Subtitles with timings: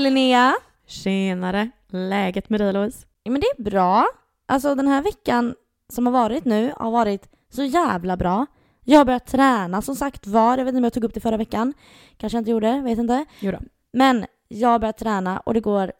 [0.00, 0.54] Linnea!
[0.86, 1.70] Tjenare!
[1.88, 3.06] Läget med dig Louise?
[3.22, 4.06] Ja, men det är bra.
[4.46, 5.54] Alltså den här veckan
[5.88, 8.46] som har varit nu har varit så jävla bra.
[8.84, 10.58] Jag har börjat träna som sagt var.
[10.58, 11.74] Jag vet inte om jag tog upp det förra veckan.
[12.16, 13.24] Kanske jag inte gjorde, vet inte.
[13.40, 13.58] Jo då.
[13.92, 15.92] Men jag har börjat träna och det går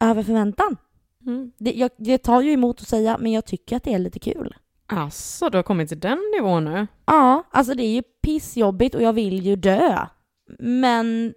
[0.00, 0.76] över förväntan.
[1.26, 1.52] Mm.
[1.58, 4.18] Det, jag, det tar ju emot att säga, men jag tycker att det är lite
[4.18, 4.54] kul.
[4.86, 6.86] Alltså, du har kommit till den nivån nu?
[7.06, 10.06] Ja, alltså det är ju pissjobbigt och jag vill ju dö.
[10.58, 11.34] Men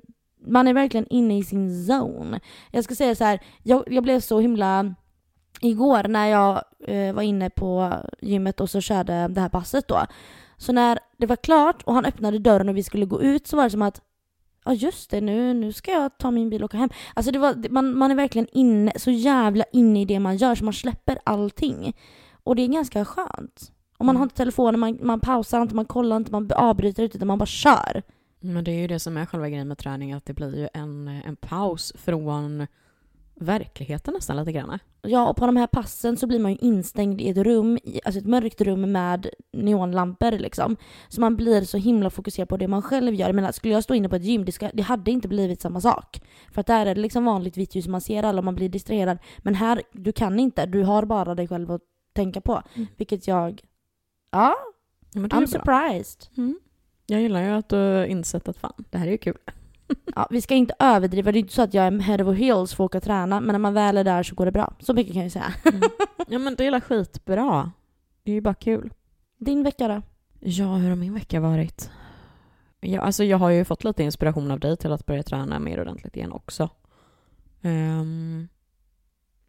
[0.47, 2.39] man är verkligen inne i sin zone.
[2.71, 4.95] Jag ska säga så här, jag, jag blev så himla...
[5.61, 10.05] Igår när jag eh, var inne på gymmet och så körde det här passet då.
[10.57, 13.57] Så när det var klart och han öppnade dörren och vi skulle gå ut så
[13.57, 14.01] var det som att
[14.65, 16.89] Ja just det, nu, nu ska jag ta min bil och åka hem.
[17.13, 20.55] Alltså det var, man, man är verkligen inne, så jävla inne i det man gör
[20.55, 21.93] så man släpper allting.
[22.43, 23.71] Och det är ganska skönt.
[23.97, 24.19] Och man Mm.
[24.19, 27.37] har inte telefonen, man, man pausar inte, man kollar inte, man avbryter inte utan man
[27.37, 28.03] bara kör.
[28.39, 30.67] Men det är ju det som är själva grejen med träning, att det blir ju
[30.73, 32.67] en, en paus från
[33.39, 34.79] verkligheten nästan lite grann.
[35.01, 38.19] Ja, och på de här passen så blir man ju instängd i ett rum, alltså
[38.19, 40.77] ett mörkt rum med neonlampor liksom.
[41.09, 43.33] Så man blir så himla fokuserad på det man själv gör.
[43.33, 45.81] Menar, skulle jag stå inne på ett gym, det, ska, det hade inte blivit samma
[45.81, 46.21] sak.
[46.51, 48.69] För att där är det liksom vanligt vitt ljus, man ser alla och man blir
[48.69, 49.17] distraherad.
[49.37, 51.81] Men här, du kan inte, du har bara dig själv att
[52.13, 52.63] tänka på.
[52.73, 52.87] Mm.
[52.97, 53.61] Vilket jag,
[54.31, 54.55] ja,
[55.13, 56.37] men I'm surprised.
[56.37, 56.59] Mm.
[57.09, 59.37] Jag gillar ju att du har insett att fan, det här är ju kul.
[60.15, 62.73] Ja, vi ska inte överdriva, det är inte så att jag är head over heels
[62.73, 64.73] för att åka träna, men när man väl är där så går det bra.
[64.79, 65.53] Så mycket kan jag säga.
[66.27, 67.71] Ja men det är skitbra.
[68.23, 68.93] Det är ju bara kul.
[69.37, 70.01] Din vecka då?
[70.39, 71.89] Ja, hur har min vecka varit?
[72.79, 75.81] Ja, alltså jag har ju fått lite inspiration av dig till att börja träna mer
[75.81, 76.69] ordentligt igen också.
[77.61, 78.47] Ehm,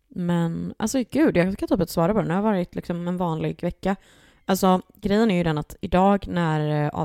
[0.08, 2.28] men alltså gud, jag ska typ inte svara på det.
[2.28, 3.96] Det har varit liksom en vanlig vecka.
[4.44, 7.04] Alltså grejen är ju den att idag när eh,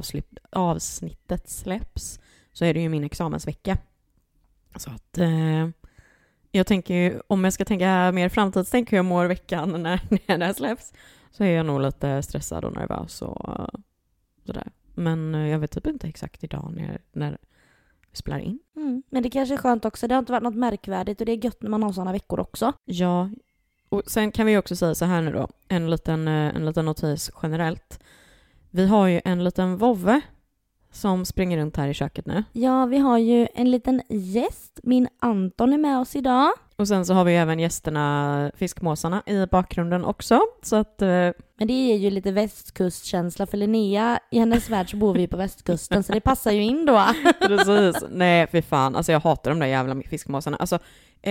[0.52, 2.20] avsnittet släpps
[2.54, 3.78] så är det ju min examensvecka.
[4.76, 5.70] Så att eh,
[6.52, 10.38] jag tänker ju, om jag ska tänka mer framtidstänk hur jag mår veckan när, när
[10.38, 10.94] det här släpps
[11.32, 13.70] så är jag nog lite stressad och nervös och
[14.46, 14.72] sådär.
[14.94, 17.38] Men eh, jag vet typ inte exakt idag när, när
[18.12, 18.60] vi spelar in.
[18.76, 19.04] Mm.
[19.10, 20.08] Men det kanske är skönt också.
[20.08, 22.40] Det har inte varit något märkvärdigt och det är gött när man har sådana veckor
[22.40, 22.74] också.
[22.86, 23.30] Ja,
[23.90, 26.86] och sen kan vi också säga så här nu då, en liten, eh, en liten
[26.86, 28.00] notis generellt.
[28.72, 30.22] Vi har ju en liten vovve
[30.92, 32.44] som springer runt här i köket nu.
[32.52, 34.80] Ja, vi har ju en liten gäst.
[34.84, 36.52] Min Anton är med oss idag.
[36.76, 40.42] Och sen så har vi även gästerna, fiskmåsarna, i bakgrunden också.
[40.64, 41.08] Så att, eh,
[41.58, 44.20] Men det är ju lite västkustkänsla för Linnea.
[44.32, 47.06] I hennes värld så bor vi på västkusten så det passar ju in då.
[47.40, 48.04] precis.
[48.10, 48.96] Nej, fy fan.
[48.96, 50.58] Alltså jag hatar de där jävla fiskmåsarna.
[50.58, 50.80] Alltså,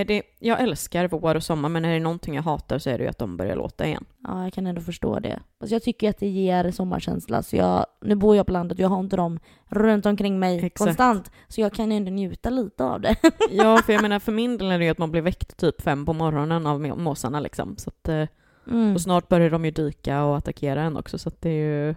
[0.00, 2.98] är det, jag älskar vår och sommar, men är det någonting jag hatar så är
[2.98, 4.04] det ju att de börjar låta igen.
[4.24, 5.40] Ja, jag kan ändå förstå det.
[5.60, 7.42] Alltså jag tycker att det ger sommarkänsla.
[7.42, 10.56] Så jag, nu bor jag på landet och jag har inte dem runt omkring mig
[10.56, 10.78] Exakt.
[10.78, 11.30] konstant.
[11.48, 13.16] Så jag kan ändå njuta lite av det.
[13.50, 15.82] Ja, för jag menar för min del är det ju att man blir väckt typ
[15.82, 17.76] fem på morgonen av må- måsarna liksom.
[17.76, 18.24] Så att, eh,
[18.70, 18.94] Mm.
[18.94, 21.94] och snart börjar de ju dyka och attackera en också, så att det är ju...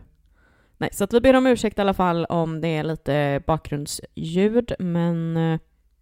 [0.77, 4.71] Nej, så att vi ber om ursäkt i alla fall om det är lite bakgrundsljud,
[4.79, 5.59] men eh,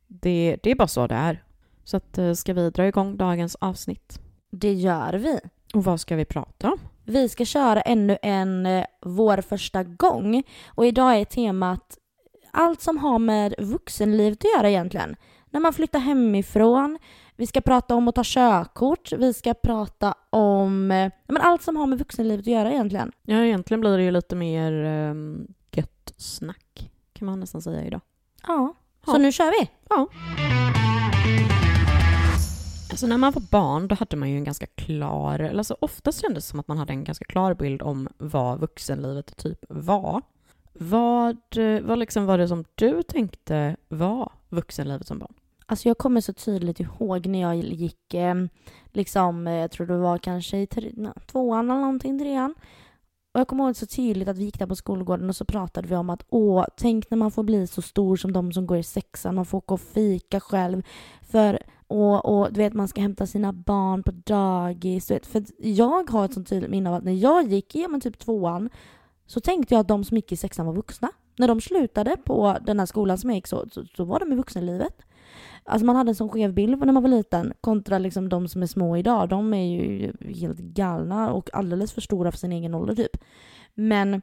[0.07, 1.43] det, det är bara så det är.
[1.85, 4.19] Så att eh, ska vi dra igång dagens avsnitt?
[4.51, 5.39] Det gör vi.
[5.73, 6.77] Och vad ska vi prata om?
[7.03, 10.43] Vi ska köra ännu en eh, Vår första gång.
[10.67, 11.97] Och idag är temat
[12.51, 15.15] allt som har med vuxenlivet att göra egentligen.
[15.49, 16.97] När man flyttar hemifrån,
[17.35, 21.75] vi ska prata om att ta körkort, vi ska prata om eh, men allt som
[21.75, 23.11] har med vuxenlivet att göra egentligen.
[23.23, 28.01] Ja, egentligen blir det ju lite mer um, gött snack, kan man nästan säga idag.
[28.47, 28.73] Ja,
[29.05, 29.17] så Ja.
[29.17, 29.69] nu kör vi.
[29.89, 30.07] Ja.
[32.95, 36.21] Alltså när man var barn då hade man ju en ganska klar, eller alltså oftast
[36.21, 40.21] kändes det som att man hade en ganska klar bild om vad vuxenlivet typ var.
[40.73, 41.37] Vad,
[41.81, 45.33] vad liksom var det som du tänkte var vuxenlivet som barn?
[45.65, 48.49] Alltså jag kommer så tydligt ihåg när jag gick, ehm,
[48.93, 50.91] liksom, eh, jag tror det var kanske i tre,
[51.31, 52.55] tvåan eller någonting, trean.
[53.33, 55.87] Och jag kommer ihåg så tydligt att vi gick där på skolgården och så pratade
[55.87, 58.77] vi om att åh, tänk när man får bli så stor som de som går
[58.77, 60.83] i sexan, man får åka och fika själv.
[61.21, 65.07] För, och, och du vet, man ska hämta sina barn på dagis.
[65.07, 67.81] Du vet, för jag har ett sånt tydligt minne av att när jag gick i
[67.81, 68.69] ja, men typ tvåan
[69.25, 71.11] så tänkte jag att de som gick i sexan var vuxna.
[71.37, 74.33] När de slutade på den här skolan som jag gick så, så, så var de
[74.33, 75.01] i vuxenlivet.
[75.63, 78.63] Alltså man hade en sån skev bild när man var liten kontra liksom de som
[78.63, 79.29] är små idag.
[79.29, 83.17] De är ju helt galna och alldeles för stora för sin egen ålder typ.
[83.73, 84.21] Men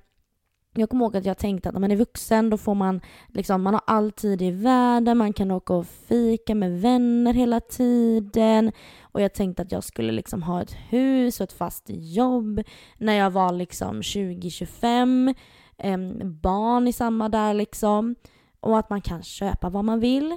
[0.75, 3.63] jag kommer ihåg att jag tänkte att när man är vuxen då får man liksom,
[3.63, 8.73] man har all tid i världen, man kan åka och fika med vänner hela tiden.
[9.03, 12.63] Och jag tänkte att jag skulle liksom ha ett hus och ett fast jobb
[12.99, 15.35] när jag var liksom 20-25.
[15.79, 18.15] Eh, barn i samma där liksom.
[18.61, 20.37] Och att man kan köpa vad man vill.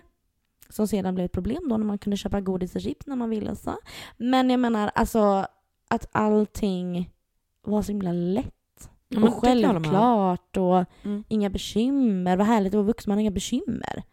[0.70, 3.30] Som sedan blev ett problem då när man kunde köpa godis och chips när man
[3.30, 3.56] ville.
[3.56, 3.78] Så.
[4.18, 5.46] Men jag menar alltså
[5.90, 7.10] att allting
[7.62, 8.55] var så himla lätt
[9.10, 11.24] Ja, och självklart och Mm.
[11.28, 12.38] inga bekymmer.
[12.38, 14.04] Vad härligt att vara vuxen, man har inga bekymmer.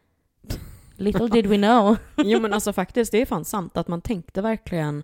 [0.96, 1.96] Little did we know.
[2.24, 5.02] Jo men alltså faktiskt, det är fan sant att man tänkte verkligen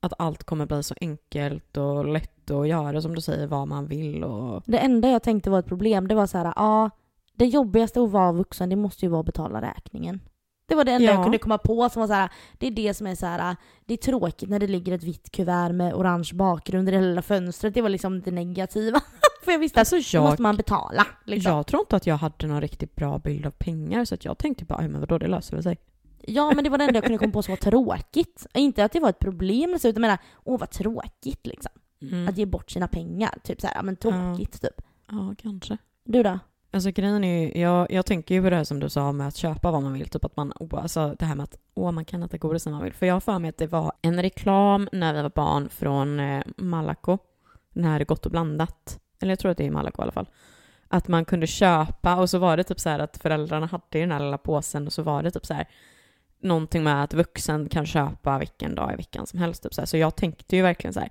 [0.00, 3.86] att allt kommer bli så enkelt och lätt att göra som du säger vad man
[3.86, 4.62] vill och...
[4.66, 6.90] Det enda jag tänkte var ett problem, det var så här, ja,
[7.34, 10.20] det jobbigaste att vara vuxen, det måste ju vara att betala räkningen.
[10.66, 11.12] Det var det enda Ja.
[11.14, 13.56] jag kunde komma på som var så här, det är det som är så här,
[13.86, 17.22] det är tråkigt när det ligger ett vitt kuvert med orange bakgrund i det lilla
[17.22, 17.74] fönstret.
[17.74, 19.00] Det var liksom det negativa.
[19.42, 21.06] För jag visste att Alltså då måste man betala.
[21.24, 21.52] Liksom.
[21.52, 24.38] jag tror inte att jag hade någon riktigt bra bild av pengar så att jag
[24.38, 25.78] tänkte bara, "Aj, men vadå det löser väl sig.
[26.26, 28.46] Ja, men det var det enda jag kunde komma på som var tråkigt.
[28.54, 31.72] Inte att det var ett problem, så, utan jag menar, åh vad tråkigt liksom.
[32.02, 32.28] Mm.
[32.28, 33.34] Att ge bort sina pengar.
[33.44, 34.80] Typ så här, ja men tråkigt typ.
[35.08, 35.76] Ja, kanske.
[36.04, 36.38] Du då?
[36.72, 39.28] Alltså grejen är ju, jag, jag tänker ju på det här som du sa med
[39.28, 40.08] att köpa vad man vill.
[40.08, 42.72] Typ att man, åh, alltså det här med att åh, man kan äta godis när
[42.72, 42.92] man vill.
[42.92, 46.20] För jag har för mig att det var en reklam när vi var barn från
[46.20, 47.18] eh, Malaco.
[47.74, 49.00] Den här Gott och blandat.
[49.20, 50.28] Eller jag tror att det är i Malaco i alla fall.
[50.88, 54.00] Att man kunde köpa och så var det typ så här att föräldrarna hade i
[54.00, 55.68] den här lilla påsen och så var det typ så här
[56.42, 59.62] någonting med att vuxen kan köpa vilken dag i veckan som helst.
[59.62, 59.86] Typ så, här.
[59.86, 61.08] så jag tänkte ju verkligen så här,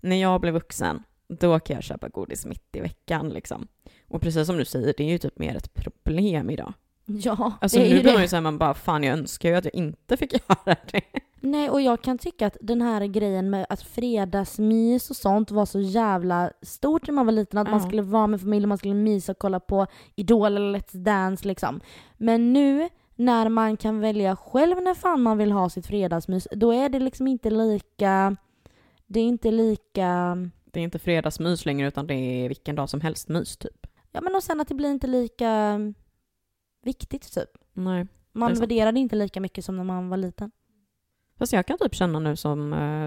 [0.00, 3.68] när jag blir vuxen, då kan jag köpa godis mitt i veckan liksom.
[4.08, 6.72] Och precis som du säger, det är ju typ mer ett problem idag.
[7.06, 9.48] Ja, Alltså det är nu ju blir man ju såhär, man bara fan jag önskar
[9.48, 11.02] ju att jag inte fick göra det.
[11.40, 15.66] Nej, och jag kan tycka att den här grejen med att fredagsmys och sånt var
[15.66, 17.58] så jävla stort när man var liten.
[17.58, 17.86] Att man Ja.
[17.86, 21.80] skulle vara med familjen, man skulle mysa och kolla på Idol eller Let's Dance liksom.
[22.16, 26.72] Men nu när man kan välja själv när fan man vill ha sitt fredagsmys, då
[26.72, 28.36] är det liksom inte lika...
[29.06, 30.36] Det är inte lika...
[30.64, 33.86] Det är inte fredagsmys längre utan det är vilken dag som helst mys typ.
[34.12, 35.78] Ja men och sen att det blir inte lika
[36.82, 37.50] viktigt typ.
[37.72, 38.06] Nej.
[38.32, 40.50] Man det inte lika mycket som när man var liten.
[41.38, 43.06] Fast jag kan typ känna nu som, eh,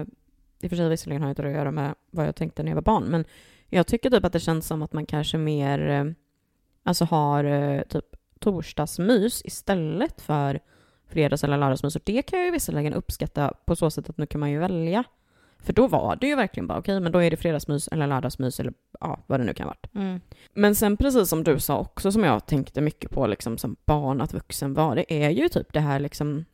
[0.60, 2.70] i och för sig visserligen har inte det att göra med vad jag tänkte när
[2.70, 3.24] jag var barn, men
[3.68, 6.04] jag tycker typ att det känns som att man kanske mer, eh,
[6.82, 10.60] alltså har eh, typ torsdagsmys istället för
[11.08, 11.96] fredags eller lördagsmys.
[11.96, 14.58] Och det kan jag ju visserligen uppskatta på så sätt att nu kan man ju
[14.58, 15.04] välja.
[15.58, 18.60] För då var det ju verkligen bara okej, men då är det fredagsmys eller lördagsmys
[18.60, 19.76] eller ja, vad det nu kan vara.
[19.94, 20.20] Mm.
[20.54, 24.20] Men sen precis som du sa också, som jag tänkte mycket på liksom som barn
[24.20, 26.44] att vuxen var, det är ju typ det här liksom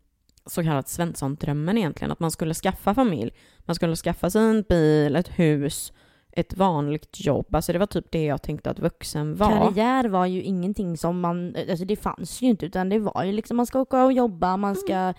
[0.46, 5.16] så kallat Svensson-drömmen egentligen, att man skulle skaffa familj, man skulle skaffa sig en bil,
[5.16, 5.92] ett hus,
[6.32, 7.54] ett vanligt jobb.
[7.54, 9.50] Alltså det var typ det jag tänkte att vuxen var.
[9.50, 13.32] Karriär var ju ingenting som man, alltså det fanns ju inte utan det var ju
[13.32, 15.14] liksom man ska åka och jobba, man ska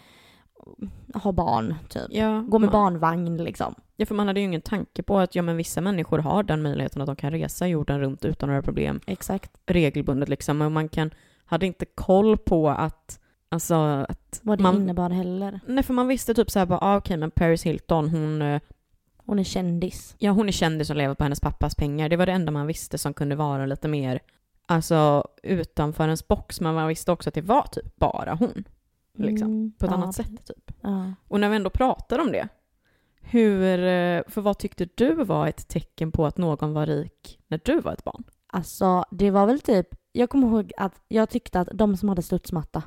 [1.14, 2.08] ha barn typ.
[2.10, 3.76] Ja, Gå med man, barnvagn liksom.
[3.96, 6.62] ja, för man hade ju ingen tanke på att ja, men vissa människor har den
[6.62, 9.52] möjligheten att de kan resa jorden runt utan några problem Exakt.
[9.66, 10.62] regelbundet liksom.
[10.62, 11.12] Och man kan,
[11.46, 13.20] hade inte koll på att,
[13.50, 13.76] alltså
[14.10, 15.60] att Vad det man, innebar heller.
[15.68, 18.62] Nej, för man visste typ såhär bara, ah, okej men Paris Hilton, hon, eh,
[19.26, 20.16] Hon är kändis.
[20.18, 22.10] ja hon är kändis och lever på hennes pappas pengar.
[22.10, 24.20] Det var det enda man visste som kunde vara lite mer,
[24.66, 26.62] alltså utanför ens box.
[26.62, 28.64] Men man visste också att det var typ bara hon.
[29.18, 30.72] Liksom, Mm, På ett ja, annat sätt typ.
[30.82, 31.14] Ja.
[31.28, 32.48] Och när vi ändå pratar om det,
[33.22, 37.60] hur, eh, för vad tyckte du var ett tecken på att någon var rik när
[37.64, 38.24] du var ett barn?
[38.48, 42.22] Alltså det var väl typ, jag kommer ihåg att jag tyckte att de som hade
[42.22, 42.84] studsmatta,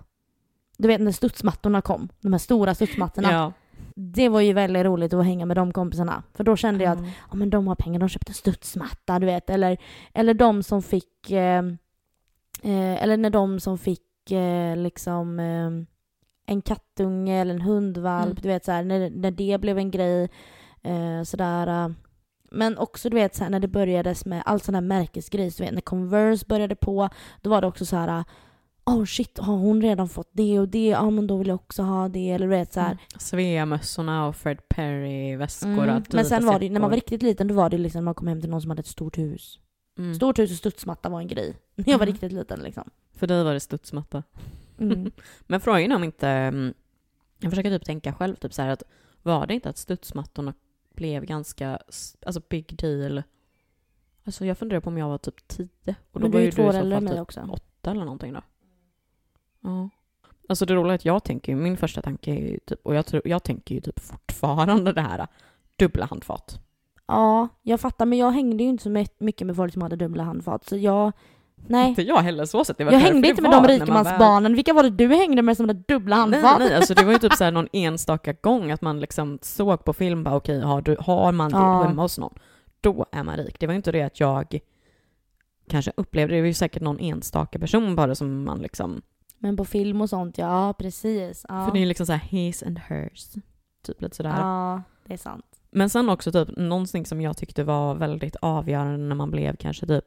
[0.79, 3.33] du vet när studsmattorna kom, de här stora studsmattorna.
[3.33, 3.53] Ja.
[3.95, 6.23] Det var ju väldigt roligt att hänga med de kompisarna.
[6.35, 7.11] För då kände jag att Mm.
[7.31, 9.50] ja, men de har pengar, de köpte studsmatta, du vet.
[9.50, 9.79] Eller,
[10.12, 11.62] eller de som fick, eh,
[12.62, 15.71] eh, eller när de som fick eh, liksom eh,
[16.47, 18.38] en kattunge eller en hundvalp, Mm.
[18.43, 20.29] du vet så här, när, när det blev en grej.
[20.83, 21.85] Eh, sådär.
[21.85, 21.91] eh.
[22.50, 25.75] Men också du vet så här, när det börjades med allt sån här märkesgrej, vet
[25.75, 27.09] när Converse började på,
[27.43, 28.25] då var det också så här
[28.85, 30.87] Oh shit, har hon redan fått det och det?
[30.88, 32.31] Ja men då vill jag också ha det.
[32.31, 32.87] Eller du vet så här.
[32.91, 32.99] Mm.
[33.19, 35.97] Svea-mössorna och Fred Perry-väskor Mm.
[35.97, 38.15] och Men sen var det, när man var riktigt liten, då var det liksom man
[38.15, 39.59] kom hem till någon som hade ett stort hus.
[39.99, 40.15] Mm.
[40.15, 41.57] Stort hus och studsmatta var en grej.
[41.75, 42.12] När jag var Mm.
[42.12, 42.91] riktigt liten liksom.
[43.17, 44.23] För dig var det studsmatta.
[44.78, 45.11] Mm.
[45.47, 46.75] Men frågan är om inte, mm,
[47.38, 48.83] jag försöker typ tänka själv, typ så här att
[49.23, 50.54] var det inte att studsmattorna
[50.95, 51.78] blev ganska,
[52.26, 53.23] alltså big deal?
[54.25, 55.95] Alltså jag funderar på om jag var typ tio.
[56.12, 57.40] Och Men var du är ju två år äldre än mig typ också.
[57.52, 58.40] åtta eller någonting då.
[59.61, 59.90] Ja.
[60.49, 62.95] Alltså det roliga är att jag tänker ju, min första tanke är ju typ, och
[62.95, 65.26] jag, tror, jag tänker ju typ fortfarande det här
[65.76, 66.61] dubbla handfat.
[67.06, 68.06] Ja, jag fattar.
[68.06, 70.64] Men jag hängde ju inte så my- mycket med folk som hade dubbla handfat.
[70.64, 71.12] Så jag...
[71.69, 71.89] Nej.
[71.89, 72.79] Inte jag heller så sett.
[72.79, 74.55] Det var Jag hängde inte med de rikemansbarnen.
[74.55, 76.59] Vilka var det du hängde med som hade dubbla Nej, handfat?
[76.59, 79.93] nej, alltså det var ju typ så någon enstaka gång att man liksom såg på
[79.93, 81.83] film bara okej, har, du, har man det Ja.
[81.83, 82.35] hemma hos någon,
[82.81, 83.61] då är man rik.
[83.61, 84.59] Det var ju inte det att jag
[85.71, 89.03] kanske upplevde, det var ju säkert någon enstaka person bara som man liksom
[89.39, 91.47] Men på film och sånt, ja precis.
[91.49, 93.27] Ja, För det är liksom så här his and hers.
[93.87, 94.35] Typ lite sådär.
[94.41, 95.45] ja det är sant.
[95.71, 99.87] Men sen också typ någonting som jag tyckte var väldigt avgörande när man blev kanske
[99.87, 100.05] typ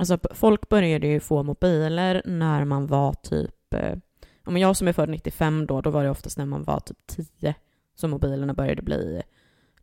[0.00, 3.96] Alltså folk började ju få mobiler när man var typ eh,
[4.44, 7.06] Om jag som är född 95 då, då var det oftast när man var typ
[7.06, 7.54] 10
[7.94, 9.22] som mobilerna började bli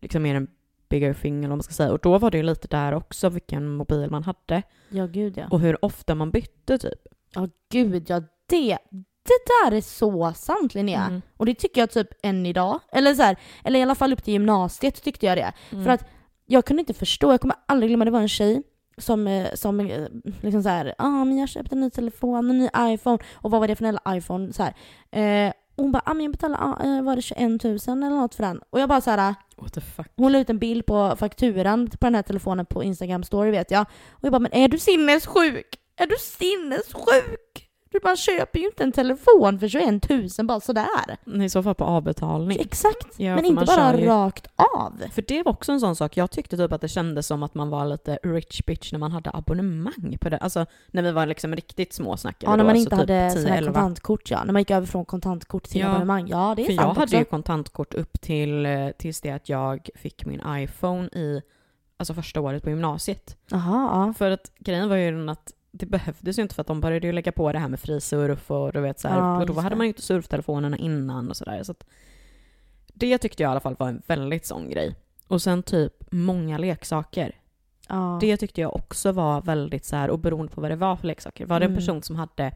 [0.02, 0.48] liksom mer en
[0.90, 1.92] bigger thing eller vad man ska säga.
[1.92, 5.48] Och då var det ju lite där också vilken mobil man hade Ja gud ja.
[5.52, 7.00] och hur ofta man bytte typ.
[7.34, 8.78] Ja gud ja, det,
[9.24, 11.06] det där är så sant Linnea.
[11.06, 11.22] Mm.
[11.38, 12.80] Och det tycker jag typ än idag.
[12.92, 15.54] Eller så här, eller i alla fall upp till gymnasiet tyckte jag det.
[15.72, 15.84] Mm.
[15.84, 16.06] För att
[16.46, 18.64] jag kunde inte förstå, jag kommer aldrig glömma, det var en tjej
[18.98, 20.08] som, eh, som eh,
[20.42, 23.18] liksom så här, ah, men jag köpte en ny telefon, en ny iPhone.
[23.34, 24.54] Och vad var det för en jävla iPhone?
[24.54, 24.74] Så här.
[25.48, 28.36] Eh, hon bara, ah, men jag betalade, ah, eh, var det 21 000 eller något
[28.36, 28.62] för den?
[28.70, 30.08] Och jag bara så här, What the fuck?
[30.16, 33.72] hon la ut en bild på fakturan på den här telefonen på Instagram story vet
[33.72, 33.82] jag.
[34.10, 35.68] Och jag bara, men är du sinnessjuk?
[35.98, 37.67] Är du sinnessjuk?
[37.92, 41.18] Du bara köper ju inte en telefon för 21 000 bara sådär.
[41.44, 42.60] I så fall på avbetalning.
[42.60, 44.94] Exakt, Ja, men för inte man bara ju- rakt av.
[45.12, 47.56] För det var också en sån sak, jag tyckte typ att det kändes som att
[47.56, 50.38] man var lite rich bitch när man hade abonnemang på det.
[50.38, 53.00] Alltså när vi var liksom riktigt små snackade Ja, när då, man så inte typ
[53.00, 53.74] hade 10, sån här 11.
[53.74, 54.44] kontantkort ja.
[54.44, 56.28] När man gick över från kontantkort till Ja, abonnemang.
[56.28, 57.16] Ja, det är För sant jag hade också.
[57.18, 61.42] ju kontantkort upp till, eh, tills det att jag fick min iPhone i,
[61.98, 63.38] alltså första året på gymnasiet.
[63.52, 66.82] Jaha, För att grejen var ju den att det behövdes ju inte för att de
[66.82, 69.46] började ju lägga på det här med frisurf och du vet så här, Ja, och
[69.48, 71.64] då hade man ju inte surftelefonerna innan och sådär.
[71.64, 71.74] Så
[72.94, 74.96] det tyckte jag i alla fall var en väldigt sån grej.
[75.28, 77.36] Och sen typ många leksaker.
[77.90, 78.18] ja.
[78.22, 81.08] Det tyckte jag också var väldigt så här, och beroende på vad det var för
[81.08, 81.46] leksaker.
[81.46, 81.80] Var det en Mm.
[81.80, 82.52] person som hade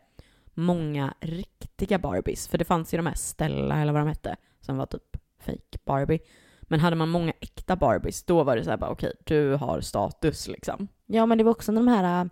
[0.53, 4.77] många riktiga Barbies, för det fanns ju de här Stella eller vad de hette, som
[4.77, 6.19] var typ fake Barbie.
[6.61, 9.81] Men hade man många äkta Barbies, då var det så här bara okej, du har
[9.81, 10.87] status liksom.
[11.05, 12.31] Ja men det var också de här äh,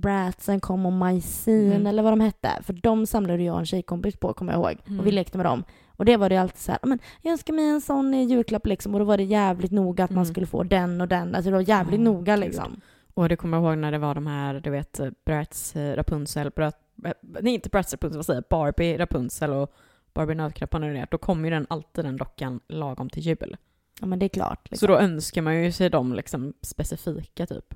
[0.00, 1.86] Bratsen kom och Majsin Mm.
[1.86, 2.50] eller vad de hette.
[2.62, 4.78] För de samlade jag och en tjejkompis på kommer jag ihåg.
[4.86, 5.00] Mm.
[5.00, 5.64] Och vi lekte med dem.
[5.88, 8.22] Och det var det alltid så här, "Ja, men jag önskar mig en sån eh,
[8.22, 8.94] julklapp liksom.
[8.94, 10.32] Och då var det jävligt noga att man Mm.
[10.32, 11.34] skulle få den och den.
[11.34, 12.80] Alltså det var jävligt Ja, noga liksom.
[13.14, 16.76] Och det kommer jag ihåg när det var de här, du vet, Bratz, Rapunzel, Brat,
[17.04, 19.72] eh, nej inte Bratz Rapunzel, vad säger jag, Barbie, Rapunzel och
[20.14, 21.06] Barbie Nötknäpparen och det.
[21.10, 23.56] Då kommer ju den, alltid den dockan lagom till jul.
[24.00, 24.60] Ja men det är klart.
[24.68, 24.88] Så Liksom.
[24.88, 27.74] då önskar man ju sig de liksom specifika typ.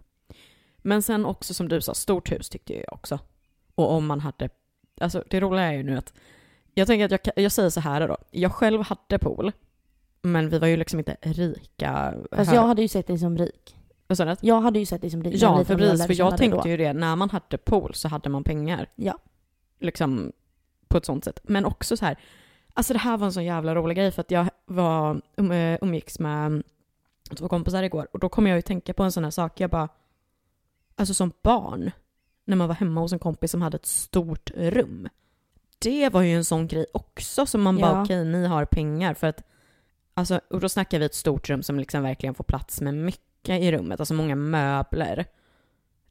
[0.83, 3.19] Men sen också som du sa, stort hus tyckte jag också.
[3.75, 4.49] Och om man hade,
[5.01, 6.13] alltså det roliga är ju nu att,
[6.75, 9.53] jag tänker att jag, jag säger så här då, jag själv hade pool,
[10.23, 12.15] men vi var ju liksom inte rika.
[12.33, 12.57] Fast här.
[12.57, 13.77] jag hade ju sett dig som rik.
[14.07, 14.37] Vad sa du?
[14.41, 15.43] Jag hade ju sett dig som rik.
[15.43, 16.69] Ja, för precis, för jag tänkte då.
[16.69, 18.87] ju det, när man hade pool så hade man pengar.
[18.95, 19.19] Ja.
[19.81, 20.33] Liksom
[20.89, 21.41] på ett sånt sätt.
[21.43, 22.19] Men också så här,
[22.75, 25.79] alltså det här var en så jävla rolig grej för att jag var, um, eh,
[25.81, 26.63] umgicks med
[27.37, 29.71] två kompisar igår och då kom jag ju tänka på en sån här sak, jag
[29.71, 29.89] bara,
[31.01, 31.91] alltså som barn,
[32.45, 35.09] när man var hemma hos en kompis som hade ett stort rum.
[35.79, 38.03] Det var ju en sån grej också som man bara, Ja.
[38.03, 39.43] okej ni har pengar för att,
[40.15, 43.63] alltså, och då snackar vi ett stort rum som liksom verkligen får plats med mycket
[43.63, 45.25] i rummet, alltså många möbler.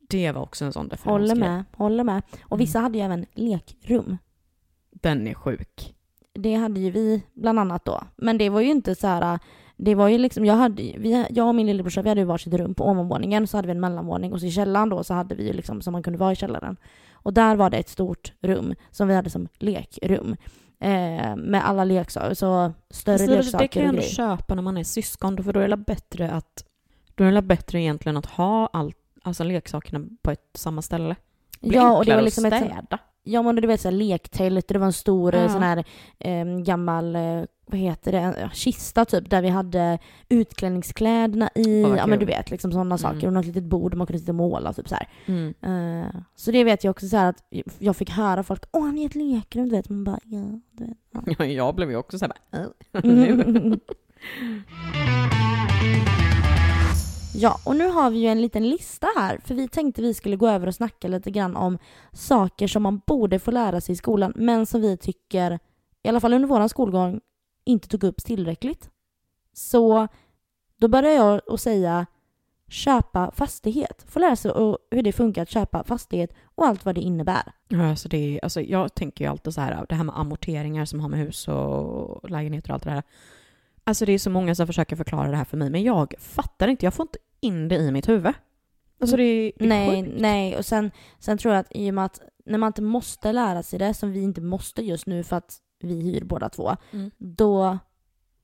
[0.10, 1.40] Det var också en sån Håller referensgrej.
[1.50, 2.22] med, håller med.
[2.44, 2.60] Och Mm.
[2.60, 4.18] vissa hade ju även lekrum.
[4.92, 5.96] Den är sjuk.
[6.34, 8.04] Det hade ju vi bland annat då.
[8.16, 9.40] Men det var ju inte så här.
[9.82, 12.54] Det var ju liksom, jag, hade, vi, jag och min lillebrorsa vi hade ju varsitt
[12.54, 15.36] rum på ovanvåningen så hade vi en mellanvåning och så i källaren då så hade
[15.36, 16.78] vi ju liksom som man kunde vara i källaren.
[17.14, 20.36] Och där var det ett stort rum som vi hade som lekrum.
[20.80, 24.62] Eh, med alla leksaker, så större Fast det- det leksaker kan jag ändå köpa när
[24.62, 26.64] man är syskon, för då är det bättre att
[27.16, 31.16] då är det bättre egentligen att ha allt, alltså leksakerna på ett samma ställe.
[31.62, 33.00] Blir Ja, och det var liksom att ett städa.
[33.24, 35.42] Ja men du vet såhär lektält, det var en stor Ja.
[35.42, 35.50] ja.
[35.50, 35.84] sån här
[36.20, 40.00] eh, gammal, eh, vad heter det, en kista typ där vi hade
[40.30, 43.28] utklädningskläderna i, vad ja men du vet liksom sådana saker Mm.
[43.28, 45.08] och något litet bord där man kunde sitta och måla typ så här.
[45.26, 45.54] Mm.
[45.62, 47.44] Eh, så det vet jag också så här att
[47.80, 50.86] jag fick höra folk, åh han är ett lekrum, du vet, man bara ja, du
[50.86, 50.98] vet.
[51.12, 51.22] Ja.
[51.40, 52.68] Ja, jag blev ju också såhär bara, "Äh,
[53.04, 53.30] nu.
[53.42, 53.80] Mm.
[57.36, 60.36] Ja, och nu har vi ju en liten lista här, för vi tänkte vi skulle
[60.36, 61.78] gå över och snacka lite grann om
[62.14, 65.60] saker som man borde få lära sig i skolan, men som vi tycker,
[66.04, 67.20] i alla fall under vår skolgång,
[67.70, 68.90] inte tog upp tillräckligt.
[69.54, 70.08] Så
[70.78, 72.06] då börjar jag att säga
[72.68, 74.06] köpa fastighet.
[74.08, 74.52] Få lära sig
[74.92, 77.52] hur det funkar att köpa fastighet och allt vad det innebär.
[77.68, 81.00] Ja, alltså det alltså jag tänker ju alltid så här, det här med amorteringar som
[81.00, 83.04] har med hus och lägenheter och allt det där.
[83.84, 86.68] Alltså det är så många som försöker förklara det här för mig, men jag fattar
[86.68, 88.34] inte, jag får inte in det i mitt huvud.
[89.02, 90.16] Alltså det är, det är Nej, sjukt.
[90.20, 90.58] nej.
[90.58, 93.64] Och sen, sen tror jag att i och med att när man inte måste lära
[93.64, 97.12] sig det, som vi inte måste just nu för att vi hyr båda två, Mm.
[97.18, 97.78] då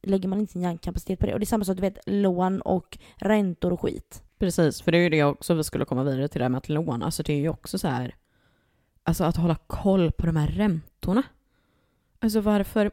[0.04, 1.34] lägger man inte sin hjärnkapacitet på det.
[1.34, 4.24] Och det är samma sak, du vet, lån och räntor och skit.
[4.40, 6.58] Precis, för det är ju det också vi skulle komma vidare till det här med
[6.58, 7.06] att låna.
[7.06, 8.16] Alltså det är ju också så här.
[9.04, 11.24] alltså att hålla koll på de här räntorna.
[12.20, 12.92] Alltså varför,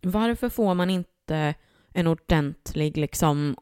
[0.00, 1.54] varför får man inte
[1.92, 3.56] en ordentlig, liksom,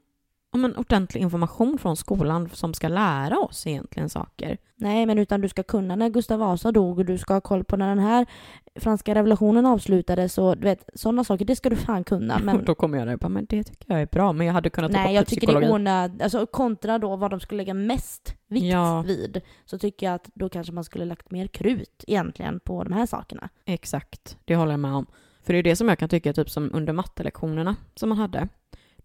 [0.51, 4.59] om en ordentlig information från skolan som ska lära oss egentligen saker?
[4.77, 7.65] Nej, men utan du ska kunna när Gustav Vasa dog och du ska ha koll
[7.65, 8.27] på när den här
[8.75, 12.39] franska revolutionen avslutades och du vet, sådana saker, det ska du fan kunna.
[12.43, 14.55] Men Då kommer jag där och bara, men det tycker jag är bra, men jag
[14.55, 16.23] hade kunnat ta nej, jag tycker det är onödigt.
[16.23, 19.03] Alltså kontra då vad de skulle lägga mest vikt Ja.
[19.03, 22.93] vid, så tycker jag att då kanske man skulle lagt mer krut egentligen på de
[22.93, 23.49] här sakerna.
[23.65, 25.07] Exakt, det håller jag med om.
[25.43, 28.49] För det är det som jag kan tycka, typ som under mattelektionerna som man hade.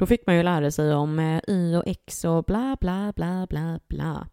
[0.04, 3.48] Då fick man ju lära sig om eh, y och x och bla bla bla
[3.50, 4.28] bla bla.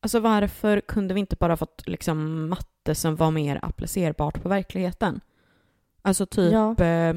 [0.00, 5.20] Alltså varför kunde vi inte bara fått liksom matte som var mer applicerbart på verkligheten?
[6.02, 6.84] Alltså typ, Ja.
[6.84, 7.16] eh,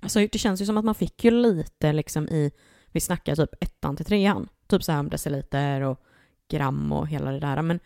[0.00, 2.50] alltså det känns ju som att man fick ju lite liksom i,
[2.92, 4.48] vi snackar typ ettan till trean.
[4.66, 6.00] Typ så här om deciliter och
[6.48, 7.62] gram och hela det där.
[7.62, 7.80] Men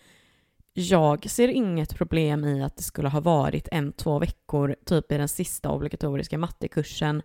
[0.72, 5.16] jag ser inget problem i att det skulle ha varit en, två veckor typ i
[5.18, 7.22] den sista obligatoriska mattekursen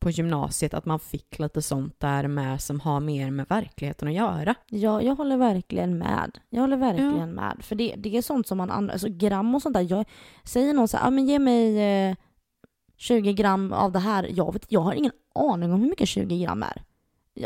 [0.00, 4.14] på gymnasiet att man fick lite sånt där med som har mer med verkligheten att
[4.14, 4.54] göra.
[4.66, 6.38] Ja, jag håller verkligen med.
[6.50, 7.56] Jag håller verkligen med.
[7.60, 9.86] För det, det är sånt som man använder, alltså gram och sånt där.
[9.90, 10.04] Jag
[10.44, 12.16] säger någon så här, ah, men ge mig eh,
[12.96, 14.30] 20 gram av det här.
[14.34, 16.82] Jag, vet, jag har ingen aning om hur mycket 20 gram är.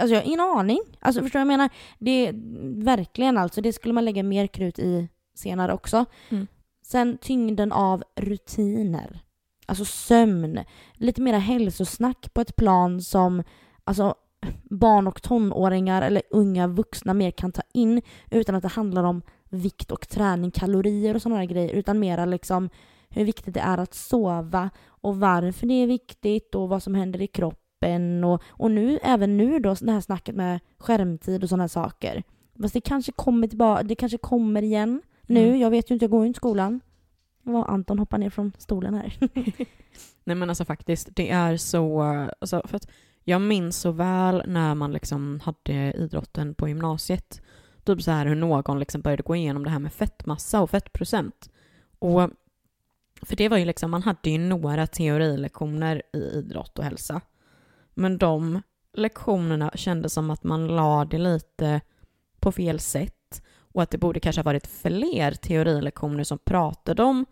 [0.01, 0.81] Alltså jag har ingen aning.
[1.01, 1.71] Alltså förstår du vad jag menar?
[1.99, 2.33] Det är
[2.85, 6.05] verkligen alltså, det skulle man lägga mer krut i senare också.
[6.29, 6.47] Mm.
[6.83, 9.21] Sen tyngden av rutiner.
[9.66, 10.61] Alltså sömn.
[10.94, 13.42] Lite mera hälsosnack på ett plan som
[13.85, 14.14] alltså,
[14.71, 19.23] barn och tonåringar eller unga vuxna mer kan ta in utan att det handlar om
[19.50, 22.71] vikt och träning, kalorier och sådana grejer utan mera liksom
[23.09, 27.23] hur viktigt det är att sova och varför det är viktigt och vad som händer
[27.23, 31.68] i kroppen och, och nu, även nu då, det här snacket med skärmtid och sådana
[31.68, 32.23] saker.
[32.62, 35.61] Fast det kanske kommer tillbaka, det kanske kommer igen nu, Mm.
[35.61, 36.81] jag vet ju inte, jag går ju inte i skolan.
[37.44, 39.18] Vad Anton hoppar ner från stolen här.
[40.24, 42.02] Nej men alltså faktiskt, det är så,
[42.40, 42.90] alltså för att
[43.24, 47.42] jag minns så väl när man liksom hade idrotten på gymnasiet.
[47.85, 51.50] Typ så här hur någon liksom började gå igenom det här med fettmassa och fettprocent.
[51.98, 52.30] Och
[53.22, 57.20] för det var ju liksom, man hade ju några teorilektioner i idrott och hälsa.
[57.94, 61.80] Men de lektionerna kändes som att man la det lite
[62.40, 63.24] på fel sätt
[63.75, 67.27] och att det borde kanske ha varit fler teorilektioner som pratade om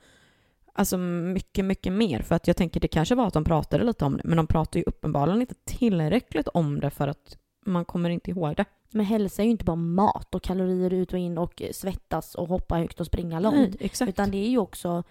[0.74, 2.22] Alltså mycket, mycket mer.
[2.22, 4.46] För att jag tänker det kanske var att de pratade lite om det, men de
[4.46, 8.64] pratade ju uppenbarligen inte tillräckligt om det för att man kommer inte ihåg det.
[8.90, 12.48] Men hälsa är ju inte bara mat och kalorier ut och in och svettas och
[12.48, 13.56] hoppa högt och springa långt.
[13.56, 14.08] Nej, exakt.
[14.08, 15.02] Utan det är ju också,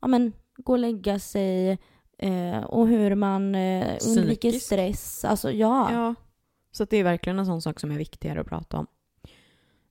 [0.00, 1.78] ja men, gå och lägga sig
[2.18, 5.24] eh, och hur man eh, undviker stress.
[5.24, 5.92] Alltså ja.
[5.92, 6.14] Ja.
[6.72, 8.86] Så det är verkligen en sån sak som är viktigare att prata om.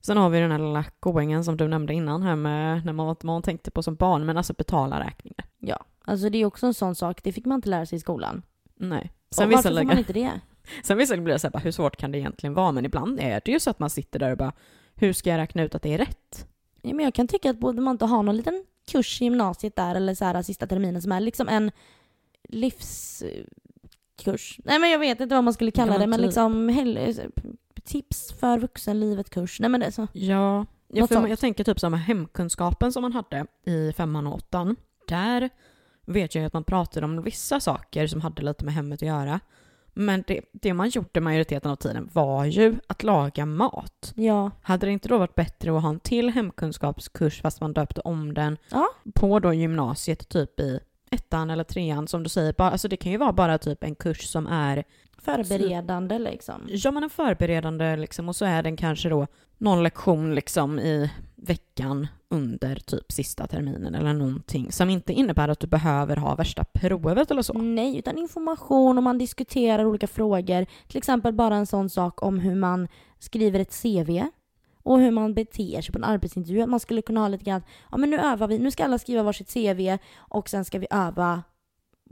[0.00, 3.16] Sen har vi den här lilla goingen som du nämnde innan här med när man,
[3.22, 5.44] man tänkte på som barn, men alltså betala räkningar.
[5.58, 5.84] ja.
[6.04, 8.42] Alltså det är också en sån sak, det fick man inte lära sig i skolan.
[8.76, 9.12] Nej.
[9.28, 10.30] Och Sen varför vissa, får man inte det?
[10.82, 12.72] sen vissa blir det så här, bara, hur svårt kan det egentligen vara?
[12.72, 14.52] Men ibland är det ju så att man sitter där och bara,
[14.94, 16.46] hur ska jag räkna ut att det är rätt?
[16.82, 19.76] Ja, men jag kan tycka att borde man inte ha någon liten kurs i gymnasiet
[19.76, 21.70] där eller så här sista terminen som är liksom en
[22.48, 24.60] livskurs.
[24.64, 26.26] Nej men jag vet inte vad man skulle kalla det men typ.
[26.26, 26.68] liksom
[27.88, 29.60] tips för vuxenlivet-kurs.
[29.60, 30.06] Nej men det är så.
[30.12, 34.34] Ja, ja Något för jag tänker typ som hemkunskapen som man hade i femman och
[34.34, 34.76] åttan.
[35.08, 35.50] Där
[36.06, 39.08] vet jag ju att man pratade om vissa saker som hade lite med hemmet att
[39.08, 39.40] göra.
[39.94, 44.12] Men det, det man gjorde majoriteten av tiden var ju att laga mat.
[44.14, 44.50] Ja.
[44.62, 48.34] Hade det inte då varit bättre att ha en till hemkunskapskurs fast man döpte om
[48.34, 48.88] den Ja.
[49.14, 52.54] på då gymnasiet typ i ettan eller trean som du säger.
[52.58, 54.84] Bara, alltså det kan ju vara bara typ en kurs som är
[55.18, 56.62] Förberedande liksom.
[56.68, 59.26] Ja men en förberedande liksom och så är den kanske då
[59.58, 65.60] någon lektion liksom i veckan under typ sista terminen eller någonting som inte innebär att
[65.60, 67.52] du behöver ha värsta provet eller så.
[67.52, 70.66] Nej, utan information och man diskuterar olika frågor.
[70.88, 74.22] Till exempel bara en sån sak om hur man skriver ett CV
[74.82, 76.66] och hur man beter sig på en arbetsintervju.
[76.66, 79.22] Man skulle kunna ha lite grann, ja men nu övar vi, nu ska alla skriva
[79.22, 81.42] varsitt CV och sen ska vi öva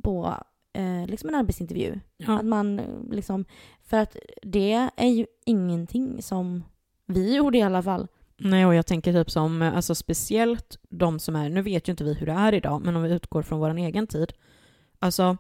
[0.03, 0.35] på
[0.77, 2.01] eh, liksom en arbetsintervju.
[2.17, 2.39] Ja.
[2.39, 3.45] Att man eh, liksom,
[3.85, 6.65] för att det är ju ingenting som
[7.07, 8.07] vi gjorde i alla fall.
[8.39, 12.05] Nej och jag tänker typ som, alltså speciellt de som är, nu vet ju inte
[12.05, 14.33] vi hur det är idag, men om vi utgår från vår egen tid.
[14.99, 15.37] Alltså,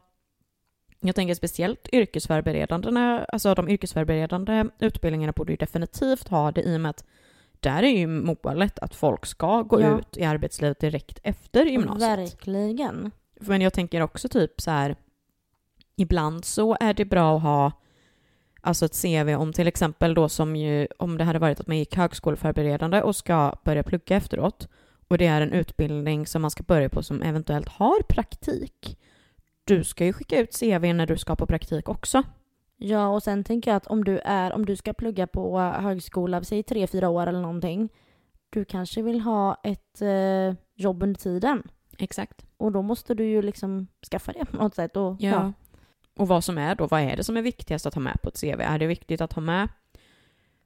[1.01, 2.91] jag tänker speciellt yrkesförberedande,
[3.29, 7.05] alltså de yrkesförberedande utbildningarna borde ju definitivt ha det i och med att
[7.61, 9.99] där är ju målet att folk ska gå Ja.
[9.99, 12.19] ut i arbetslivet direkt efter gymnasiet.
[12.19, 13.11] Verkligen.
[13.41, 14.97] Men jag tänker också typ så här,
[15.97, 17.73] ibland så är det bra att ha
[18.61, 21.79] alltså ett CV om till exempel då som ju, om det hade varit att man
[21.79, 24.69] gick högskoleförberedande och ska börja plugga efteråt
[25.09, 28.99] och det är en utbildning som man ska börja på som eventuellt har praktik.
[29.65, 32.23] Du ska ju skicka ut CV när du ska på praktik också.
[32.77, 36.45] Ja, och sen tänker jag att om du, är, om du ska plugga på högskola,
[36.45, 37.89] säg tre, fyra år eller någonting.
[38.51, 41.63] Du kanske vill ha ett eh, jobb under tiden.
[41.99, 42.47] Exakt.
[42.57, 44.97] Och då måste du ju liksom skaffa det på något sätt.
[44.97, 45.31] Och, Ja.
[45.31, 45.53] ja.
[46.17, 48.29] Och vad som är då, vad är det som är viktigast att ha med på
[48.29, 48.61] ett CV?
[48.61, 49.69] Är det viktigt att ha med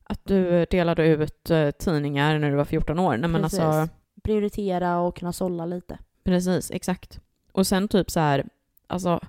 [0.04, 3.16] att du delade ut eh, tidningar när du var 14 år?
[3.16, 3.60] Nej men Precis.
[3.60, 5.98] alltså, Prioritera och kunna sålla lite.
[6.24, 7.20] precis, exakt.
[7.52, 8.44] Och sen typ så här,
[8.86, 9.20] alltså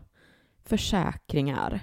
[0.63, 1.79] försäkringar.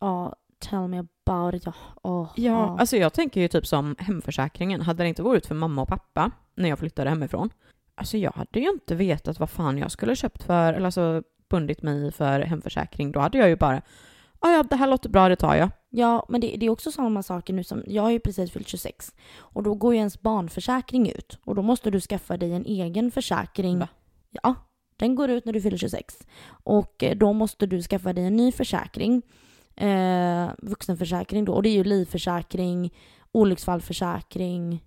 [0.00, 1.66] Ja, tell me about it.
[1.66, 4.80] Ja, Åh, Ja, alltså jag tänker ju typ som hemförsäkringen.
[4.80, 7.50] Hade det inte varit för mamma och pappa när jag flyttade hemifrån,
[7.94, 11.22] alltså jag hade ju inte vetat vad fan jag skulle köpt för, eller alltså
[11.52, 13.12] bundit mig för hemförsäkring.
[13.12, 13.82] Då hade jag ju bara,
[14.38, 15.70] "Ah, ja det här låter bra, det tar jag.
[15.90, 18.68] Ja, men det, det är också samma saker nu som, jag har ju precis fyllt
[18.68, 22.64] 26 och då går ju ens barnförsäkring ut och då måste du skaffa dig en
[22.66, 23.78] egen försäkring.
[23.78, 23.88] Va?
[24.30, 24.54] Ja,
[24.96, 26.18] den går ut när du fyller 26
[26.64, 29.22] och eh, då måste du skaffa dig en ny försäkring.
[29.76, 32.92] Eh, vuxenförsäkring då och det är ju livförsäkring,
[33.32, 34.84] olycksfallförsäkring,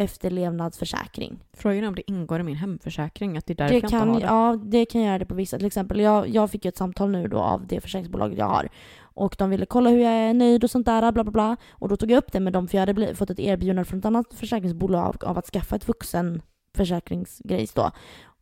[0.00, 1.38] efterlevnadsförsäkring.
[1.52, 3.98] Frågan är om det ingår i min hemförsäkring, att det är därför Det jag inte
[3.98, 4.26] kan, har det.
[4.26, 5.56] ja, det kan göra det på vissa.
[5.56, 8.68] Till exempel, jag, jag fick ju ett samtal nu då av det försäkringsbolaget jag har.
[9.02, 11.56] Och de ville kolla hur jag är nöjd och sånt där, bla bla bla.
[11.70, 13.98] Och då tog jag upp det med dem för jag hade fått ett erbjudande från
[13.98, 17.90] ett annat försäkringsbolag av att skaffa ett vuxenförsäkringsgrejs då.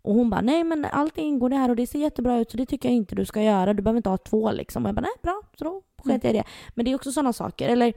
[0.02, 2.56] Och hon bara, nej men allt ingår det här och det ser jättebra ut så
[2.56, 3.74] det tycker jag inte du ska göra.
[3.74, 4.84] Du behöver inte ha två liksom.
[4.84, 6.44] Och jag bara, nej bra, så då sket jag i det.
[6.74, 7.68] Men det är också sådana saker.
[7.68, 7.92] Eller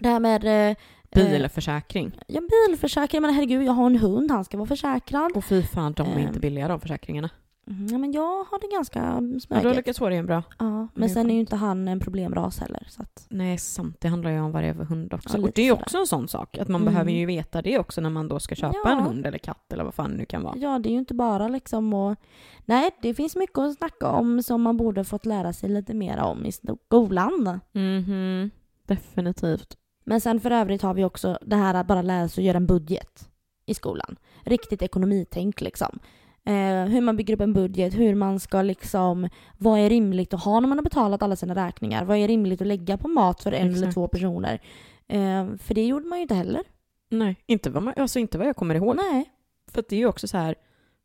[0.00, 0.70] det här med...
[0.70, 0.76] Eh,
[1.14, 2.12] Bilförsäkring.
[2.26, 3.22] Ja, bilförsäkring.
[3.22, 5.32] Men herregud, jag har en hund, han ska vara försäkrad.
[5.36, 6.18] Och fy fan, de är Ehm.
[6.18, 7.30] inte billiga de försäkringarna.
[7.66, 9.76] Mm, Ja, men jag har det ganska Ja, du har smäkigt.
[9.76, 10.42] lyckats få det bra.
[10.58, 12.86] Ja, men sen är ju inte han en problemras heller.
[12.88, 13.96] Så att, Nej, sant.
[14.00, 15.38] Det handlar ju om för hund också.
[15.38, 15.82] Ja, och det är sådär.
[15.82, 16.58] också en sån sak.
[16.58, 16.92] Att man Mm.
[16.92, 18.90] behöver ju veta det också när man då ska köpa Ja.
[18.90, 20.56] en hund eller katt eller vad fan det nu kan vara.
[20.56, 22.16] ja, det är ju inte bara liksom och...
[22.64, 26.18] Nej, det finns mycket att snacka om som man borde fått lära sig lite mer
[26.20, 27.60] om i skolan.
[27.72, 28.50] Mhm.
[28.86, 29.76] Definitivt.
[30.04, 32.56] Men sen för övrigt har vi också det här att bara lära sig att göra
[32.56, 33.28] en budget
[33.66, 34.16] i skolan.
[34.44, 35.98] Riktigt ekonomitänk liksom.
[36.44, 39.28] Eh, hur man bygger upp en budget, hur man ska liksom...
[39.58, 42.04] Vad är rimligt att ha när man har betalat alla sina räkningar?
[42.04, 43.94] Vad är rimligt att lägga på mat för en eller Exakt.
[43.94, 44.60] två personer?
[45.08, 46.62] Eh, för det gjorde man ju inte heller.
[47.10, 48.96] Nej, inte vad, man, alltså inte vad jag kommer ihåg.
[48.96, 49.30] Nej.
[49.66, 50.54] För det är ju också så här,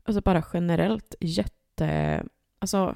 [0.04, 2.24] alltså bara generellt jätte...
[2.60, 2.96] Alltså,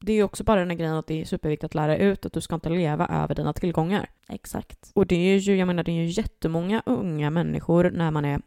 [0.00, 2.26] det är ju också bara den här grejen att det är superviktigt att lära ut
[2.26, 4.10] att du ska inte leva över dina tillgångar.
[4.28, 4.90] Exakt.
[4.94, 8.40] Och det är ju, jag menar, det är ju jättemånga unga människor när man är,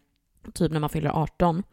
[0.53, 1.63] typ när man fyller 18,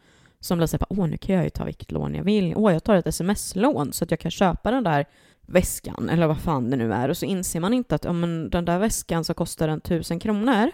[0.40, 2.55] som blir såhär, åh nu kan jag ju ta vilket lån jag vill.
[2.57, 5.07] Åh, jag tar ett sms-lån så att jag kan köpa den där
[5.40, 7.09] väskan, eller vad fan det nu är.
[7.09, 10.21] Och så inser man inte att ja, men den där väskan som kostar en tusen
[10.21, 10.71] kronor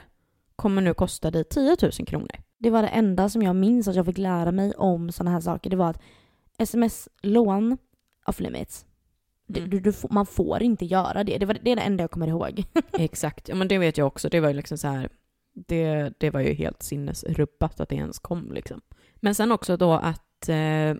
[0.57, 2.31] kommer nu kosta dig 10 000 kronor.
[2.59, 5.41] Det var det enda som jag minns att jag fick lära mig om sådana här
[5.41, 5.71] saker.
[5.71, 6.03] Det var att
[6.59, 7.79] sms-lån
[8.27, 8.87] off limits.
[9.47, 9.71] Du, Mm.
[9.71, 11.39] du, du, får- man får inte göra det.
[11.39, 12.65] Det, var, det är det enda jag kommer ihåg.
[12.93, 14.29] Exakt, ja men det vet jag också.
[14.29, 15.09] Det var ju liksom så här,
[15.55, 18.81] det, det var ju helt sinnesrubbat att det ens kom liksom.
[19.17, 20.95] Men sen också då att eh,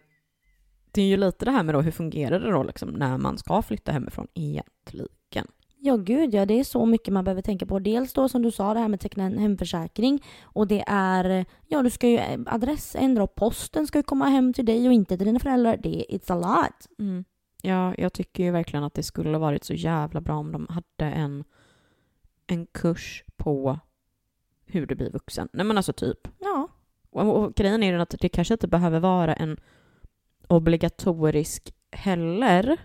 [0.93, 3.39] det är ju lite det här med då hur fungerar det då liksom när man
[3.39, 5.47] ska flytta hemifrån egentligen.
[5.79, 7.79] Ja gud ja, det är så mycket man behöver tänka på.
[7.79, 11.83] Dels då som du sa det här med teckna en hemförsäkring och det är, ja
[11.83, 15.17] du ska ju eh, adressändra och posten ska ju komma hem till dig och inte
[15.17, 15.77] till dina föräldrar.
[15.83, 16.99] Det it's a lot.
[16.99, 17.25] Mm.
[17.67, 21.13] Ja, jag tycker ju verkligen att det skulle varit så jävla bra om de hade
[21.13, 21.45] en,
[22.47, 23.79] en kurs på
[24.67, 25.49] hur du blir vuxen.
[25.53, 26.29] Nej men alltså typ.
[26.39, 26.69] Ja.
[27.11, 29.61] Och, och grejen är den att det kanske inte behöver vara en
[30.49, 32.77] obligatorisk heller.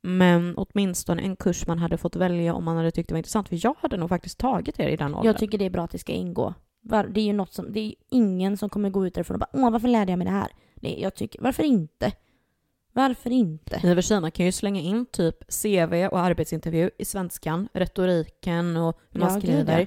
[0.00, 3.48] Men åtminstone en kurs man hade fått välja om man hade tyckt det var intressant.
[3.48, 5.26] För jag hade nog faktiskt tagit det i den åldern.
[5.26, 6.54] Jag tycker det är bra att det ska ingå.
[6.82, 9.40] Det är ju något som, det är ju ingen som kommer gå ut därifrån och
[9.40, 10.48] bara åh varför lärde jag mig det här?
[10.74, 12.12] Det, jag tycker, varför inte?
[12.98, 14.20] Varför inte?
[14.20, 19.28] Man kan ju slänga in typ CV och arbetsintervju i svenskan, retoriken och hur man
[19.28, 19.80] Ja, gud, skriver.
[19.80, 19.86] ja.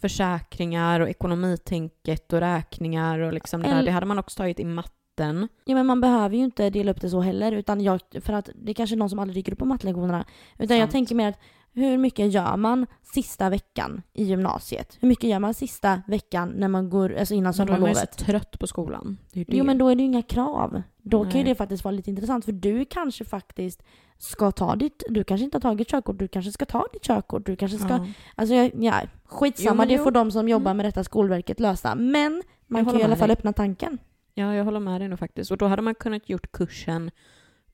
[0.00, 3.82] Försäkringar och ekonomitänket och räkningar och liksom det där.
[3.82, 5.48] Det hade man också tagit i matten.
[5.64, 8.48] Ja men man behöver ju inte dela upp det så heller utan jag, för att
[8.54, 10.24] det är kanske är någon som aldrig dyker upp på mattelektionerna.
[10.58, 10.92] Utan jag Sant.
[10.92, 11.38] tänker mer att
[11.72, 14.98] hur mycket gör man sista veckan i gymnasiet?
[15.00, 17.76] Hur mycket gör man sista veckan när man går, alltså innan är man ju så
[17.76, 18.18] sommarlovet?
[18.18, 19.18] trött på skolan.
[19.32, 19.56] Det är det.
[19.56, 20.82] Jo men då är det ju inga krav.
[21.02, 21.44] Då kan ju Nej.
[21.44, 23.82] det faktiskt vara lite intressant för du kanske faktiskt
[24.18, 27.46] ska ta ditt, du kanske inte har tagit körkort, du kanske ska ta ditt körkort,
[27.46, 28.06] du kanske ska, Ja.
[28.34, 30.04] alltså ja, skitsamma Jo, det jo.
[30.04, 30.76] får de som jobbar Mm.
[30.76, 31.94] med detta Skolverket lösa.
[31.94, 33.32] Men man kan ju i alla fall dig.
[33.36, 33.98] öppna tanken.
[34.34, 35.50] Ja, jag håller med dig nu faktiskt.
[35.50, 37.10] Och då hade man kunnat gjort kursen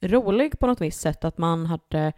[0.00, 1.24] rolig på något visst sätt.
[1.24, 2.12] Att man hade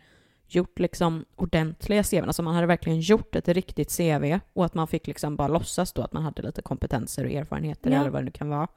[0.54, 2.24] gjort liksom ordentliga CV.
[2.26, 5.92] Alltså man hade verkligen gjort ett riktigt CV och att man fick liksom bara låtsas
[5.92, 8.00] då att man hade lite kompetenser och erfarenheter Ja.
[8.00, 8.68] eller vad det nu kan vara.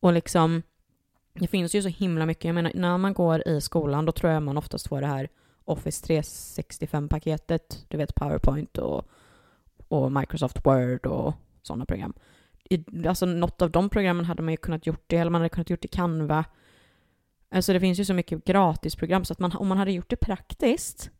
[0.00, 0.62] Och liksom,
[1.34, 2.44] det finns ju så himla mycket.
[2.44, 5.28] Jag menar, när man går i skolan då tror jag man oftast får det här
[5.64, 9.04] Office 365-paketet, du vet Powerpoint och,
[9.88, 12.12] och Microsoft Word och sådana program.
[12.70, 15.48] I, alltså något av de programmen hade man ju kunnat gjort det, eller man hade
[15.48, 16.44] kunnat gjort det i Canva.
[17.50, 20.16] Alltså det finns ju så mycket gratisprogram så att man, om man hade gjort det
[20.16, 21.10] praktiskt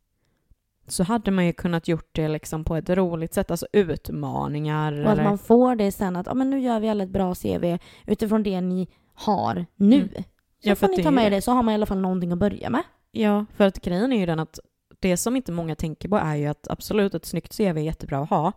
[0.87, 4.93] så hade man ju kunnat gjort det liksom på ett roligt sätt, alltså utmaningar.
[4.93, 5.25] Och att eller...
[5.25, 8.43] man får det sen att, ja men nu gör vi alla ett bra CV utifrån
[8.43, 9.97] det ni har nu.
[9.97, 10.09] Mm.
[10.15, 12.01] Så Ja, får ni det ta med ju det så har man i alla fall
[12.01, 12.83] någonting att börja med.
[13.11, 14.59] Ja, för att grejen är ju den att
[14.99, 18.19] det som inte många tänker på är ju att absolut ett snyggt CV är jättebra
[18.19, 18.53] att ha,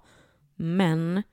[0.55, 1.23] men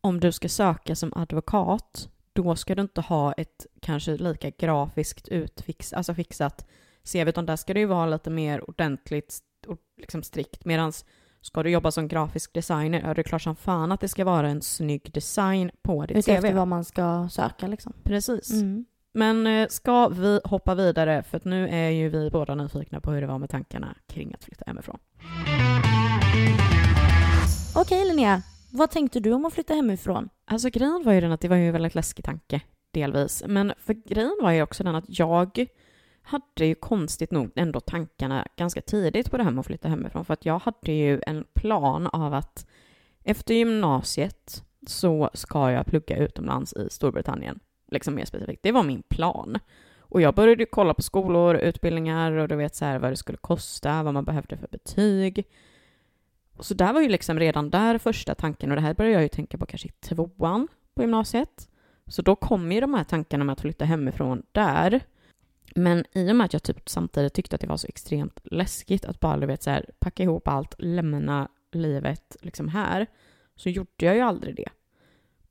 [0.00, 2.08] om du ska söka som advokat,
[2.42, 6.66] då ska du inte ha ett kanske lika grafiskt utfix, alltså fixat
[7.12, 10.92] CV, utan där ska det ju vara lite mer ordentligt och liksom strikt, medan
[11.40, 14.24] ska du jobba som grafisk designer, ja det är klart som fan att det ska
[14.24, 16.56] vara en snygg design på ditt Utefter CV.
[16.56, 17.92] vad man ska söka liksom.
[18.04, 18.50] Precis.
[18.50, 18.84] Mm.
[19.12, 23.10] Men eh, ska vi hoppa vidare, för att nu är ju vi båda nyfikna på
[23.10, 24.98] hur det var med tankarna kring att flytta hemifrån.
[27.74, 30.28] Okej Linnea, vad tänkte du om att flytta hemifrån?
[30.44, 33.42] Alltså grejen var ju den att det var ju en väldigt läskig tanke, delvis.
[33.46, 35.66] Men för grejen var ju också den att jag
[36.22, 40.24] hade ju konstigt nog ändå tankarna ganska tidigt på det här med att flytta hemifrån.
[40.24, 42.66] För att jag hade ju en plan av att
[43.24, 47.60] efter gymnasiet så ska jag plugga utomlands i Storbritannien.
[47.90, 48.62] Liksom mer specifikt.
[48.62, 49.58] Det var min plan.
[49.98, 53.38] Och jag började kolla på skolor, utbildningar och du vet så här vad det skulle
[53.38, 55.44] kosta, vad man behövde för betyg.
[56.62, 59.28] Så där var ju liksom redan där första tanken och det här började jag ju
[59.28, 61.68] tänka på kanske i tvåan på gymnasiet.
[62.06, 65.00] Så då kom ju de här tankarna med att flytta hemifrån där.
[65.74, 69.04] Men i och med att jag typ samtidigt tyckte att det var så extremt läskigt
[69.04, 73.06] att bara du vet så här, packa ihop allt, lämna livet liksom här,
[73.56, 74.68] så gjorde jag ju aldrig det.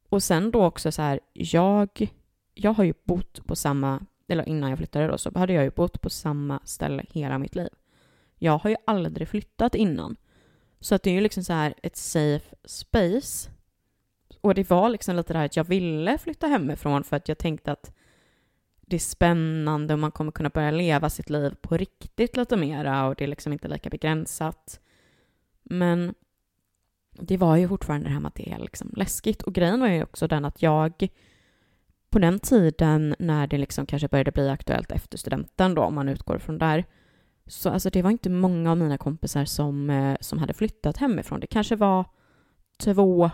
[0.10, 2.10] Och sen då också så här, jag,
[2.54, 5.72] jag har ju bott på samma, eller innan jag flyttade då, så hade jag ju
[5.72, 7.70] bott på samma ställe hela mitt liv.
[8.38, 10.16] Jag har ju aldrig flyttat innan.
[10.80, 13.50] Så att det är ju liksom så här ett safe space.
[14.42, 17.38] Och det var liksom lite det här att jag ville flytta hemifrån för att jag
[17.38, 17.94] tänkte att
[18.82, 23.08] det är spännande och man kommer kunna börja leva sitt liv på riktigt lite mera
[23.08, 24.80] och det är liksom inte lika begränsat.
[25.64, 26.14] Men
[27.12, 29.42] det var ju fortfarande det här med att det är liksom läskigt.
[29.42, 31.08] Och grejen var ju också den att jag
[32.10, 36.10] på den tiden när det liksom kanske började bli aktuellt efter studenten då, om man
[36.10, 36.86] utgår från där,
[37.50, 41.40] så alltså det var inte många av mina kompisar som, eh, som hade flyttat hemifrån.
[41.40, 42.06] Det kanske var
[42.78, 43.32] två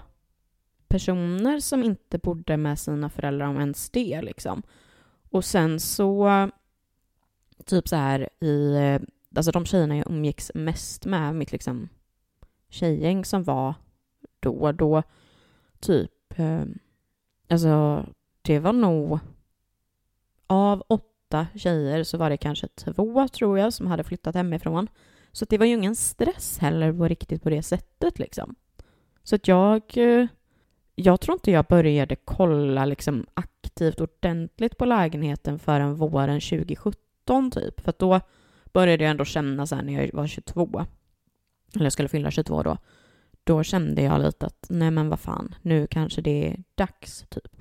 [0.87, 4.63] personer som inte bodde med sina föräldrar om ens det liksom.
[5.29, 6.29] Och sen så,
[7.65, 9.01] typ så här i, eh,
[9.35, 11.89] alltså de tjejerna jag umgicks mest med, mitt liksom
[12.69, 13.73] tjejgäng som var
[14.39, 15.03] då, då
[15.79, 16.63] typ, eh,
[17.49, 18.05] alltså
[18.41, 19.19] det var nog
[20.47, 21.14] av åtta
[21.55, 24.87] tjejer så var det kanske två, tror jag, som hade flyttat hemifrån.
[25.31, 28.55] Så att det var ju ingen stress heller på riktigt på det sättet liksom.
[29.23, 30.27] Så att jag, eh,
[30.95, 37.81] jag tror inte jag började kolla liksom aktivt ordentligt på lägenheten förrän våren 2017 typ.
[37.81, 38.21] För att då
[38.73, 40.85] började jag ändå känna så här när jag var 22,
[41.75, 42.77] eller jag skulle fylla 22 då,
[43.43, 47.55] då kände jag lite att nej men vad fan, nu kanske det är dags typ.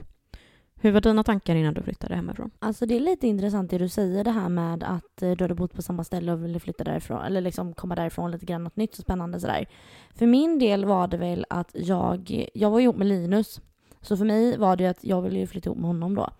[0.85, 2.51] Hur var dina tankar innan du flyttade hemifrån?
[2.59, 5.55] Alltså det är lite intressant det du säger det här med att eh, du hade
[5.55, 8.77] bott på samma ställe och ville flytta därifrån, eller liksom komma därifrån lite grann, något
[8.77, 9.67] nytt och spännande sådär.
[10.15, 13.61] För min del var det väl att jag, jag var ihop med Linus,
[14.01, 16.31] så för mig var det ju att jag ville ju flytta ihop med honom då.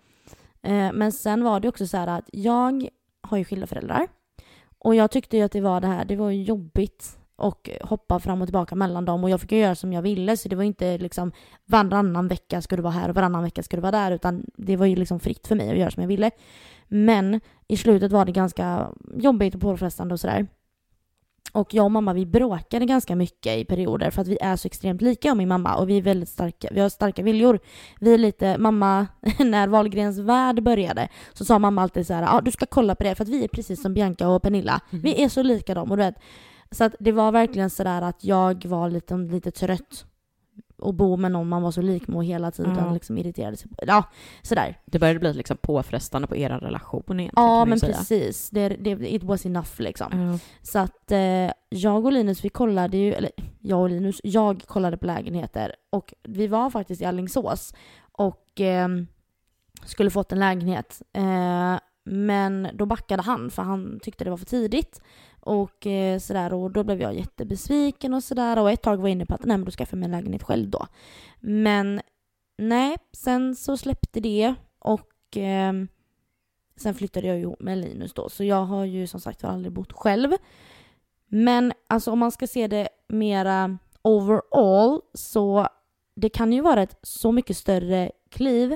[0.61, 2.89] Eh, men sen var det också så här att jag
[3.21, 4.07] har ju skilda föräldrar.
[4.79, 8.19] Och jag tyckte ju att det var det här, det var ju jobbigt och hoppa
[8.19, 10.55] fram och tillbaka mellan dem och jag fick ju göra som jag ville så det
[10.55, 11.31] var inte liksom
[11.65, 14.75] varannan vecka ska du vara här och varannan vecka ska du vara där utan det
[14.75, 16.31] var ju liksom fritt för mig att göra som jag ville.
[16.87, 20.47] Men i slutet var det ganska jobbigt och påfrestande och sådär.
[21.55, 24.65] Och jag och mamma vi bråkade ganska mycket i perioder för att vi är så
[24.67, 27.59] extremt lika jag och min mamma och vi är väldigt starka, vi har starka viljor.
[27.99, 29.07] Vi är lite, mamma,
[29.39, 33.03] när Wahlgrens värld började så sa mamma alltid så här, ah, du ska kolla på
[33.03, 34.81] det för att vi är precis som Bianca och Pernilla.
[34.89, 36.15] Vi är så lika dem och du vet.
[36.75, 40.05] Så att det var verkligen sådär att jag var lite, lite trött
[40.77, 42.93] och bo med någon man var så lik med och hela tiden Ja.
[42.93, 43.75] liksom irriterade sig på.
[43.87, 44.03] Ja,
[44.41, 44.79] sådär.
[44.85, 47.31] Det började bli liksom påfrestande på er relation egentligen.
[47.35, 47.97] Ja, men säga.
[47.97, 48.49] precis.
[48.49, 50.07] Det, det, it was enough liksom.
[50.31, 50.39] Ja.
[50.61, 54.97] Så att eh, jag och Linus, vi kollade ju, eller jag och Linus, jag kollade
[54.97, 57.73] på lägenheter och vi var faktiskt i Alingsås
[58.11, 58.87] och eh,
[59.85, 61.01] skulle fått en lägenhet.
[61.13, 65.01] Eh, men då backade han för han tyckte det var för tidigt.
[65.45, 69.11] Och eh, sådär och då blev jag jättebesviken och sådär och ett tag var jag
[69.11, 70.87] inne på att nej men då skaffar jag mig en lägenhet själv då.
[71.39, 72.01] Men
[72.57, 75.73] nej, sen så släppte det och eh,
[76.77, 78.29] sen flyttade jag ihop med Linus då.
[78.29, 80.31] Så jag har ju som sagt aldrig bott själv.
[81.27, 85.67] Men alltså om man ska se det mera overall så
[86.15, 88.75] det kan ju vara ett så mycket större kliv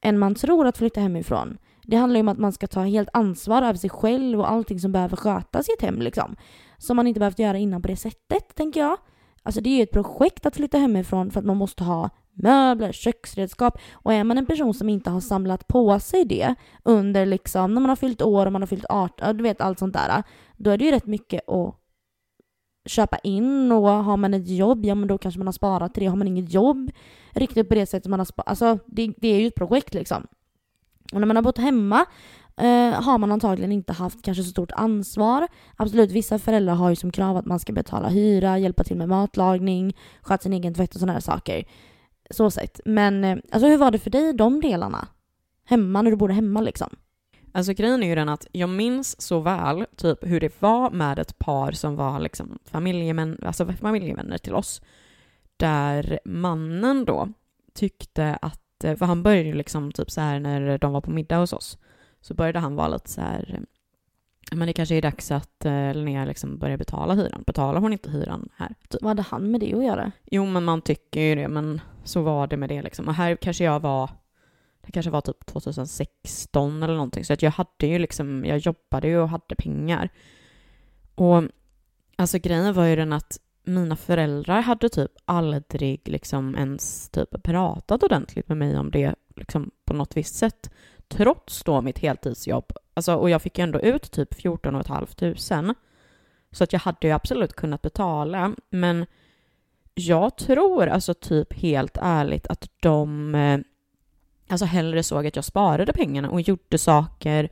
[0.00, 1.58] än man tror att flytta hemifrån.
[1.90, 4.80] Det handlar ju om att man ska ta helt ansvar över sig själv och allting
[4.80, 6.36] som behöver skötas i ett hem liksom.
[6.78, 8.96] Som man inte behövt göra innan på det sättet, tänker jag.
[9.42, 12.92] Alltså det är ju ett projekt att flytta hemifrån för att man måste ha möbler,
[12.92, 17.74] köksredskap och är man en person som inte har samlat på sig det under liksom
[17.74, 20.22] när man har fyllt år och man har fyllt 18, du vet allt sånt där.
[20.56, 21.74] Då är det ju rätt mycket att
[22.86, 26.02] köpa in och har man ett jobb, ja men då kanske man har sparat till
[26.02, 26.08] det.
[26.08, 26.90] Har man inget jobb
[27.32, 30.26] riktigt på det sättet man har sparat, alltså det, det är ju ett projekt liksom.
[31.12, 32.06] Och när man har bott hemma
[32.56, 35.48] eh, har man antagligen inte haft kanske så stort ansvar.
[35.76, 39.08] Absolut, vissa föräldrar har ju som krav att man ska betala hyra, hjälpa till med
[39.08, 41.64] matlagning, sköta sin egen tvätt och sådana här saker.
[42.30, 42.80] Så sett.
[42.84, 45.08] Men eh, alltså hur var det för dig, de delarna?
[45.64, 46.96] Hemma, när du bodde hemma liksom?
[47.52, 51.18] Alltså grejen är ju den att jag minns så väl typ hur det var med
[51.18, 54.82] ett par som var liksom familjemän, alltså familjevänner till oss.
[55.56, 57.28] Där mannen då
[57.74, 61.36] tyckte att, för han började ju liksom typ så här när de var på middag
[61.36, 61.78] hos oss,
[62.20, 63.60] så började han vara lite så här,
[64.52, 67.42] men det kanske är dags att eh, Linnea liksom börjar betala hyran.
[67.46, 68.74] Betalar hon inte hyran här?
[68.88, 69.02] Typ.
[69.02, 70.12] Vad hade han med det att göra?
[70.24, 73.08] Jo, men man tycker ju det, men så var det med det liksom.
[73.08, 74.10] Och här kanske jag var
[74.82, 77.24] det kanske var typ 2016 eller någonting.
[77.24, 80.08] Så att jag hade ju liksom, jag jobbade ju och hade pengar.
[81.14, 81.42] Och
[82.16, 83.38] alltså grejen var ju den att
[83.70, 89.70] mina föräldrar hade typ aldrig liksom ens typ pratat ordentligt med mig om det liksom
[89.84, 90.70] på något visst sätt.
[91.08, 92.72] Trots då mitt heltidsjobb.
[92.94, 95.74] Alltså, och jag fick ju ändå ut typ 14 500.
[96.52, 98.54] Så att jag hade ju absolut kunnat betala.
[98.70, 99.06] Men
[99.94, 103.60] jag tror alltså typ helt ärligt att de eh,
[104.48, 107.48] alltså hellre såg att jag sparade pengarna och gjorde saker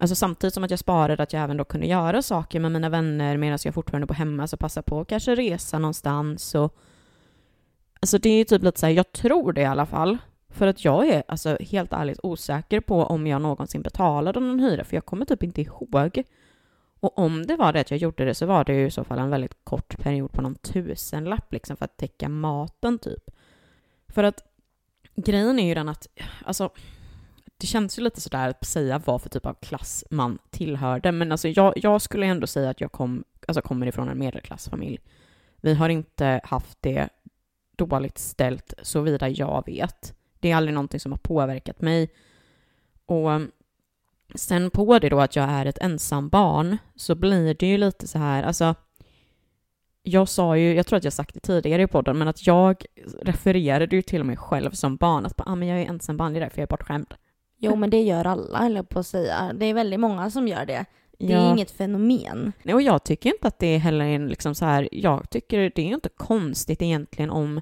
[0.00, 2.88] Alltså samtidigt som att jag sparade att jag även då kunde göra saker med mina
[2.88, 6.76] vänner medan jag fortfarande bor hemma, så passa på att kanske resa någonstans och
[8.02, 10.18] Alltså det är typ lite så här, jag tror det i alla fall.
[10.48, 14.84] För att jag är alltså helt ärligt osäker på om jag någonsin betalade någon hyra,
[14.84, 16.22] för jag kommer typ inte ihåg.
[17.00, 19.04] Och om det var det att jag gjorde det så var det ju i så
[19.04, 23.30] fall en väldigt kort period på någon tusenlapp liksom för att täcka maten typ.
[24.08, 24.44] För att
[25.16, 26.06] grejen är ju den att,
[26.44, 26.70] alltså,
[27.60, 31.32] det känns ju lite sådär att säga vad för typ av klass man tillhörde, men
[31.32, 34.98] alltså jag, jag skulle ändå säga att jag kom, alltså kommer ifrån en medelklassfamilj.
[35.56, 37.08] Vi har inte haft det
[37.76, 40.14] dåligt ställt såvida jag vet.
[40.40, 42.10] Det är aldrig någonting som har påverkat mig.
[43.06, 43.50] Och um,
[44.34, 48.08] sen på det då att jag är ett ensam barn så blir det ju lite
[48.08, 48.74] så här, alltså
[50.02, 52.84] jag sa ju, jag tror att jag sagt det tidigare i podden, men att jag
[53.22, 56.40] refererade ju till mig själv som barn att ah, men jag är ensambarn, det är
[56.40, 57.14] därför jag är bortskämd.
[57.62, 59.52] Jo, men det gör alla, jag på att säga.
[59.54, 60.84] Det är väldigt många som gör det.
[61.18, 62.52] Det är inget fenomen.
[62.62, 65.58] Nej, och jag tycker inte att det är heller en liksom så här, jag tycker
[65.58, 67.60] det är ju inte konstigt egentligen om,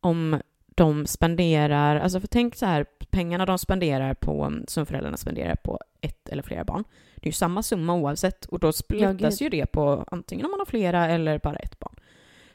[0.00, 0.40] om
[0.74, 5.80] de spenderar, alltså för tänk så här, pengarna de spenderar på, som föräldrarna spenderar på
[6.00, 6.84] ett eller flera barn,
[7.16, 10.50] det är ju samma summa oavsett och då splittas ja, ju det på antingen om
[10.50, 11.94] man har flera eller bara ett barn.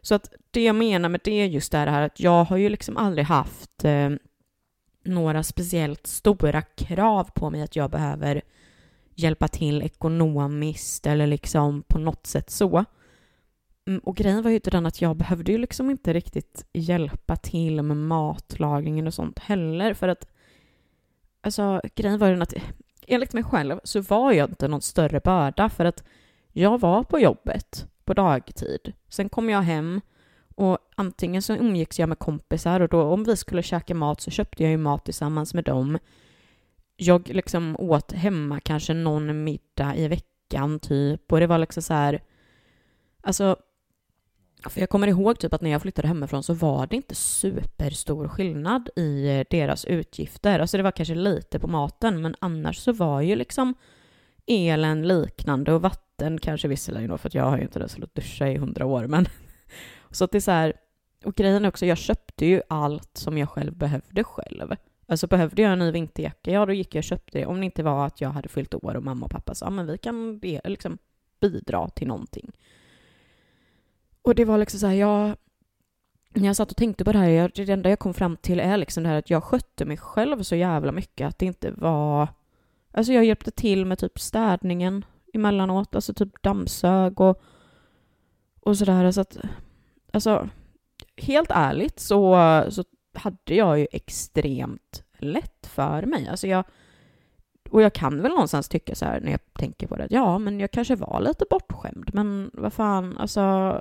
[0.02, 2.70] Så att det jag menar med det är just det här att jag har ju
[2.70, 4.10] liksom aldrig haft eh,
[5.10, 8.42] några speciellt stora krav på mig att jag behöver
[9.16, 12.86] hjälpa till ekonomiskt eller liksom på något sätt så.
[13.88, 17.36] Mm, och grejen var ju inte den att jag behövde ju liksom inte riktigt hjälpa
[17.36, 20.28] till med matlagningen och sånt heller för att
[21.42, 22.54] alltså grejen var ju den att
[23.08, 26.04] enligt mig själv så var jag inte någon större börda för att
[26.52, 28.94] jag var på jobbet på dagtid.
[29.10, 30.02] Sen kom jag hem
[30.60, 34.32] och antingen så umgicks jag med kompisar och då om vi skulle käka mat så
[34.32, 35.98] köpte jag ju mat tillsammans med dem.
[36.96, 41.94] Jag liksom åt hemma kanske någon middag i veckan typ och det var liksom så
[41.94, 42.22] här
[43.22, 43.56] Alltså
[44.70, 48.28] för jag kommer ihåg typ att när jag flyttade hemifrån så var det inte superstor
[48.28, 50.60] skillnad i eh, deras utgifter.
[50.60, 53.74] Alltså det var kanske lite på maten, men annars så var ju liksom
[54.48, 58.48] elen liknande och vatten kanske visserligen då, för att jag har ju inte ens duscha
[58.48, 59.28] i hundra år, men
[60.12, 60.74] så att det är så här,
[61.26, 64.76] och grejen är också, jag köpte ju allt som jag själv behövde själv.
[65.08, 67.46] Alltså behövde jag en ny vinterjacka, ja då gick jag och köpte det.
[67.46, 69.88] Om det inte var att jag hade fyllt år och mamma och pappa sa, men
[69.88, 70.98] vi kan liksom
[71.40, 72.52] bidra till någonting.
[74.22, 75.36] Och det var liksom så här, jag...
[76.34, 78.60] När jag satt och tänkte på det här, jag, det enda jag kom fram till
[78.60, 81.72] är liksom det här att jag skötte mig själv så jävla mycket att det inte
[81.72, 82.28] var...
[82.92, 87.42] Alltså jag hjälpte till med typ städningen emellanåt, alltså typ dammsög och,
[88.60, 89.12] och sådär.
[89.12, 89.38] Så att,
[90.12, 90.50] alltså,
[91.18, 92.36] helt ärligt så,
[92.70, 92.84] så
[93.14, 96.28] hade jag ju extremt lätt för mig.
[96.28, 96.64] Alltså jag,
[97.70, 100.38] och jag kan väl någonstans tycka så här när jag tänker på det, att ja,
[100.38, 103.76] men jag kanske var lite bortskämd, men vad fan, alltså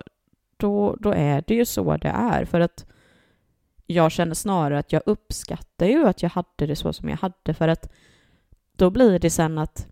[0.56, 2.44] då, då är det ju så det är.
[2.44, 2.86] För att
[3.86, 7.54] jag känner snarare att jag uppskattar ju att jag hade det så som jag hade,
[7.54, 7.92] för att
[8.76, 9.86] då blir det sen att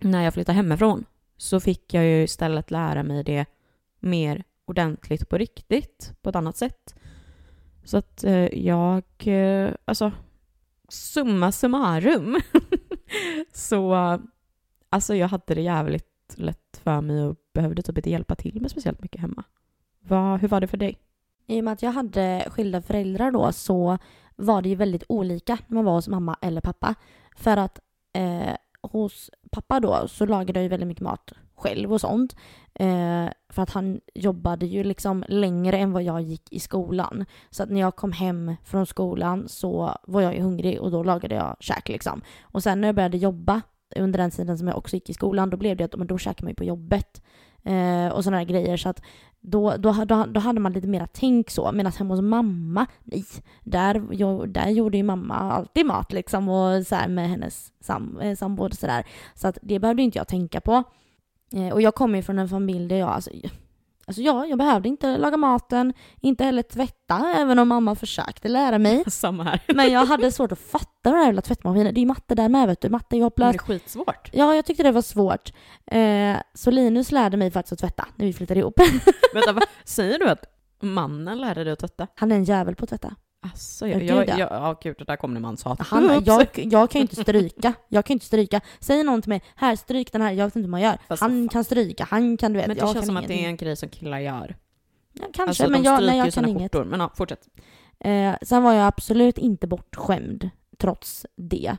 [0.00, 1.04] när jag flyttade hemifrån
[1.36, 3.46] så fick jag ju istället lära mig det
[4.00, 6.94] mer ordentligt på riktigt, på ett annat sätt.
[7.84, 10.12] Så att eh, jag, eh, alltså,
[10.88, 12.36] summa summarum,
[13.52, 13.94] så
[14.88, 18.70] alltså jag hade det jävligt lätt för mig och behövde typ inte hjälpa till med
[18.70, 19.44] speciellt mycket hemma.
[20.00, 20.98] Va, hur var det för dig?
[21.46, 23.98] I och med att jag hade skilda föräldrar då så
[24.36, 26.94] var det ju väldigt olika när man var hos mamma eller pappa.
[27.36, 27.80] För att
[28.12, 32.36] eh, hos pappa då så lagade jag ju väldigt mycket mat själv och sånt.
[32.74, 37.24] Eh, för att han jobbade ju liksom längre än vad jag gick i skolan.
[37.50, 41.02] Så att när jag kom hem från skolan så var jag ju hungrig och då
[41.02, 42.22] lagade jag käk liksom.
[42.42, 43.62] Och sen när jag började jobba
[43.96, 46.18] under den tiden som jag också gick i skolan då blev det att men då
[46.18, 47.22] käkade man ju på jobbet.
[47.66, 48.76] Eh, och sådana grejer.
[48.76, 49.02] Så att
[49.40, 51.72] då, då, då, då hade man lite mera tänk så.
[51.72, 53.24] Medan hemma hos mamma, nej.
[53.62, 58.18] Där, jag, där gjorde ju mamma alltid mat liksom och så här med hennes sam,
[58.20, 59.06] eh, sambo och sådär.
[59.34, 60.84] Så att det behövde inte jag tänka på.
[61.52, 63.30] Eh, och jag kommer ju från en familj där jag, alltså,
[64.08, 68.78] Alltså ja, jag behövde inte laga maten, inte heller tvätta, även om mamma försökte lära
[68.78, 69.04] mig.
[69.10, 69.60] Samma här.
[69.74, 72.48] Men jag hade svårt att fatta det här jävla tvättmaskinen, det är ju matte där
[72.48, 73.58] med vet du, matte är hopplöst.
[73.58, 74.30] Det är skitsvårt.
[74.32, 75.52] Ja, jag tyckte det var svårt.
[75.86, 78.80] Eh, så Linus lärde mig faktiskt att tvätta när vi flyttade ihop.
[79.34, 80.44] Vänta, vad, säger du att
[80.80, 82.06] mannen lärde dig att tvätta?
[82.14, 83.14] Han är en jävel på att tvätta.
[83.40, 84.38] Alltså, Ja, jag, jag, ja.
[84.38, 87.00] jag, ja gud, det där kom när man sa att Han, jag, jag kan ju
[87.00, 87.74] inte stryka.
[87.88, 88.60] Jag kan inte stryka.
[88.80, 90.98] Säger någon till mig, här stryk den här, jag vet inte hur man gör.
[91.08, 92.66] Fast han kan stryka, han kan du vet.
[92.66, 94.56] Men det jag känns som att det är en grej som killar gör.
[95.12, 96.62] Ja, kanske, alltså, men jag, nej, jag kan inget.
[96.62, 96.84] skjortor.
[96.84, 97.48] Men ja, fortsätt.
[98.00, 101.76] Eh, sen var jag absolut inte bortskämd trots det.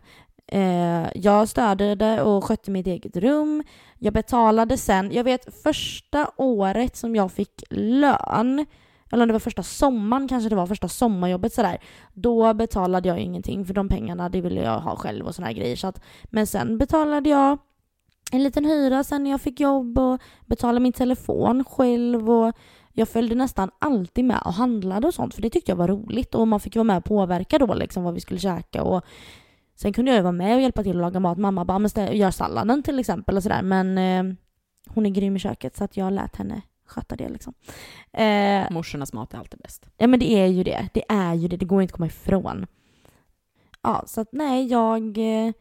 [0.47, 3.63] Eh, jag städade och skötte mitt eget rum.
[3.99, 8.65] Jag betalade sen, jag vet första året som jag fick lön,
[9.11, 11.77] eller om det var första sommaren kanske det var, första sommarjobbet sådär.
[12.13, 15.75] Då betalade jag ingenting för de pengarna, det ville jag ha själv och sådana grejer.
[15.75, 17.57] Så att, men sen betalade jag
[18.31, 22.55] en liten hyra sen när jag fick jobb och betalade min telefon själv och
[22.93, 26.35] jag följde nästan alltid med och handlade och sånt för det tyckte jag var roligt
[26.35, 29.05] och man fick vara med och påverka då liksom vad vi skulle käka och
[29.75, 31.37] sen kunde jag ju vara med och hjälpa till att laga mat.
[31.37, 34.35] Mamma bara, men gör salladen till exempel och sådär men eh,
[34.87, 37.53] hon är grym i köket så att jag lät henne sköta det liksom.
[38.13, 39.85] Eh, Morsornas mat är alltid bäst.
[39.97, 40.89] Ja men det är ju det.
[40.93, 41.57] Det är ju det.
[41.57, 42.65] Det går inte att komma ifrån.
[43.81, 45.53] Ja, så att nej, jag eh,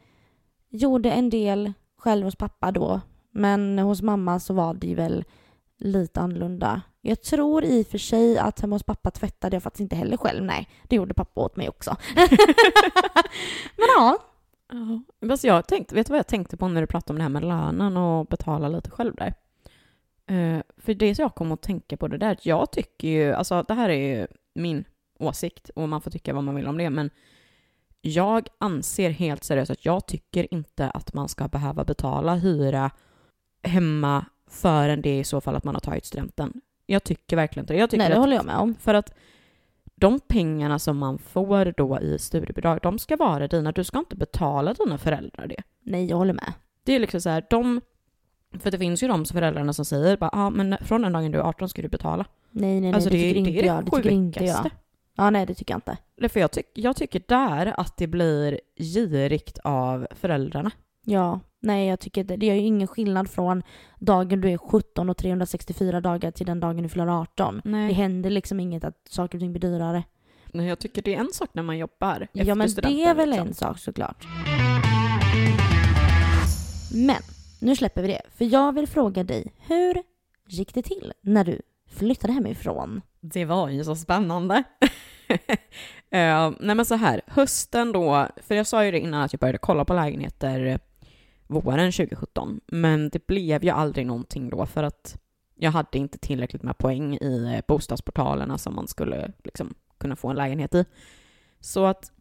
[0.70, 3.00] gjorde en del själv hos pappa då.
[3.30, 5.24] Men hos mamma så var det ju väl
[5.78, 6.82] lite annorlunda.
[7.00, 10.16] Jag tror i och för sig att hemma hos pappa tvättade jag faktiskt inte heller
[10.16, 10.44] själv.
[10.44, 11.96] Nej, det gjorde pappa åt mig också.
[13.76, 14.18] men ja,
[14.68, 15.36] Ja.
[15.42, 17.44] Jag tänkte, vet du vad jag tänkte på när du pratade om det här med
[17.44, 19.34] lönen och betala lite själv där?
[20.26, 23.62] Eh, för det som jag kom att tänka på det där, jag tycker ju, alltså
[23.68, 24.84] det här är ju min
[25.18, 27.10] åsikt och man får tycka vad man vill om det, men
[28.00, 32.90] jag anser helt seriöst att jag tycker inte att man ska behöva betala hyra
[33.62, 36.60] hemma förrän det är i så fall att man har tagit studenten.
[36.86, 37.78] Jag tycker verkligen inte det.
[37.78, 38.74] Jag tycker nej det att håller jag med om.
[38.74, 39.14] för att
[39.94, 43.72] de pengarna som man får då i studiebidrag, de ska vara dina.
[43.72, 45.62] Du ska inte betala dina föräldrar det.
[45.82, 46.52] Nej, jag håller med.
[46.84, 47.80] Det är liksom så här, de...
[48.60, 51.38] För det finns ju de föräldrarna som säger bara, ah, men från den dagen du
[51.38, 52.24] är 18 ska du betala.
[52.50, 53.84] Nej, nej, nej, Alltså, det, det är- tycker det inte är det jag.
[53.84, 54.70] Det tycker inte jag.
[55.16, 55.96] Ja, nej, det tycker jag inte.
[56.18, 60.70] Eller För jag, tyck, jag tycker där att det blir girigt av föräldrarna.
[61.04, 62.36] Ja, nej jag tycker det.
[62.36, 63.62] Det gör ju ingen skillnad från
[63.98, 67.60] dagen du är 17 och 364 dagar till den dagen du fyller 18.
[67.64, 67.92] Det Nej.
[67.92, 70.02] händer liksom inget att saker och ting blir dyrare.
[70.52, 73.30] Nej, jag tycker det är en sak när man jobbar Ja men det är väl
[73.30, 73.48] liksom.
[73.48, 74.26] en sak såklart.
[76.92, 77.22] Men
[77.60, 78.22] nu släpper vi det.
[78.34, 80.02] För jag vill fråga dig, hur
[80.48, 83.02] gick det till när du flyttade hemifrån?
[83.20, 84.64] Det var ju så spännande.
[85.30, 85.36] uh,
[86.60, 89.58] nej men så här, hösten då, för jag sa ju det innan att jag började
[89.58, 90.78] kolla på lägenheter
[91.46, 95.18] våren 2017, men det blev ju aldrig någonting då för att
[95.54, 100.36] jag hade inte tillräckligt med poäng i bostadsportalerna som man skulle liksom kunna få en
[100.36, 100.84] lägenhet i.
[101.60, 102.12] Så att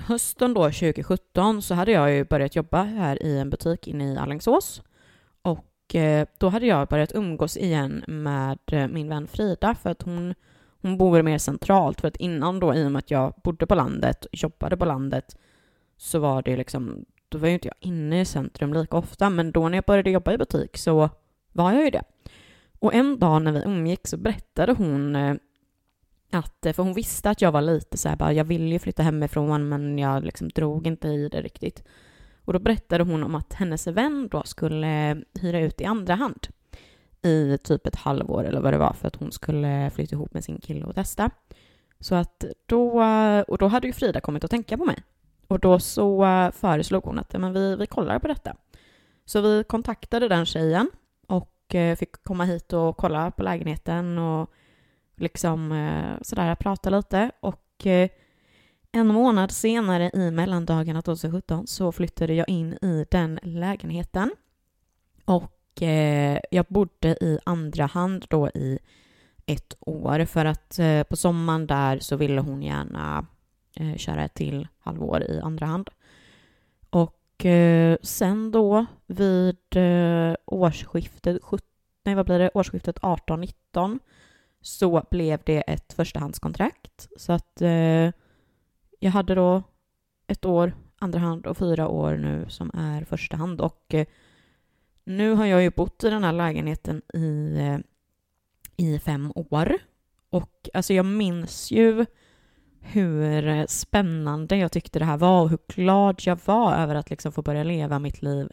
[0.00, 4.16] hösten då 2017 så hade jag ju börjat jobba här i en butik inne i
[4.16, 4.82] Alingsås.
[5.42, 10.02] Och eh, då hade jag börjat umgås igen med eh, min vän Frida för att
[10.02, 10.34] hon
[10.82, 12.00] hon bor mer centralt.
[12.00, 15.36] För att innan då i och med att jag bodde på landet jobbade på landet
[15.96, 19.30] så var det liksom, då var ju inte jag inne i centrum lika ofta.
[19.30, 21.10] Men då när jag började jobba i butik så
[21.52, 22.02] var jag ju det.
[22.78, 25.34] Och en dag när vi umgick så berättade hon eh,
[26.30, 28.78] att, eh, för hon visste att jag var lite så här, bara, jag vill ju
[28.78, 31.84] flytta hemifrån men jag liksom drog inte i det riktigt.
[32.44, 36.46] Och då berättade hon om att hennes vän då skulle hyra ut i andra hand
[37.22, 40.44] i typ ett halvår eller vad det var för att hon skulle flytta ihop med
[40.44, 41.30] sin kille och testa.
[42.00, 43.04] Så att då,
[43.48, 45.02] och då hade ju Frida kommit att tänka på mig.
[45.46, 48.56] Och då så föreslog hon att men vi, vi kollar på detta.
[49.24, 50.90] Så vi kontaktade den tjejen
[51.26, 54.50] och eh, fick komma hit och kolla på lägenheten och
[55.20, 57.30] liksom eh, sådär prata lite.
[57.40, 58.08] Och eh,
[58.92, 64.30] en månad senare i mellandagarna 2017 så flyttade jag in i den lägenheten.
[65.24, 68.78] Och eh, jag bodde i andra hand då i
[69.46, 73.26] ett år för att eh, på sommaren där så ville hon gärna
[73.76, 75.90] eh, köra ett till halvår i andra hand.
[76.90, 79.56] Och eh, sen då vid
[80.44, 81.66] årsskiftet 17,
[82.04, 83.98] nej vad blir det, årsskiftet 18-19
[84.60, 87.08] så blev det ett förstahandskontrakt.
[87.16, 88.10] Så att eh,
[88.98, 89.62] jag hade då
[90.26, 93.60] ett år andra hand och fyra år nu som är första hand.
[93.60, 94.06] Och eh,
[95.04, 97.78] nu har jag ju bott i den här lägenheten i, eh,
[98.76, 99.78] i fem år.
[100.30, 102.06] Och alltså jag minns ju
[102.80, 107.32] hur spännande jag tyckte det här var och hur glad jag var över att liksom
[107.32, 108.48] få börja leva mitt liv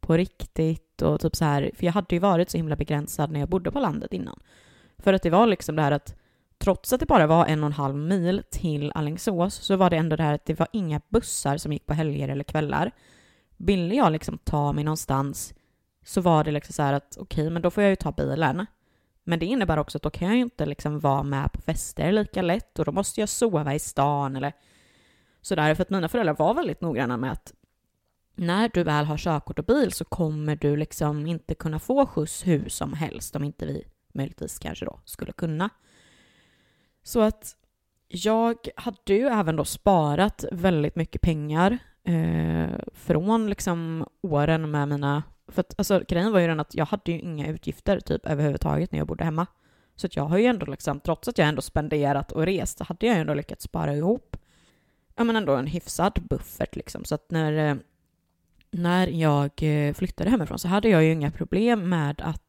[0.00, 3.40] på riktigt och typ så här, för jag hade ju varit så himla begränsad när
[3.40, 4.40] jag bodde på landet innan.
[5.00, 6.16] För att det var liksom det här att
[6.58, 9.96] trots att det bara var en och en halv mil till Allingsås så var det
[9.96, 12.90] ändå det här att det var inga bussar som gick på helger eller kvällar.
[13.56, 15.54] Ville jag liksom ta mig någonstans
[16.04, 18.12] så var det liksom så här att okej, okay, men då får jag ju ta
[18.12, 18.66] bilen.
[19.24, 22.12] Men det innebär också att då kan jag ju inte liksom vara med på fester
[22.12, 24.52] lika lätt och då måste jag sova i stan eller
[25.40, 25.74] sådär.
[25.74, 27.52] För att mina föräldrar var väldigt noggranna med att
[28.34, 32.46] när du väl har körkort och bil så kommer du liksom inte kunna få skjuts
[32.46, 33.84] hur som helst om inte vi
[34.14, 35.70] möjligtvis kanske då skulle kunna.
[37.02, 37.56] Så att
[38.08, 45.22] jag hade ju även då sparat väldigt mycket pengar eh, från liksom åren med mina
[45.50, 48.92] för att alltså, grejen var ju den att jag hade ju inga utgifter typ överhuvudtaget
[48.92, 49.46] när jag bodde hemma.
[49.96, 52.84] Så att jag har ju ändå liksom, trots att jag ändå spenderat och rest, så
[52.84, 54.36] hade jag ju ändå lyckats spara ihop,
[55.16, 57.04] ja men ändå en hyfsad buffert liksom.
[57.04, 57.76] Så att när, eh,
[58.70, 62.42] när jag eh, flyttade hemifrån så hade jag ju inga problem med att,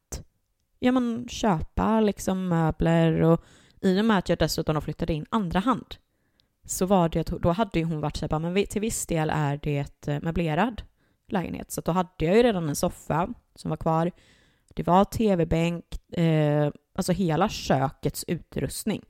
[0.82, 3.44] ja men köpa liksom möbler och
[3.80, 5.96] i och med att jag dessutom flyttade in andra hand
[6.64, 9.60] så var det, då hade ju hon varit så här, men till viss del är
[9.62, 10.82] det eh, möblerad
[11.28, 11.70] lägenhet.
[11.70, 14.10] Så då hade jag ju redan en soffa som var kvar.
[14.74, 19.02] Det var tv-bänk, eh, alltså hela kökets utrustning.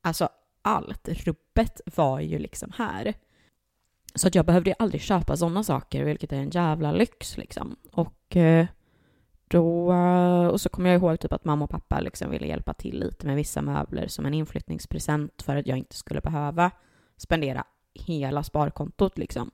[0.00, 0.28] Alltså
[0.62, 3.14] allt, rubbet var ju liksom här.
[4.14, 7.76] Så att jag behövde ju aldrig köpa sådana saker, vilket är en jävla lyx liksom.
[7.92, 8.66] Och eh,
[9.52, 9.92] då,
[10.50, 13.26] och så kommer jag ihåg typ att mamma och pappa liksom ville hjälpa till lite
[13.26, 16.70] med vissa möbler som en inflyttningspresent för att jag inte skulle behöva
[17.16, 19.50] spendera hela sparkontot liksom.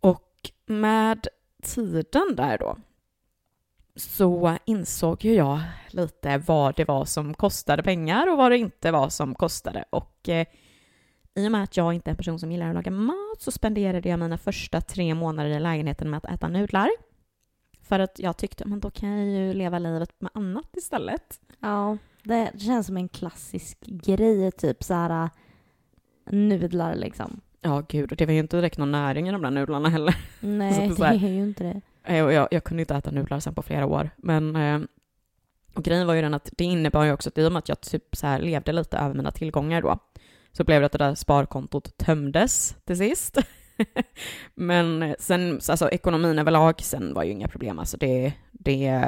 [0.00, 1.26] Och med
[1.62, 2.76] tiden där då
[3.96, 5.60] så insåg ju jag
[5.90, 9.84] lite vad det var som kostade pengar och vad det inte var som kostade.
[9.90, 10.46] Och eh,
[11.34, 13.50] i och med att jag inte är en person som gillar att laga mat så
[13.50, 16.88] spenderade jag mina första tre månader i lägenheten med att äta nudlar.
[17.88, 21.40] För att jag tyckte, men då kan jag ju leva livet med annat istället.
[21.60, 25.30] Ja, det känns som en klassisk grej, typ så här
[26.30, 27.40] nudlar liksom.
[27.60, 30.16] Ja, gud, och det var ju inte direkt någon näring i de där nudlarna heller.
[30.40, 31.80] Nej, det är ju inte det.
[32.14, 34.80] Jag, jag, jag, kunde inte äta nudlar sen på flera år, men eh,
[35.74, 37.68] och grejen var ju den att det innebar ju också att i och med att
[37.68, 39.98] jag typ så här levde lite över mina tillgångar då,
[40.52, 43.38] så blev det att det där sparkontot tömdes till sist.
[44.54, 49.02] men sen, alltså ekonomin överlag sen var ju inga problem, alltså det, det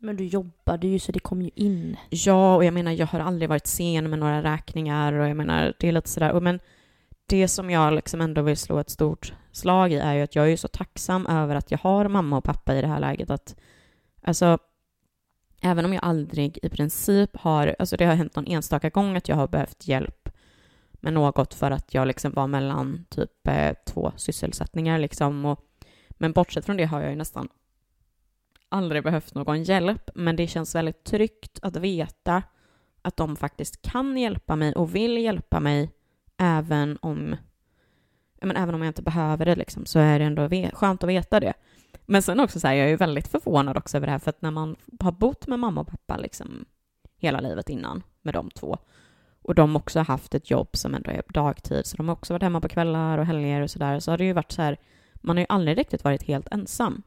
[0.00, 1.96] men du jobbade ju så det kom ju in.
[2.10, 5.74] Ja, och jag menar jag har aldrig varit sen med några räkningar och jag menar
[5.78, 6.60] det är lite sådär, men
[7.26, 10.52] det som jag liksom ändå vill slå ett stort slag i är ju att jag
[10.52, 13.30] är så tacksam över att jag har mamma och pappa i det här läget.
[13.30, 13.56] Att,
[14.22, 14.58] alltså,
[15.62, 19.28] även om jag aldrig i princip har, alltså det har hänt någon enstaka gång att
[19.28, 20.17] jag har behövt hjälp
[21.00, 25.44] med något för att jag liksom var mellan typ eh, två sysselsättningar liksom.
[25.44, 25.60] Och,
[26.10, 27.48] men bortsett från det har jag ju nästan
[28.68, 32.42] aldrig behövt någon hjälp, men det känns väldigt tryggt att veta
[33.02, 35.90] att de faktiskt kan hjälpa mig och vill hjälpa mig
[36.36, 37.36] även om,
[38.42, 41.40] men även om jag inte behöver det liksom, så är det ändå skönt att veta
[41.40, 41.54] det.
[42.06, 44.30] Men sen också så här, jag är ju väldigt förvånad också över det här, för
[44.30, 46.64] att när man har bott med mamma och pappa liksom
[47.16, 48.78] hela livet innan, med de två,
[49.42, 52.32] och de också har haft ett jobb som ändå är dagtid, så de har också
[52.32, 54.76] varit hemma på kvällar och helger och sådär, så har det ju varit så här,
[55.14, 57.02] man har ju aldrig riktigt varit helt ensam.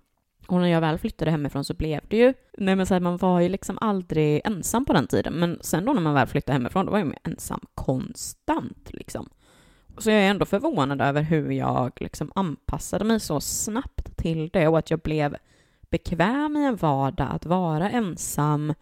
[0.48, 3.18] Och när jag väl flyttade hemifrån så blev det ju, nej men så här, man
[3.18, 5.34] var ju liksom aldrig ensam på den tiden.
[5.34, 9.30] Men sen då när man väl flyttade hemifrån, då var jag ju ensam konstant liksom.
[9.98, 14.68] Så jag är ändå förvånad över hur jag liksom anpassade mig så snabbt till det
[14.68, 15.38] och att jag blev
[15.90, 18.74] bekväm i en vardag att vara ensam.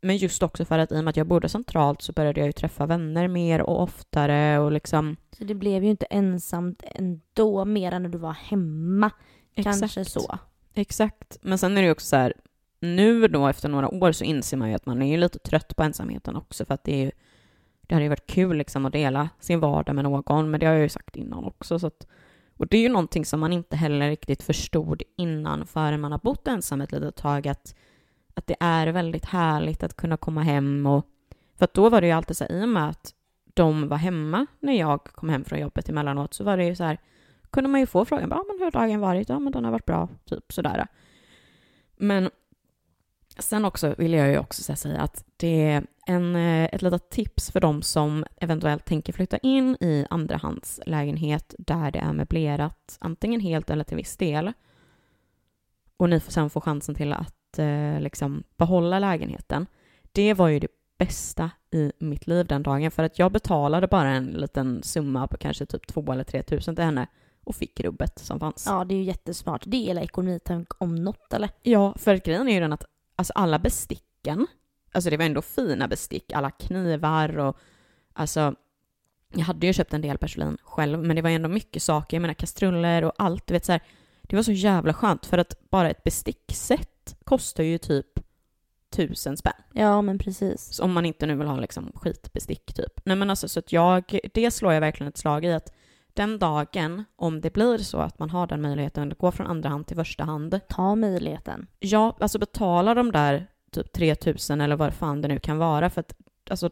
[0.00, 2.46] Men just också för att i och med att jag bodde centralt så började jag
[2.46, 5.16] ju träffa vänner mer och oftare och liksom...
[5.38, 9.10] Så det blev ju inte ensamt ändå, mer än när du var hemma.
[9.54, 10.10] Kanske Exakt.
[10.10, 10.38] så.
[10.74, 11.38] Exakt.
[11.42, 12.34] Men sen är det ju också så här,
[12.80, 15.76] nu då efter några år så inser man ju att man är ju lite trött
[15.76, 17.10] på ensamheten också för att det är ju,
[17.82, 20.72] det hade ju varit kul liksom att dela sin vardag med någon, men det har
[20.72, 21.78] jag ju sagt innan också.
[21.78, 22.06] Så att,
[22.56, 26.18] och det är ju någonting som man inte heller riktigt förstod innan förrän man har
[26.18, 27.74] bott ensam ett litet tag, att,
[28.40, 31.06] att det är väldigt härligt att kunna komma hem och
[31.58, 33.14] för att då var det ju alltid så här, i och med att
[33.54, 36.84] de var hemma när jag kom hem från jobbet emellanåt så var det ju så
[36.84, 36.98] här,
[37.50, 39.28] kunde man ju få frågan, ja men hur har dagen varit?
[39.28, 40.86] Ja men den har varit bra, typ sådär.
[41.96, 42.30] Men
[43.38, 47.50] sen också vill jag ju också säga att det är en, eh, ett litet tips
[47.50, 53.70] för de som eventuellt tänker flytta in i andrahandslägenhet där det är möblerat, antingen helt
[53.70, 54.52] eller till viss del.
[55.96, 59.66] Och ni får sen få chansen till att eh, liksom behålla lägenheten.
[60.12, 64.08] Det var ju det bästa i mitt liv den dagen för att jag betalade bara
[64.08, 67.06] en liten summa på kanske typ två eller tre tusen till henne
[67.44, 68.66] och fick rubbet som fanns.
[68.68, 69.62] Ja, det är ju jättesmart.
[69.66, 71.50] Det är hela ekonomitänk om något, eller?
[71.62, 72.84] Ja, för grejen är ju den att
[73.16, 74.46] alltså alla besticken,
[74.92, 77.56] alltså det var ändå fina bestick, alla knivar och
[78.12, 78.54] alltså
[79.34, 82.22] jag hade ju köpt en del porslin själv, men det var ändå mycket saker, jag
[82.22, 83.82] menar kastruller och allt, du vet så här,
[84.30, 88.06] det var så jävla skönt för att bara ett bestickset kostar ju typ
[88.90, 89.52] tusen spänn.
[89.72, 90.72] Ja, men precis.
[90.72, 93.00] Så om man inte nu vill ha liksom skitbestick typ.
[93.04, 95.72] Nej men alltså så att jag, det slår jag verkligen ett slag i att
[96.14, 99.68] den dagen, om det blir så att man har den möjligheten att gå från andra
[99.68, 101.66] hand till första hand, Ta möjligheten.
[101.78, 106.00] ja, alltså betala de där typ 3000 eller vad fan det nu kan vara för
[106.00, 106.14] att
[106.50, 106.70] alltså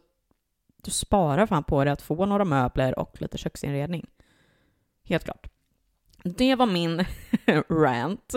[0.82, 4.06] du sparar fan på det att få några möbler och lite köksinredning.
[5.04, 5.46] Helt klart.
[6.24, 7.04] Det var min
[7.68, 8.34] rant.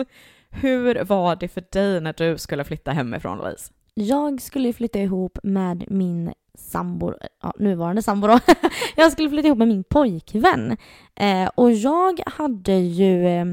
[0.50, 3.72] Hur var det för dig när du skulle flytta hemifrån Louise?
[3.94, 7.12] Jag skulle flytta ihop med min sambo,
[7.42, 8.38] ja, nuvarande sambo då.
[8.96, 10.76] jag skulle flytta ihop med min pojkvän.
[11.14, 13.44] Eh, och jag hade ju eh,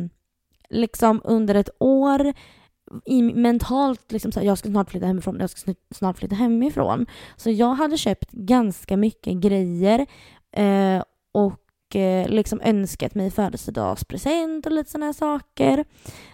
[0.70, 2.34] liksom under ett år
[3.06, 7.06] i, mentalt liksom så här, jag ska snart flytta hemifrån, jag ska snart flytta hemifrån.
[7.36, 10.06] Så jag hade köpt ganska mycket grejer
[10.52, 11.60] eh, och
[11.96, 15.86] eh, liksom önskat mig födelsedagspresent och lite sådana här saker.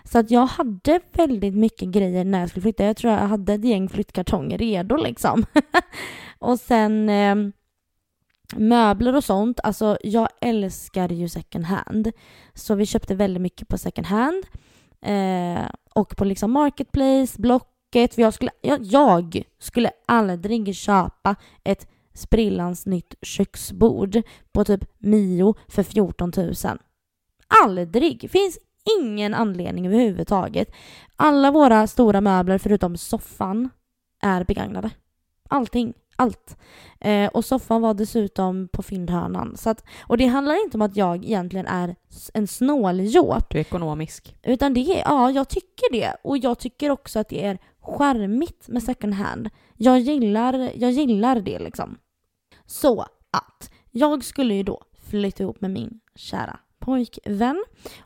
[0.03, 2.83] Så att jag hade väldigt mycket grejer när jag skulle flytta.
[2.85, 5.45] Jag tror jag hade ett gäng flyttkartonger redo liksom.
[6.39, 7.35] och sen eh,
[8.55, 9.59] möbler och sånt.
[9.63, 12.11] Alltså jag älskar ju second hand.
[12.53, 14.43] Så vi köpte väldigt mycket på second hand.
[15.01, 18.15] Eh, och på liksom Marketplace, Blocket.
[18.15, 25.55] För jag skulle, jag, jag skulle aldrig köpa ett sprillans nytt köksbord på typ Mio
[25.67, 26.53] för 14 000.
[27.63, 28.31] Aldrig!
[28.31, 28.59] Finns
[28.99, 30.71] ingen anledning överhuvudtaget.
[31.15, 33.69] Alla våra stora möbler förutom soffan
[34.21, 34.89] är begagnade.
[35.49, 35.93] Allting.
[36.17, 36.57] Allt.
[36.99, 39.57] Eh, och soffan var dessutom på fyndhörnan.
[39.57, 41.95] Så att, och det handlar inte om att jag egentligen är
[42.33, 43.49] en snåljåp.
[43.49, 44.35] Du är ekonomisk.
[44.43, 46.15] Utan det är, ja, jag tycker det.
[46.23, 49.49] Och jag tycker också att det är charmigt med second hand.
[49.77, 51.97] Jag gillar, jag gillar det liksom.
[52.65, 53.01] Så
[53.31, 57.63] att jag skulle ju då flytta ihop med min kära pojkvän.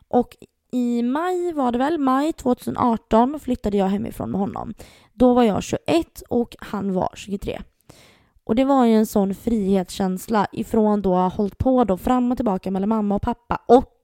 [0.08, 0.36] Och
[0.72, 4.74] i maj var det väl, maj 2018 flyttade jag hemifrån med honom.
[5.12, 7.60] Då var jag 21 och han var 23.
[8.44, 12.38] Och det var ju en sån frihetskänsla ifrån då ha hållit på då fram och
[12.38, 13.96] tillbaka mellan mamma och pappa och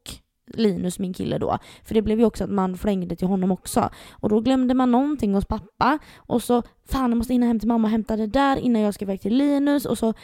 [0.46, 1.58] Linus, min kille då.
[1.84, 3.90] För det blev ju också att man flängde till honom också.
[4.10, 7.68] Och då glömde man någonting hos pappa och så fan jag måste hinna hem till
[7.68, 10.14] mamma och hämta det där innan jag ska iväg till Linus och så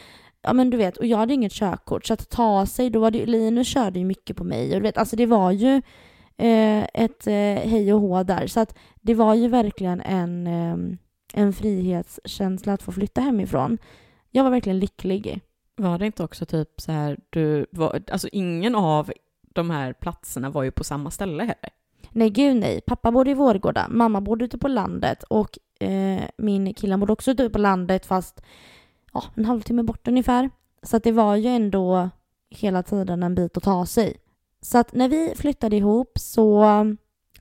[0.43, 3.11] Ja men du vet, och jag hade inget körkort så att ta sig, då var
[3.11, 5.81] det Linus körde ju mycket på mig och du vet, alltså det var ju
[6.37, 10.97] eh, ett eh, hej och hå där så att det var ju verkligen en, eh,
[11.33, 13.77] en frihetskänsla att få flytta hemifrån.
[14.31, 15.39] Jag var verkligen lycklig.
[15.75, 19.11] Var det inte också typ så här, du var, alltså ingen av
[19.53, 21.69] de här platserna var ju på samma ställe heller.
[22.11, 26.73] Nej gud nej, pappa bodde i Vårgårda, mamma bodde ute på landet och eh, min
[26.73, 28.41] kille bodde också ute på landet fast
[29.13, 30.49] ja, en halvtimme bort ungefär.
[30.83, 32.09] Så att det var ju ändå
[32.49, 34.13] hela tiden en bit att ta sig.
[34.61, 36.65] Så att när vi flyttade ihop så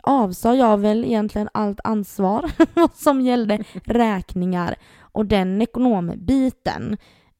[0.02, 2.50] avsade jag väl egentligen allt ansvar
[2.94, 6.96] som gällde räkningar och den ekonombiten.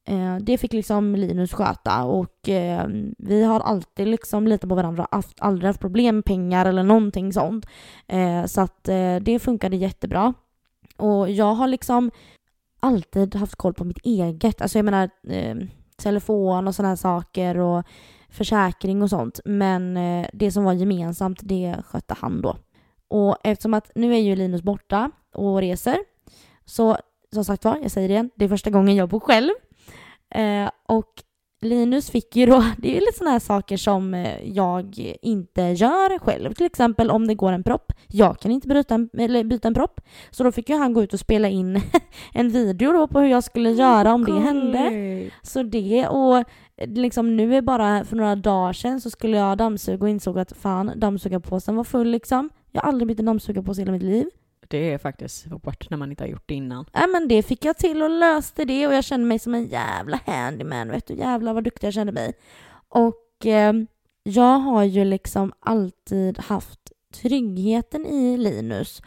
[0.07, 5.07] Eh, det fick liksom Linus sköta och eh, vi har alltid liksom litat på varandra,
[5.11, 7.65] haft, aldrig haft problem med pengar eller någonting sånt.
[8.07, 10.33] Eh, så att eh, det funkade jättebra.
[10.97, 12.11] Och jag har liksom
[12.83, 14.61] alltid haft koll på mitt eget.
[14.61, 15.55] Alltså jag menar eh,
[15.97, 17.83] telefon och sådana här saker och
[18.29, 19.39] försäkring och sånt.
[19.45, 22.57] Men eh, det som var gemensamt, det skötte han då.
[23.07, 25.97] Och eftersom att nu är ju Linus borta och reser,
[26.65, 26.97] så
[27.33, 29.49] som sagt var, jag säger det igen, det är första gången jag bor själv.
[30.29, 31.23] Eh, och
[31.63, 35.61] Linus fick ju då, det är ju lite sådana här saker som eh, jag inte
[35.61, 36.53] gör själv.
[36.53, 37.93] Till exempel om det går en propp.
[38.07, 40.01] Jag kan inte bryta en, eller byta en propp.
[40.31, 41.81] Så då fick ju han gå ut och spela in
[42.33, 45.31] en video då på hur jag skulle göra om det hände.
[45.41, 46.43] Så det och
[46.77, 50.57] liksom nu är bara för några dagar sedan så skulle jag dammsuga och insåg att
[50.57, 52.49] fan dammsugarpåsen var full liksom.
[52.71, 54.29] Jag har aldrig bytt en dammsugarpåse i hela mitt liv.
[54.73, 56.85] Det är faktiskt svårt när man inte har gjort det innan.
[56.93, 59.67] Ja men det fick jag till och löste det och jag kände mig som en
[59.67, 61.13] jävla handyman vet du.
[61.13, 62.33] Jävlar vad duktig jag kände mig.
[62.89, 63.73] Och eh,
[64.23, 66.79] jag har ju liksom alltid haft
[67.21, 69.01] tryggheten i Linus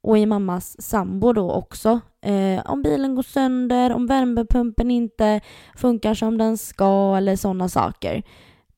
[0.00, 2.00] och i mammas sambo då också.
[2.22, 5.40] Eh, om bilen går sönder, om värmepumpen inte
[5.76, 8.22] funkar som den ska eller sådana saker.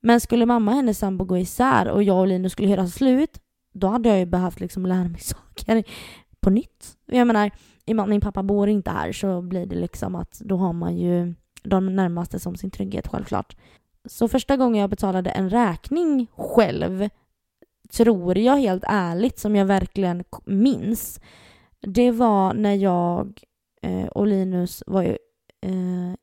[0.01, 3.41] Men skulle mamma och hennes sambo gå isär och jag och Linus skulle göra slut,
[3.75, 5.21] då hade jag ju behövt liksom lära mig
[5.55, 5.85] saker
[6.45, 6.97] på nytt.
[7.07, 7.51] Jag menar,
[7.85, 10.57] i och med att min pappa bor inte här så blir det liksom att då
[10.57, 13.57] har man ju de närmaste som sin trygghet självklart.
[14.09, 17.09] Så första gången jag betalade en räkning själv,
[17.93, 21.21] tror jag helt ärligt, som jag verkligen minns,
[21.81, 23.41] det var när jag
[23.83, 25.17] eh, och Linus var ju
[25.63, 26.15] eh,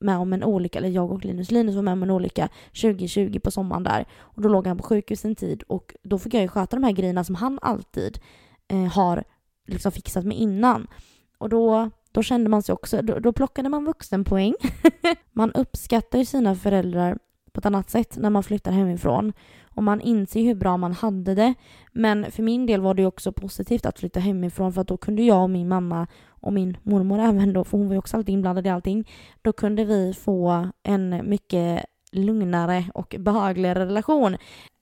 [0.00, 2.48] med om en olycka, eller jag och Linus, Linus var med om en olycka
[2.82, 6.34] 2020 på sommaren där och då låg han på sjukhus en tid och då fick
[6.34, 8.18] jag ju sköta de här grejerna som han alltid
[8.68, 9.24] eh, har
[9.66, 10.86] liksom fixat med innan.
[11.38, 14.54] Och då, då kände man sig också, då, då plockade man vuxenpoäng.
[15.32, 17.18] man uppskattar ju sina föräldrar
[17.52, 19.32] på ett annat sätt när man flyttar hemifrån.
[19.74, 21.54] Och man inser hur bra man hade det.
[21.92, 25.22] Men för min del var det också positivt att flytta hemifrån för att då kunde
[25.22, 28.32] jag och min mamma och min mormor även då, för hon var ju också alltid
[28.32, 29.08] inblandad i allting.
[29.42, 34.36] Då kunde vi få en mycket lugnare och behagligare relation.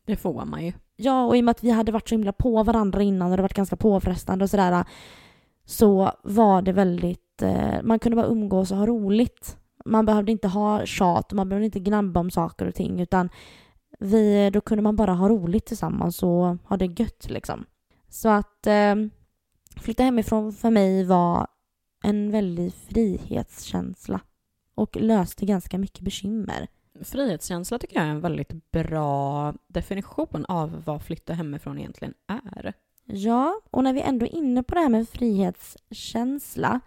[0.06, 0.72] Det får man ju.
[0.96, 3.36] Ja, och i och med att vi hade varit så himla på varandra innan och
[3.36, 4.84] det varit ganska påfrestande och sådär
[5.64, 9.56] så var det väldigt, eh, man kunde bara umgås och ha roligt.
[9.84, 13.30] Man behövde inte ha tjat och man behövde inte gnabba om saker och ting utan
[13.98, 17.64] vi, då kunde man bara ha roligt tillsammans och ha det gött liksom.
[18.08, 18.94] Så att eh,
[19.76, 21.46] flytta hemifrån för mig var
[22.04, 24.20] en väldig frihetskänsla
[24.74, 26.68] och löste ganska mycket bekymmer.
[27.02, 32.74] Frihetskänsla tycker jag är en väldigt bra definition av vad flytta hemifrån egentligen är.
[33.04, 36.80] Ja, och när vi ändå är inne på det här med frihetskänsla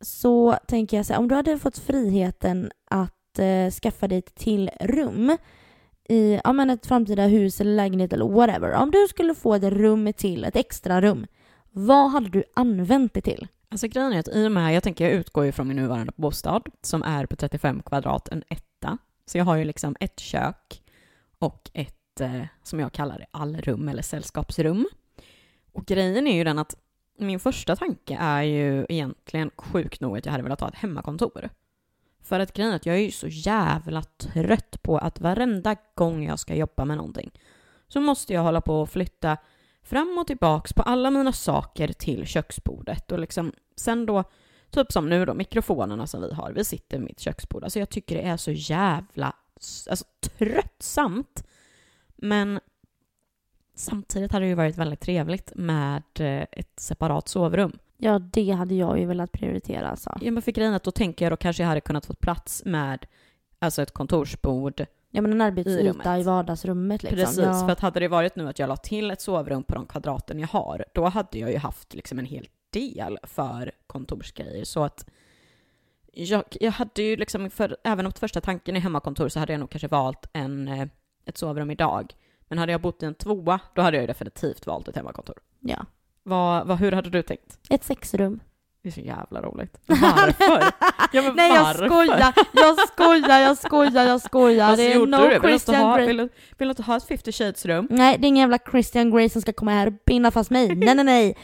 [0.00, 4.34] så tänker jag så här, om du hade fått friheten att eh, skaffa dig ett
[4.34, 5.36] till rum
[6.08, 8.72] i ja, men ett framtida hus eller lägenhet eller whatever.
[8.72, 11.26] Om du skulle få ett rum till, ett extra rum,
[11.70, 13.48] vad hade du använt det till?
[13.72, 16.12] Alltså grejen är att i och med, jag tänker jag utgår ju från min nuvarande
[16.16, 18.98] bostad som är på 35 kvadrat, en etta.
[19.26, 20.82] Så jag har ju liksom ett kök
[21.38, 24.86] och ett, eh, som jag kallar det, allrum eller sällskapsrum.
[25.72, 26.76] Och grejen är ju den att
[27.18, 31.48] min första tanke är ju egentligen sjukt nog att jag hade velat ha ett hemmakontor.
[32.22, 36.24] För att grejen är att jag är ju så jävla trött på att varenda gång
[36.24, 37.30] jag ska jobba med någonting
[37.88, 39.36] så måste jag hålla på och flytta
[39.82, 44.24] fram och tillbaks på alla mina saker till köksbordet och liksom sen då
[44.72, 46.52] Typ som nu då, mikrofonerna som vi har.
[46.52, 47.64] Vi sitter vid mitt köksbord.
[47.64, 49.32] Alltså jag tycker det är så jävla
[49.88, 51.46] alltså, tröttsamt.
[52.16, 52.60] Men
[53.74, 57.78] samtidigt hade det ju varit väldigt trevligt med eh, ett separat sovrum.
[57.96, 60.18] Ja, det hade jag ju velat prioritera alltså.
[60.20, 62.62] Ja, men för grejen att då tänker jag då kanske jag hade kunnat få plats
[62.64, 63.06] med
[63.58, 64.86] alltså ett kontorsbord.
[65.14, 67.18] Ja, men en arbetsyta i, i vardagsrummet liksom.
[67.18, 67.66] Precis, ja.
[67.66, 70.38] för att hade det varit nu att jag la till ett sovrum på de kvadraten
[70.38, 74.64] jag har, då hade jag ju haft liksom en hel del för kontorsgrejer.
[74.64, 75.06] Så att
[76.12, 79.60] jag, jag hade ju liksom, för även om första tanken är hemmakontor så hade jag
[79.60, 80.86] nog kanske valt en, eh,
[81.24, 82.14] ett sovrum idag.
[82.48, 85.36] Men hade jag bott i en tvåa, då hade jag ju definitivt valt ett hemmakontor.
[85.60, 85.86] Ja.
[86.22, 87.58] Vad, vad, hur hade du tänkt?
[87.70, 88.40] Ett sexrum.
[88.82, 89.78] Det är så jävla roligt.
[89.86, 90.72] Varför?
[91.12, 94.66] Ja, Nej jag skojar, jag skojar, jag skojar, jag skojar.
[94.66, 95.40] Alltså, det är no du det?
[95.40, 96.06] Christian ha, Grey.
[96.06, 96.28] vill, vill
[96.58, 97.86] du inte ha ett 50 shades rum?
[97.90, 100.68] Nej, det är ingen jävla Christian Grey som ska komma här och binda fast mig.
[100.74, 101.36] Nej, nej, nej.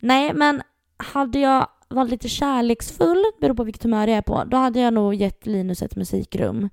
[0.00, 0.62] Nej, men
[0.96, 4.94] hade jag varit lite kärleksfull, beror på vilket humör jag är på, då hade jag
[4.94, 6.68] nog gett Linus ett musikrum.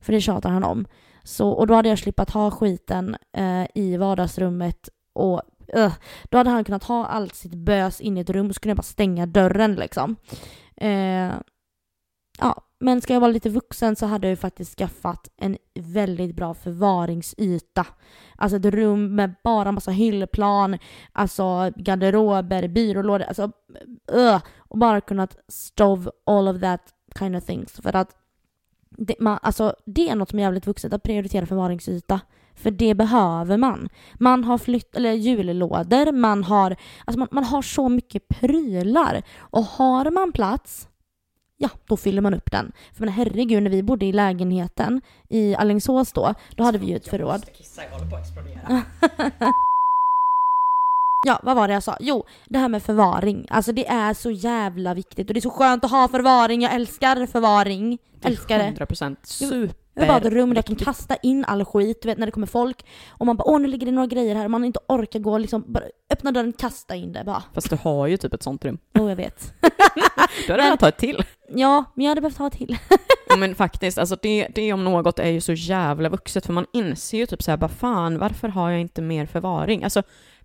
[0.00, 0.86] För det tjatar han om.
[1.24, 5.42] Så, och då hade jag slippat ha skiten eh, i vardagsrummet och
[5.76, 5.92] uh,
[6.30, 8.70] då hade han kunnat ha allt sitt bös in i ett rum och så kunde
[8.70, 10.16] jag bara stänga dörren liksom.
[10.76, 11.32] Eh,
[12.38, 16.36] Ja, men ska jag vara lite vuxen så hade jag ju faktiskt skaffat en väldigt
[16.36, 17.86] bra förvaringsyta.
[18.36, 20.78] Alltså ett rum med bara massa hyllplan,
[21.12, 23.50] alltså garderober, byrålådor, alltså
[24.14, 26.80] uh, och bara kunnat stove all of that
[27.18, 27.72] kind of things.
[27.72, 28.16] För att
[28.90, 32.20] det, man, alltså, det är något som är jävligt vuxet, att prioritera förvaringsyta.
[32.56, 33.88] För det behöver man.
[34.14, 39.22] Man har flytt, eller jullådor, man har, alltså man, man har så mycket prylar.
[39.38, 40.88] Och har man plats,
[41.58, 42.72] ja, då fyller man upp den.
[42.92, 45.00] För men herregud, när vi bodde i lägenheten
[45.30, 47.44] i Alingsås då, då hade vi ju ett förråd.
[51.26, 51.96] Ja, vad var det jag sa?
[52.00, 53.46] Jo, det här med förvaring.
[53.50, 56.62] Alltså det är så jävla viktigt och det är så skönt att ha förvaring.
[56.62, 57.98] Jag älskar förvaring.
[58.22, 58.84] Älskar det.
[58.84, 59.83] 100% super.
[59.96, 62.84] Ha ett där jag kan kasta in all skit, du vet när det kommer folk.
[63.08, 65.38] Och man bara åh nu ligger det några grejer här och man inte orkar gå
[65.38, 67.42] liksom, bara öppna dörren, kasta in det bara.
[67.54, 68.78] Fast du har ju typ ett sånt rum.
[68.92, 69.52] Jo jag vet.
[70.46, 71.24] Du hade velat ta ett till.
[71.48, 72.78] Ja, men jag hade behövt ha till.
[73.28, 76.66] Ja, men faktiskt, alltså det, det om något är ju så jävla vuxet för man
[76.72, 79.84] inser ju typ såhär, bara fan varför har jag inte mer förvaring?
[79.84, 80.02] Alltså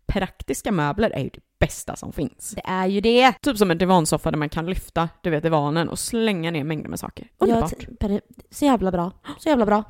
[0.09, 2.53] praktiska möbler är ju det bästa som finns.
[2.55, 3.33] Det är ju det.
[3.41, 6.89] Typ som en divansoffa där man kan lyfta, du vet divanen och slänga ner mängder
[6.89, 7.27] med saker.
[7.37, 7.73] Underbart.
[7.99, 9.11] Ja, så jävla bra.
[9.39, 9.83] Så jävla bra.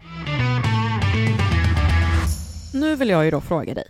[2.73, 3.87] Nu vill jag ju då fråga dig.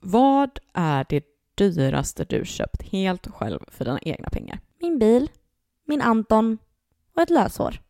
[0.00, 1.24] Vad är det
[1.54, 4.60] dyraste du köpt helt själv för dina egna pengar?
[4.80, 5.30] Min bil,
[5.86, 6.58] min Anton
[7.16, 7.80] och ett löshår.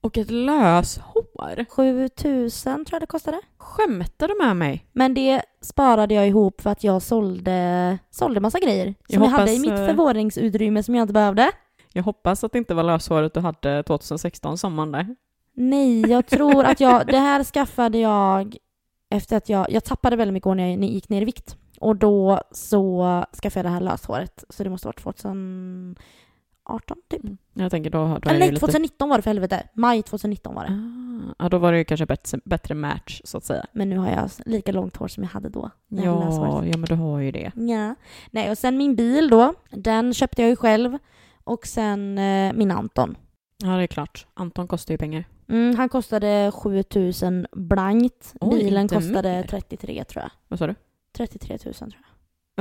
[0.00, 1.64] Och ett löshår?
[1.64, 3.40] 7000 tror jag det kostade.
[3.58, 4.86] Skämtar du med mig?
[4.92, 9.38] Men det sparade jag ihop för att jag sålde, sålde massa grejer som jag, hoppas,
[9.38, 11.52] hade i mitt eh, förvaringsutrymme som jag inte behövde.
[11.92, 15.16] Jag hoppas att det inte var löshåret du hade 2016 sommaren där.
[15.54, 18.56] Nej, jag tror att jag, det här skaffade jag
[19.10, 21.56] efter att jag, jag tappade väldigt mycket år när jag gick ner i vikt.
[21.80, 23.04] Och då så
[23.42, 24.44] skaffade jag det här löshåret.
[24.48, 25.18] Så det måste ha varit
[26.70, 27.24] 2018 typ.
[27.24, 27.38] Mm.
[27.54, 28.60] Jag tänker då, då är Eller det nej, lite...
[28.60, 29.62] 2019 var det för helvete.
[29.74, 30.72] Maj 2019 var det.
[30.72, 33.66] Ah, ja, då var det ju kanske bättre, bättre match så att säga.
[33.72, 35.70] Men nu har jag lika långt hår som jag hade då.
[35.88, 37.52] jag Ja, ja, men du har ju det.
[37.54, 37.94] Ja.
[38.30, 39.54] Nej, och sen min bil då.
[39.70, 40.98] Den köpte jag ju själv.
[41.44, 43.16] Och sen eh, min Anton.
[43.62, 44.26] Ja, det är klart.
[44.34, 45.24] Anton kostar ju pengar.
[45.48, 48.34] Mm, han kostade 7000 blankt.
[48.50, 49.42] Bilen kostade mer.
[49.42, 50.30] 33 tror jag.
[50.48, 50.74] Vad sa du?
[51.16, 52.09] 33 000 tror jag.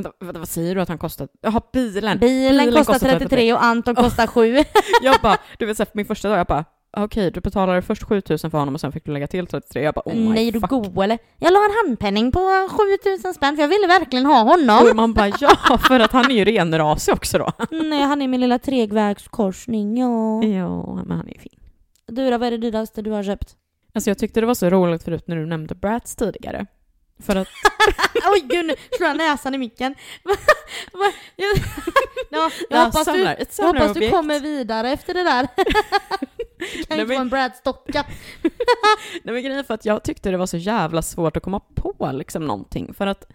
[0.03, 1.27] Vänta, vänta, vad säger du att han kostar?
[1.41, 2.19] Jaha, bilen!
[2.19, 4.57] Bilen, Bilen kostar kostar 33 och Anton kostar 7.
[5.01, 7.41] jag bara, du vet så här, på min första dag, jag bara, ah, okej, du
[7.41, 9.83] betalade först 7000 för honom och sen fick du lägga till 33.
[9.83, 10.69] Jag bara, oh my Nej, du fuck.
[10.69, 11.17] go eller?
[11.37, 12.69] Jag la en handpenning på
[13.03, 14.87] 7000 spänn för jag ville verkligen ha honom.
[14.89, 17.51] Och man bara, ja, för att han är ju renrasig också då.
[17.77, 20.43] Nej, han är min lilla tregvägskorsning, ja.
[20.43, 21.59] Ja, men han är ju fin.
[22.07, 23.55] Du då, vad är det dyraste du har köpt?
[23.93, 26.65] Alltså jag tyckte det var så roligt förut när du nämnde Bratz tidigare.
[27.23, 27.47] För att,
[28.33, 29.95] Oj gud, nu slår jag näsan i micken.
[31.35, 31.47] Jag,
[32.29, 35.47] ja, jag Ja, hoppas, du, samlar- ett jag hoppas du kommer vidare efter det där.
[35.47, 35.65] Kan
[36.67, 38.05] Nej, inte men- vara en Brad-stocka.
[39.23, 41.59] nej men grejen är för att jag tyckte det var så jävla svårt att komma
[41.75, 42.93] på liksom någonting.
[42.93, 43.31] För att,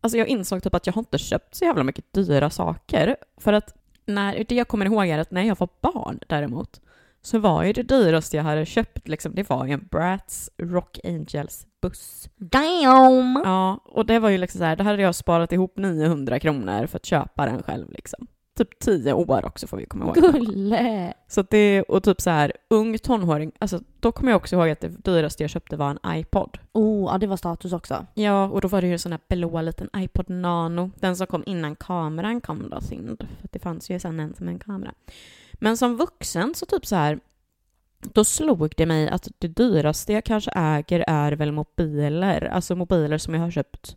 [0.00, 3.16] alltså jag insåg typ att jag har inte köpt så jävla mycket dyra saker.
[3.40, 3.74] För att,
[4.06, 6.80] när, det jag kommer ihåg är att när jag var barn däremot,
[7.22, 10.98] så var ju det dyraste jag hade köpt, liksom, det var ju en Bratz Rock
[11.04, 12.28] Angels buss.
[12.36, 13.42] Damn!
[13.44, 16.86] Ja, och det var ju liksom så här, då hade jag sparat ihop 900 kronor
[16.86, 18.26] för att köpa den själv liksom.
[18.58, 20.14] Typ 10 år också får vi komma ihåg.
[20.14, 21.12] Gulle!
[21.28, 24.80] Så det, och typ så här, ung tonåring, alltså då kommer jag också ihåg att
[24.80, 26.58] det dyraste jag köpte var en iPod.
[26.72, 28.06] Oh, ja det var status också.
[28.14, 31.26] Ja, och då var det ju en sån här blå liten iPod Nano, den som
[31.26, 33.26] kom innan kameran kom då, synd.
[33.40, 34.92] För det fanns ju sen en som en kamera.
[35.58, 37.20] Men som vuxen så typ så här,
[38.00, 43.18] då slog det mig att det dyraste jag kanske äger är väl mobiler, alltså mobiler
[43.18, 43.96] som jag har köpt.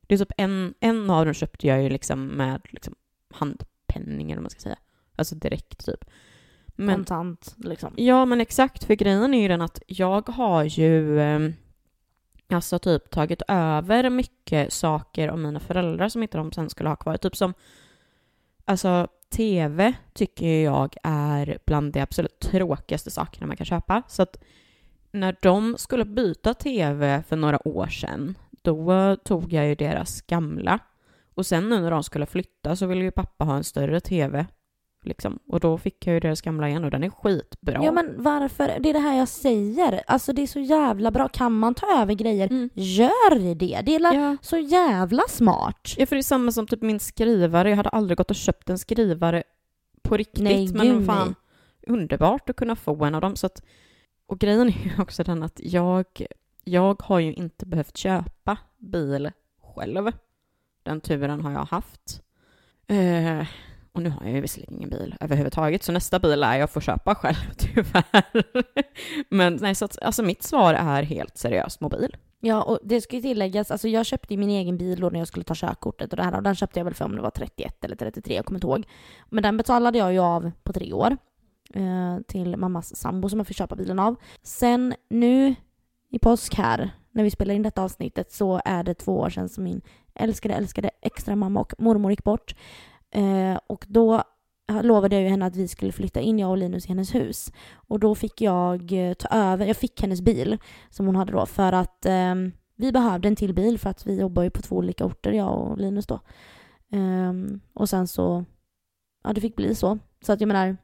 [0.00, 2.94] Det är typ en, en av dem köpte jag ju liksom med liksom
[3.34, 4.78] handpenning eller vad man ska säga.
[5.16, 6.04] Alltså direkt typ.
[6.66, 7.94] Men, Kontant liksom.
[7.96, 8.84] Ja, men exakt.
[8.84, 11.50] För grejen är ju den att jag har ju eh,
[12.48, 16.96] alltså typ tagit över mycket saker av mina föräldrar som inte de sen skulle ha
[16.96, 17.16] kvar.
[17.16, 17.54] Typ som,
[18.64, 24.02] alltså tv tycker jag är bland de absolut tråkigaste sakerna man kan köpa.
[24.08, 24.42] Så att
[25.12, 30.78] när de skulle byta tv för några år sedan, då tog jag ju deras gamla.
[31.34, 34.46] Och sen nu när de skulle flytta så ville ju pappa ha en större tv.
[35.02, 35.38] Liksom.
[35.46, 37.80] Och då fick jag ju deras gamla igen och den är skitbra.
[37.84, 38.76] Ja men varför?
[38.80, 40.02] Det är det här jag säger.
[40.06, 41.28] Alltså det är så jävla bra.
[41.28, 42.70] Kan man ta över grejer, Mm.
[42.74, 43.80] gör det.
[43.82, 44.36] Det är Ja.
[44.42, 45.94] så jävla smart.
[45.96, 47.68] ja, för det är samma som typ min skrivare.
[47.70, 49.42] Jag hade aldrig gått och köpt en skrivare
[50.02, 50.42] på riktigt.
[50.44, 51.34] Nej, men gud, fan,
[51.86, 53.36] underbart att kunna få en av dem.
[53.36, 53.62] Så att,
[54.26, 56.04] och grejen är ju också den att jag,
[56.64, 59.30] jag har ju inte behövt köpa bil
[59.74, 60.12] själv.
[60.82, 62.22] Den turen har jag haft.
[62.86, 63.46] Eh,
[63.92, 66.80] och nu har jag ju visserligen ingen bil överhuvudtaget, så nästa bil är jag får
[66.80, 68.44] köpa själv tyvärr.
[69.28, 72.16] Men nej, så att, alltså mitt svar är helt seriöst mobil.
[72.40, 75.28] Ja, och det ska ju tilläggas, alltså jag köpte min egen bil då när jag
[75.28, 77.30] skulle ta körkortet och det här, och den köpte jag väl för om det var
[77.30, 78.86] 31 eller 33, jag kommer inte ihåg.
[79.28, 81.16] Men den betalade jag ju av på tre år
[81.74, 84.16] eh, till mammas sambo som jag fick köpa bilen av.
[84.42, 85.54] Sen nu
[86.10, 89.48] i påsk här, när vi spelar in detta avsnittet, så är det två år sedan
[89.48, 89.80] som min
[90.14, 92.54] älskade, älskade extra mamma och mormor gick bort.
[93.10, 94.22] Eh, och då
[94.82, 97.52] lovade jag ju henne att vi skulle flytta in, jag och Linus, i hennes hus.
[97.72, 100.58] Och då fick jag eh, ta över, jag fick hennes bil
[100.90, 102.34] som hon hade då för att eh,
[102.76, 105.58] vi behövde en till bil för att vi jobbar ju på två olika orter, jag
[105.58, 106.20] och Linus då.
[106.92, 107.32] Eh,
[107.72, 108.44] och sen så,
[109.24, 109.98] ja det fick bli så.
[110.26, 110.76] Så att jag menar,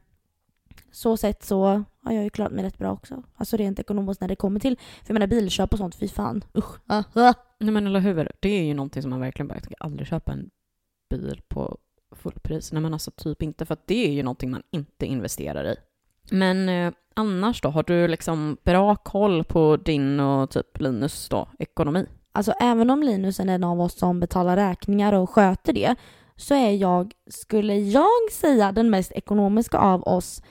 [0.91, 3.23] så sett så har jag ju klarat mig rätt bra också.
[3.35, 6.43] Alltså rent ekonomiskt när det kommer till, för jag menar bilköp och sånt, fy fan.
[6.57, 6.79] Usch.
[6.87, 7.33] Ah, ah.
[7.59, 10.07] Nej men eller hur, det är ju någonting som man verkligen bara, jag tänker aldrig
[10.07, 10.49] köpa en
[11.09, 11.77] bil på
[12.11, 12.71] fullpris.
[12.71, 15.75] Nej men alltså typ inte, för att det är ju någonting man inte investerar i.
[16.31, 21.47] Men eh, annars då, har du liksom bra koll på din och typ Linus då,
[21.59, 22.05] ekonomi?
[22.31, 25.95] Alltså även om Linus är en av oss som betalar räkningar och sköter det,
[26.35, 30.41] så är jag, skulle jag säga, den mest ekonomiska av oss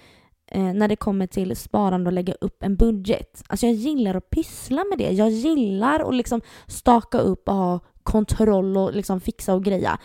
[0.50, 3.42] eh, när det kommer till sparande och lägga upp en budget.
[3.48, 5.11] Alltså jag gillar att pyssla med det.
[5.11, 9.98] Jag gillar att liksom staka upp och ha kontroll och liksom fixa och greja.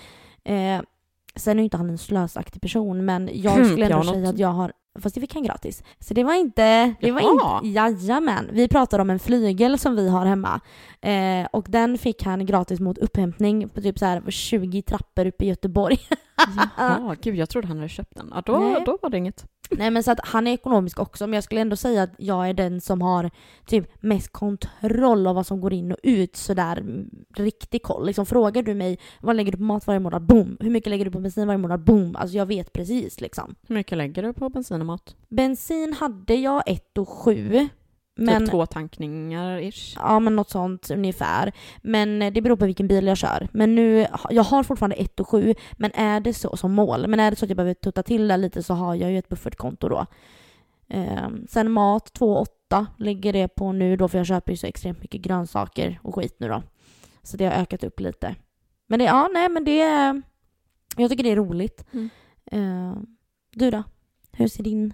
[0.44, 0.82] Eh,
[1.36, 4.16] sen är ju inte han en slösaktig person, men jag skulle ändå Pianot.
[4.16, 5.84] säga att jag har Fast det fick han gratis.
[6.00, 6.94] Så det var inte...
[7.02, 8.50] Det var inte jajamän.
[8.52, 10.62] Vi pratar om en flygel som vi har hemma.
[11.02, 15.46] Eh, och den fick han gratis mot upphämtning på typ så här 20 trappor uppe
[15.46, 15.98] i Göteborg.
[16.78, 18.32] Jaha, gud jag trodde han hade köpt den.
[18.36, 18.84] Ja, då, Nej.
[18.86, 19.46] då var det inget.
[19.78, 22.50] Nej men så att han är ekonomisk också, men jag skulle ändå säga att jag
[22.50, 23.32] är den som har
[23.66, 28.06] typ mest kontroll av vad som går in och ut sådär riktig koll.
[28.06, 30.22] Liksom frågar du mig vad lägger du på mat varje månad?
[30.22, 30.58] Boom!
[30.60, 31.84] Hur mycket lägger du på bensin varje månad?
[31.84, 32.16] Boom!
[32.16, 33.56] Alltså jag vet precis liksom.
[33.68, 35.16] Hur mycket lägger du på bensin och mat?
[35.30, 37.70] Bensin hade jag 1 och 7.
[38.22, 39.96] Men, Typ två tankningar ish.
[39.96, 41.52] ja men något sånt ungefär.
[41.82, 43.48] Men eh, det beror på vilken bil jag kör.
[43.54, 47.20] Men nu, jag har fortfarande 1 och 7, men är det så som mål, men
[47.20, 49.30] är det så att jag behöver tutta till det lite så har jag ju ett
[49.30, 50.06] buffertkonto då.
[50.94, 55.02] Ehm, sen mat, 2,8 ligger det på nu då för jag köper ju så extremt
[55.02, 56.64] mycket grönsaker och skit nu då.
[57.24, 58.36] Så det har ökat upp lite.
[58.88, 60.22] Men det, ja nej men det är,
[60.98, 61.86] jag tycker det är roligt.
[61.92, 62.10] Mm.
[62.52, 63.06] Ehm,
[63.52, 63.84] du då?
[64.32, 64.94] Hur ser din,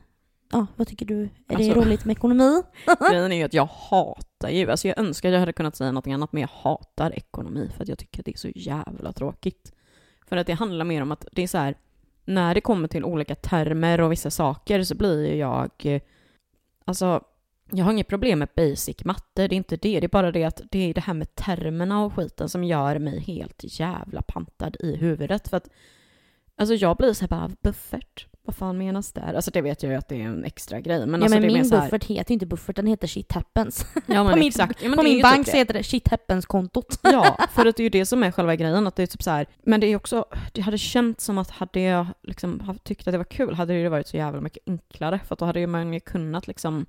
[0.52, 1.22] ja vad tycker du?
[1.24, 2.62] Är det Alltså- roligt med ekonomi?
[3.10, 5.92] Grejen är ju att jag hatar ju, alltså jag önskar att jag hade kunnat säga
[5.92, 9.14] något annat, men jag hatar ekonomi för att jag tycker att det är så jävla
[9.14, 9.72] tråkigt.
[10.28, 11.76] För att det handlar mer om att det är så här,
[12.26, 16.02] när det kommer till olika termer och vissa saker så blir ju jag, eh,
[16.86, 17.24] alltså
[17.72, 20.44] jag har inget problem med basic matte, det är inte det, det är bara det
[20.44, 24.78] att det är det här med termerna och skiten som gör mig helt jävla pantad
[24.80, 25.48] i huvudet.
[25.48, 25.70] För att,
[26.56, 29.34] alltså jag blir så här bara, buffert, vad fan menas där?
[29.34, 31.54] Alltså det vet jag ju att det är en extra grej, men ja alltså men
[31.54, 33.86] min så här, buffert heter ju inte buffert, den heter shit happens.
[34.06, 34.82] Ja men på min- exakt.
[34.82, 37.00] Ja, men På min ju bank typ så heter det shit happens-kontot.
[37.04, 38.88] Ja, för att det är ju det som är själva grejen.
[38.88, 41.50] Att det är typ så här, men det är också, det hade känts som att
[41.52, 44.64] hade jag liksom tyckt att det var kul hade det ju varit så jävla mycket
[44.68, 45.20] enklare.
[45.28, 46.86] För att då hade ju man ju kunnat liksom,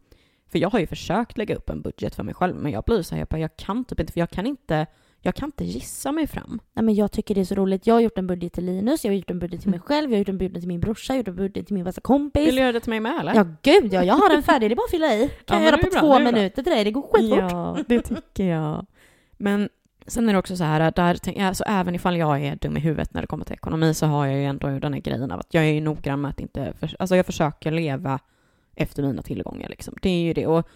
[0.53, 3.03] för jag har ju försökt lägga upp en budget för mig själv men jag blir
[3.03, 4.87] så här, jag, bara, jag kan typ inte, för jag kan inte,
[5.21, 6.61] jag kan inte gissa mig fram.
[6.73, 7.87] Nej, men jag tycker det är så roligt.
[7.87, 9.87] Jag har gjort en budget till Linus, jag har gjort en budget till mig Mm.
[9.87, 11.75] själv, jag har gjort en budget till min brorsa, jag har gjort en budget till
[11.75, 12.47] min bästa kompis.
[12.49, 13.35] Vill du göra det till mig med eller?
[13.35, 15.29] Ja gud ja, jag har en färdig, det är bara att fylla i.
[15.45, 17.39] Kan Ja, jag göra på bra, två minuter till dig, det går skitfort.
[17.53, 18.87] Ja, det tycker jag.
[19.37, 19.69] Men
[20.07, 23.15] sen är det också så här, där, alltså, även ifall jag är dum i huvudet
[23.15, 25.55] när det kommer till ekonomi så har jag ju ändå den här grejen av att
[25.55, 28.19] jag är ju noggrann med att inte, för, alltså jag försöker leva
[28.77, 29.95] efter mina tillgångar liksom.
[30.03, 30.47] Det är ju det.
[30.47, 30.69] Och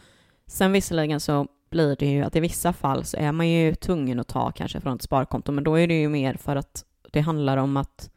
[0.46, 4.20] sen visserligen så blir det ju att i vissa fall så är man ju tvungen
[4.20, 7.20] att ta kanske från ett sparkonto, men då är det ju mer för att det
[7.20, 8.10] handlar om att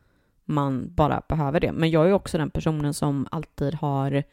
[0.45, 1.71] man bara behöver det.
[1.71, 4.23] Men jag är ju också den personen som alltid har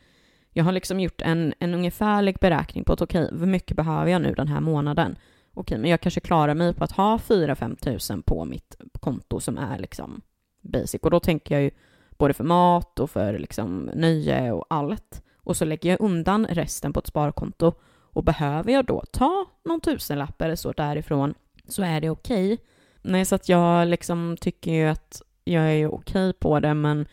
[0.53, 4.23] jag har liksom gjort en, en ungefärlig beräkning på att okej, hur mycket behöver jag
[4.23, 5.17] nu den här månaden?
[5.55, 9.59] Okej, men jag kanske klarar mig på att ha 4-5 tusen på mitt konto som
[9.59, 10.21] är liksom
[10.61, 11.01] basic.
[11.03, 11.71] Och då tänker jag ju
[12.11, 15.23] både för mat och för liksom nöje och allt.
[15.37, 17.73] Och så lägger jag undan resten på ett sparkonto.
[18.13, 21.35] Och behöver jag då ta någon tusenlapp eller så därifrån
[21.69, 22.59] så är det okej.
[23.03, 27.07] Nej, så att jag liksom tycker ju att jag är okej på det, men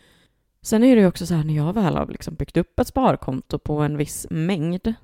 [0.62, 2.86] Sen är det ju också så här när jag väl har liksom byggt upp ett
[2.86, 4.94] sparkonto på en viss mängd,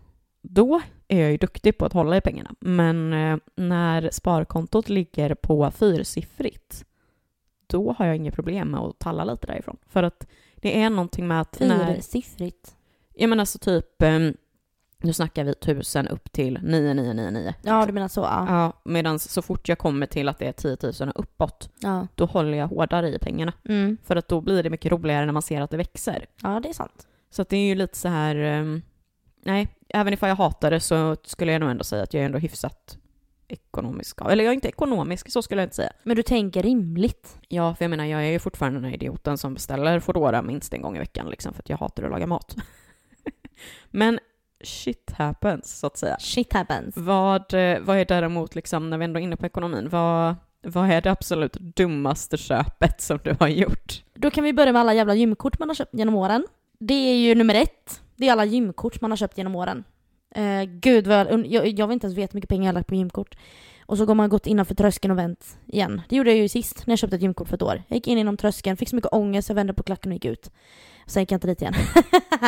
[0.42, 2.54] då är jag ju duktig på att hålla i pengarna.
[2.60, 6.84] Men eh, när sparkontot ligger på fyrsiffrigt,
[7.66, 9.76] då har jag inget problem med att talla lite därifrån.
[9.86, 10.26] För att
[10.56, 11.94] det är någonting med att när...
[11.94, 12.76] Fyrsiffrigt.
[13.14, 14.18] Jag menar så typ, eh,
[15.02, 17.54] Nu snackar vi tusen upp till 9999.
[17.62, 18.20] Ja, du menar så?
[18.20, 18.46] Ja.
[18.48, 22.06] Ja, medan så fort jag kommer till att det är 10 000 och uppåt, Ja.
[22.14, 23.52] då håller jag hårdare i pengarna.
[23.68, 23.96] Mm.
[24.04, 26.26] För att då blir det mycket roligare när man ser att det växer.
[26.42, 27.06] ja, det är sant.
[27.30, 28.36] Så att det är ju lite så här...
[28.36, 28.82] ehm,
[29.44, 32.26] nej, även ifall jag hatar det så skulle jag nog ändå säga att jag är
[32.26, 32.98] ändå hyfsat
[33.48, 34.18] ekonomisk.
[34.30, 35.92] Eller jag är inte ekonomisk, så skulle jag inte säga.
[36.02, 37.38] Men du tänker rimligt.
[37.48, 40.74] Ja, för jag menar, jag är ju fortfarande den här idioten som beställer Foodora minst
[40.74, 42.56] en gång i veckan liksom, för att jag hatar att laga mat.
[43.90, 44.18] Men
[44.64, 46.16] shit happens, så att säga.
[46.18, 46.96] Shit happens.
[46.96, 50.90] Vad, eh, vad är däremot, liksom, när vi ändå är inne på ekonomin, vad, vad
[50.90, 54.02] är det absolut dummaste köpet som du har gjort?
[54.14, 56.46] Då kan vi börja med alla jävla gymkort man har köpt genom åren.
[56.78, 58.00] Det är ju nummer ett.
[58.16, 59.84] Det är alla gymkort man har köpt genom åren.
[60.34, 62.88] Eh, gud vad jag, jag, vill inte ens veta hur mycket pengar jag har lagt
[62.88, 63.36] på gymkort.
[63.86, 66.02] Och så går man gått innanför tröskeln och vänt igen.
[66.08, 67.82] Det gjorde jag ju sist när jag köpte ett gymkort för ett år.
[67.88, 70.24] Jag gick in inom tröskeln, fick så mycket ångest, jag vände på klacken och gick
[70.24, 70.50] ut.
[71.06, 71.74] Sen gick jag inte dit igen.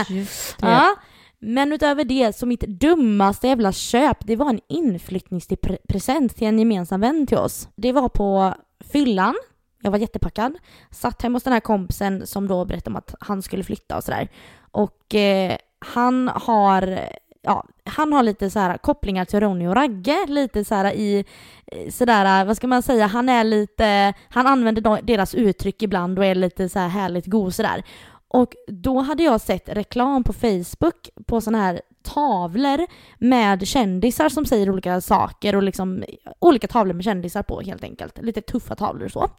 [0.08, 0.66] Just det.
[0.70, 0.96] ja.
[1.40, 7.00] Men utöver det, så mitt dummaste jävla köp, det var en inflyttningspresent till en gemensam
[7.00, 7.68] vän till oss.
[7.76, 9.34] Det var på fyllan.
[9.82, 10.58] Jag var jättepackad.
[10.90, 14.04] Satt hemma hos den här kompisen som då berättade om att han skulle flytta och
[14.04, 14.28] sådär.
[14.70, 16.98] Och eh, han har
[17.42, 21.24] Ja, han har lite så här kopplingar till Ronny och Ragge, lite så här i
[21.66, 26.18] eh, sådär, eh, vad ska man säga, han är lite, han använder deras uttryck ibland
[26.18, 27.82] och är lite så här härligt god sådär.
[28.28, 32.86] Och då hade jag sett reklam på Facebook på sådana här tavlor
[33.18, 36.04] med kändisar som säger olika saker och liksom
[36.38, 38.18] olika tavlor med kändisar på helt enkelt.
[38.22, 39.30] Lite tuffa tavlor och så.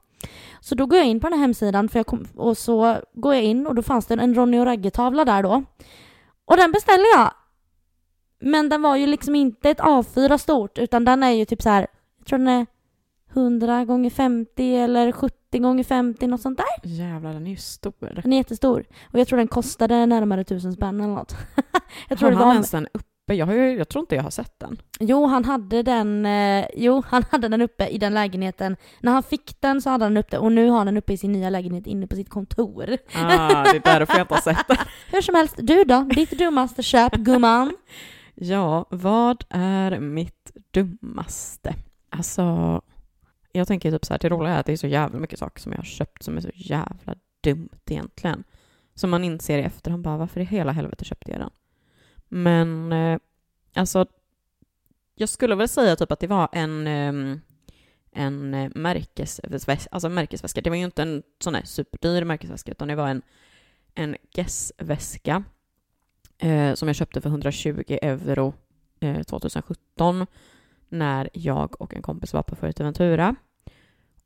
[0.60, 3.34] Så då går jag in på den här hemsidan för jag kom, och så går
[3.34, 5.64] jag in och då fanns det en Ronny och Ragge-tavla där då.
[6.46, 7.32] Och den beställde jag.
[8.42, 11.70] Men den var ju liksom inte ett A4 stort utan den är ju typ så
[11.70, 11.88] här,
[12.18, 12.66] jag tror den är
[13.34, 16.90] 100 gånger 50 eller 70 gånger 50 något sånt där.
[16.90, 18.22] Jävlar, den är ju stor.
[18.24, 18.86] Den är jättestor.
[19.14, 21.36] Och jag tror den kostade närmare tusen spänn eller något.
[22.10, 23.34] jag tror har han ens den uppe?
[23.34, 24.82] Jag, har ju, jag tror inte jag har sett den.
[25.00, 28.76] Jo, han hade den, eh, jo, han hade den uppe i den lägenheten.
[29.00, 31.14] När han fick den så hade han den uppe och nu har han den uppe
[31.14, 32.98] i sin nya lägenhet inne på sitt kontor.
[33.16, 34.78] Ah, det är därför jag inte har sett den.
[35.12, 36.02] Hur som helst, du då?
[36.02, 37.74] Ditt dummaste köp, gumman?
[38.36, 41.74] Ja, vad är mitt dummaste?
[42.10, 42.82] Alltså,
[43.52, 45.62] jag tänker typ så här, det roliga är att det är så jävla mycket saker
[45.62, 48.44] som jag har köpt som är så jävla dumt egentligen.
[48.96, 51.50] Som man inser i efterhand bara, varför i hela helvete köpte jag den?
[52.28, 53.20] Men, eh,
[53.74, 54.06] alltså,
[55.16, 57.42] jag skulle väl säga typ att det var en, ehm,
[58.12, 60.62] en eh, märkesväska, alltså märkesväska.
[60.62, 63.22] Det var ju inte en sån här superdyr märkesväska, utan det var en,
[63.96, 65.44] en Guess-väska
[66.38, 68.54] eh, som jag köpte för 120 euro
[69.00, 70.26] eh, 2017
[70.90, 73.36] när jag och en kompis var på Fuerteventura.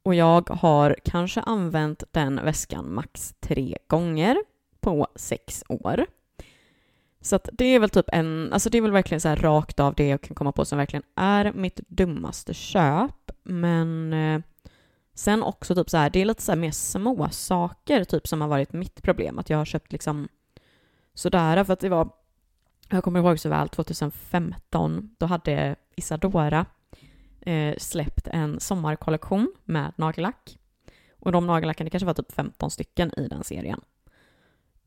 [0.03, 4.37] Och jag har kanske använt den väskan max tre gånger
[4.81, 6.05] på sex år.
[7.21, 9.79] Så att det är väl typ en, alltså det är väl verkligen så här rakt
[9.79, 13.31] av det jag kan komma på som verkligen är mitt dummaste köp.
[13.43, 14.41] Men eh,
[15.13, 18.41] sen också typ så här, det är lite så här mer små saker typ som
[18.41, 19.39] har varit mitt problem.
[19.39, 20.27] Att jag har köpt liksom
[21.13, 22.09] sådär, för att det var,
[22.89, 26.65] jag kommer ihåg så väl 2015, då hade Isadora
[27.41, 30.59] eh, släppt en sommarkollektion med nagellack.
[31.19, 33.81] Och de nagellacken, det kanske var typ 15 stycken i den serien.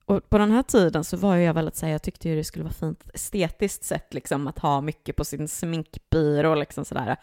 [0.04, 2.64] Och på den här tiden så var jag väldigt såhär, jag tyckte ju det skulle
[2.64, 7.16] vara fint estetiskt sett liksom att ha mycket på sin sminkbyrå och liksom sådär.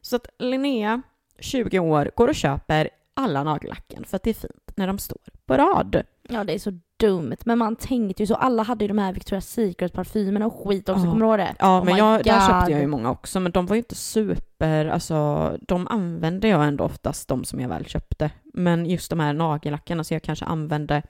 [0.00, 1.02] Så att Linnea,
[1.38, 5.18] 20 år, går och köper alla nagellacken för att det är fint när de står
[5.46, 6.02] på rad.
[6.22, 7.36] Ja, det är så dumt.
[7.44, 8.34] Men man tänkte ju så.
[8.34, 11.04] Alla hade ju de här Victoria's Secret-parfymerna och skit också.
[11.04, 11.10] Ja.
[11.10, 11.54] Kommer du ihåg det?
[11.58, 13.94] Ja, Oh men jag, där köpte jag ju många också, men de var ju inte
[13.94, 18.30] super, alltså de använde jag ändå oftast, de som jag väl köpte.
[18.54, 21.02] Men just de här nagellackarna, så jag kanske använde,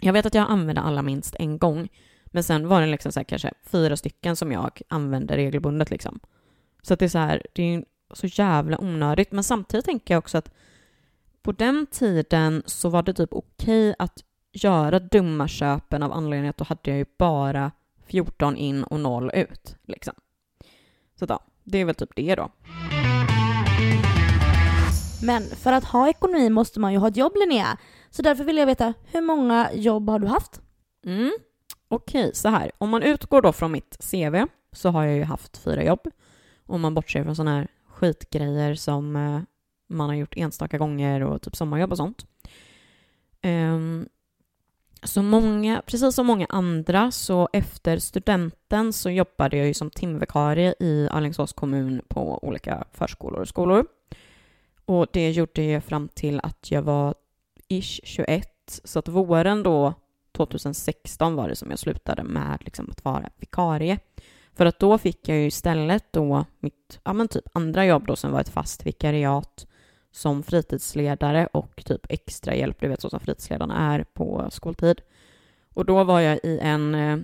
[0.00, 1.88] jag vet att jag använde alla minst en gång,
[2.26, 6.20] men sen var det liksom så här, kanske fyra stycken som jag använde regelbundet liksom.
[6.82, 10.14] Så att det är så här, det är ju så jävla onödigt, men samtidigt tänker
[10.14, 10.50] jag också att
[11.42, 14.24] på den tiden så var det typ okej att
[14.64, 17.70] göra dumma köpen av anledning att då hade jag ju bara
[18.06, 19.76] 14 in och 0 ut.
[19.82, 20.14] Liksom.
[21.18, 22.50] Så då, det är väl typ det då.
[25.22, 27.78] Men för att ha ekonomi måste man ju ha ett jobb Linnea.
[28.10, 30.60] Så därför vill jag veta, hur många jobb har du haft?
[31.06, 31.32] Mm.
[31.88, 32.70] Okej, så här.
[32.78, 36.00] Om man utgår då från mitt CV så har jag ju haft fyra jobb.
[36.66, 39.40] Om man bortser från sådana här skitgrejer som eh,
[39.88, 42.26] man har gjort enstaka gånger och typ sommarjobb och sånt.
[43.40, 44.08] Ehm,
[45.02, 50.74] så många, precis som många andra så efter studenten så jobbade jag ju som timvikarie
[50.80, 53.86] i Alingsås kommun på olika förskolor och skolor.
[54.84, 57.14] Och det gjorde jag fram till att jag var
[57.68, 58.80] ish 21.
[58.84, 59.94] Så att våren då
[60.32, 63.98] 2016 var det som jag slutade med liksom att vara vikarie.
[64.52, 68.16] För att då fick jag ju istället då mitt, ja men typ andra jobb då
[68.16, 69.66] som var ett fast vikariat
[70.12, 75.00] som fritidsledare och typ extra hjälp, du vet så som fritidsledarna är på skoltid.
[75.74, 77.18] Och då var jag i en eh,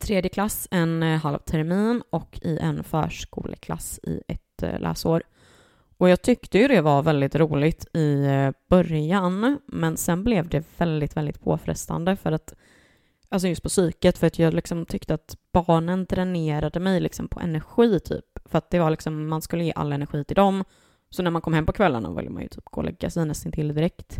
[0.00, 5.22] tredje klass en eh, halv termin och i en förskoleklass i ett eh, läsår.
[5.98, 10.64] Och jag tyckte ju det var väldigt roligt i eh, början, men sen blev det
[10.78, 12.54] väldigt, väldigt påfrestande för att
[13.28, 17.40] Alltså just på psyket, för att jag liksom tyckte att barnen dränerade mig liksom på
[17.40, 18.24] energi typ.
[18.44, 20.64] För att det var liksom, man skulle ge all energi till dem.
[21.10, 23.26] Så när man kom hem på kvällarna ville man ju typ gå och lägga sig
[23.26, 24.18] nästan till direkt.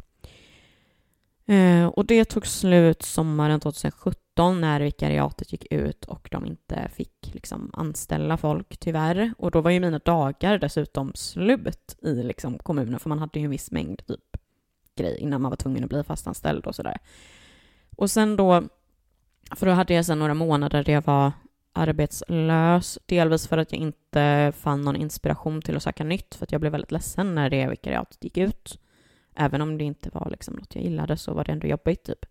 [1.47, 7.31] Eh, och det tog slut sommaren 2017 när vikariatet gick ut och de inte fick
[7.35, 9.33] liksom anställa folk tyvärr.
[9.39, 13.45] Och då var ju mina dagar dessutom slut i liksom kommunen för man hade ju
[13.45, 14.37] en viss mängd typ
[14.97, 16.99] grej innan man var tvungen att bli fastanställd och sådär.
[17.97, 18.63] Och sen då,
[19.57, 21.33] för då hade jag sen några månader där jag var
[21.77, 26.53] arbetslös, delvis för att jag inte fann någon inspiration till att söka nytt, för att
[26.53, 28.79] jag blev väldigt ledsen när det vikariatet gick ut.
[29.35, 32.27] Även om det inte var liksom något jag gillade så var det ändå jobbigt typ.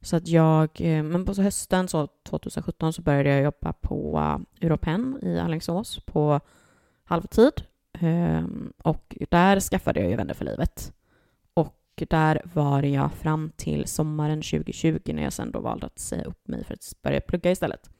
[0.00, 4.66] Så att jag, eh, men på hösten så 2017 så började jag jobba på eh,
[4.66, 6.40] Europen i Alingsås på
[7.04, 7.52] halvtid.
[8.00, 10.92] Ehm, och där skaffade jag ju vänner för livet.
[11.54, 16.24] Och där var jag fram till sommaren 2020 när jag sen då valde att säga
[16.24, 17.90] upp mig för att börja plugga istället.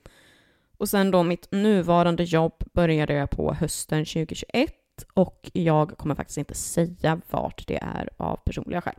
[0.78, 4.74] Och sen då mitt nuvarande jobb började jag på hösten 2021
[5.14, 8.94] och jag kommer faktiskt inte säga vart det är av personliga skäl.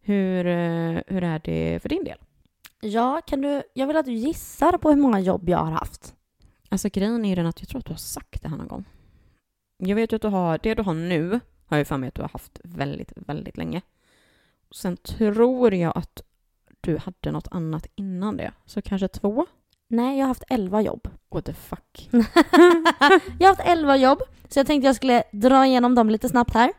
[0.00, 2.18] Hur, eh, hur är det för din del?
[2.80, 6.14] Ja, kan du, jag vill att du gissar på hur många jobb jag har haft.
[6.68, 8.68] Alltså grejen är ju den att jag tror att du har sagt det här någon
[8.68, 8.84] gång.
[9.78, 12.14] Jag vet ju att du har, det du har nu har jag för mig att
[12.14, 13.82] du har haft väldigt, väldigt länge.
[14.70, 16.22] Sen tror jag att
[16.80, 19.46] du hade något annat innan det, så kanske två?
[19.88, 21.08] Nej, jag har haft elva jobb.
[21.28, 22.08] What the fuck?
[23.38, 24.18] jag har haft elva jobb,
[24.48, 26.72] så jag tänkte jag skulle dra igenom dem lite snabbt här.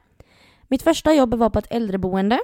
[0.67, 2.39] Mitt första jobb var på ett äldreboende.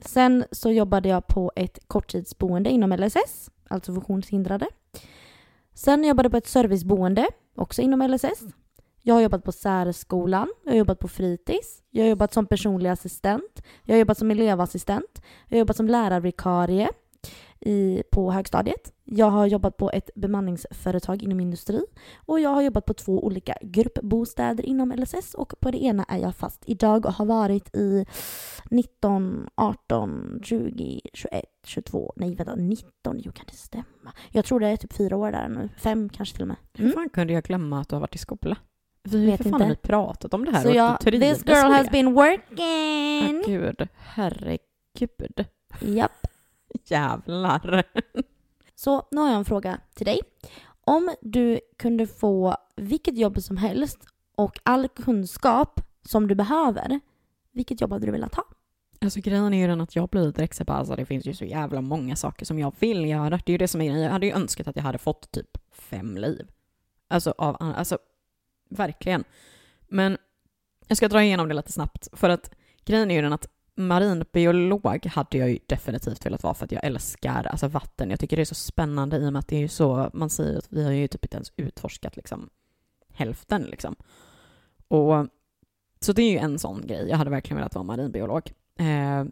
[0.00, 4.66] Sen så jobbade jag på ett korttidsboende inom LSS, alltså funktionshindrade.
[5.74, 8.42] Sen jobbade jag på ett serviceboende, också inom LSS.
[9.02, 12.90] Jag har jobbat på särskolan, jag har jobbat på fritids, jag har jobbat som personlig
[12.90, 16.88] assistent, jag har jobbat som elevassistent, jag har jobbat som lärarvikarie,
[17.60, 18.92] i, på högstadiet.
[19.04, 21.80] Jag har jobbat på ett bemanningsföretag inom industri
[22.16, 26.18] och jag har jobbat på två olika gruppbostäder inom LSS och på det ena är
[26.18, 28.06] jag fast idag och har varit i
[28.70, 32.88] 19, 18, 20, 21, 22, nej vänta 19,
[33.18, 34.12] jo kan det stämma?
[34.30, 36.56] Jag tror det är typ fyra år där nu, fem kanske till och med.
[36.78, 36.86] Mm.
[36.86, 38.56] Hur fan kunde jag glömma att du har varit i skola?
[39.02, 39.76] Vi har för fan inte.
[39.76, 43.40] pratat om det här Så jag, this girl has been working!
[43.40, 45.44] Oh, gud, herregud.
[45.80, 46.25] Japp.
[46.86, 47.84] Jävlar.
[48.74, 50.20] Så nu har jag en fråga till dig.
[50.84, 53.98] Om du kunde få vilket jobb som helst
[54.34, 57.00] och all kunskap som du behöver,
[57.52, 58.44] vilket jobb hade du velat ha?
[59.00, 61.44] Alltså grejen är ju den att jag blir direkt så alltså, det finns ju så
[61.44, 63.30] jävla många saker som jag vill göra.
[63.30, 64.02] Det är ju det som är grejen.
[64.02, 66.50] Jag hade ju önskat att jag hade fått typ fem liv.
[67.08, 67.98] Alltså av, alltså
[68.68, 69.24] verkligen.
[69.88, 70.18] Men
[70.86, 72.50] jag ska dra igenom det lite snabbt för att
[72.84, 76.84] grejen är ju den att marinbiolog hade jag ju definitivt velat vara för att jag
[76.84, 78.10] älskar alltså vatten.
[78.10, 80.30] Jag tycker det är så spännande i och med att det är ju så, man
[80.30, 82.50] säger att vi har ju typ inte ens utforskat liksom
[83.12, 83.96] hälften liksom.
[84.88, 85.26] Och
[86.00, 87.08] så det är ju en sån grej.
[87.08, 88.52] Jag hade verkligen velat vara marinbiolog.
[88.78, 89.24] Eh,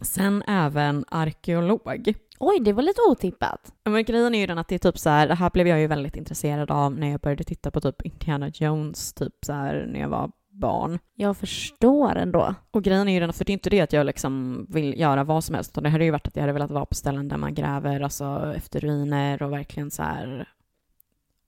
[0.00, 2.14] sen även arkeolog.
[2.38, 3.72] Oj, det var lite otippat.
[3.84, 5.80] Men grejen är ju den att det är typ så här, det här blev jag
[5.80, 9.88] ju väldigt intresserad av när jag började titta på typ Indiana Jones, typ så här
[9.92, 10.98] när jag var barn.
[11.14, 12.54] Jag förstår ändå.
[12.70, 15.24] Och grejen är ju den, för det är inte det att jag liksom vill göra
[15.24, 17.28] vad som helst, utan det hade ju varit att jag hade velat vara på ställen
[17.28, 20.48] där man gräver alltså, efter ruiner och verkligen så här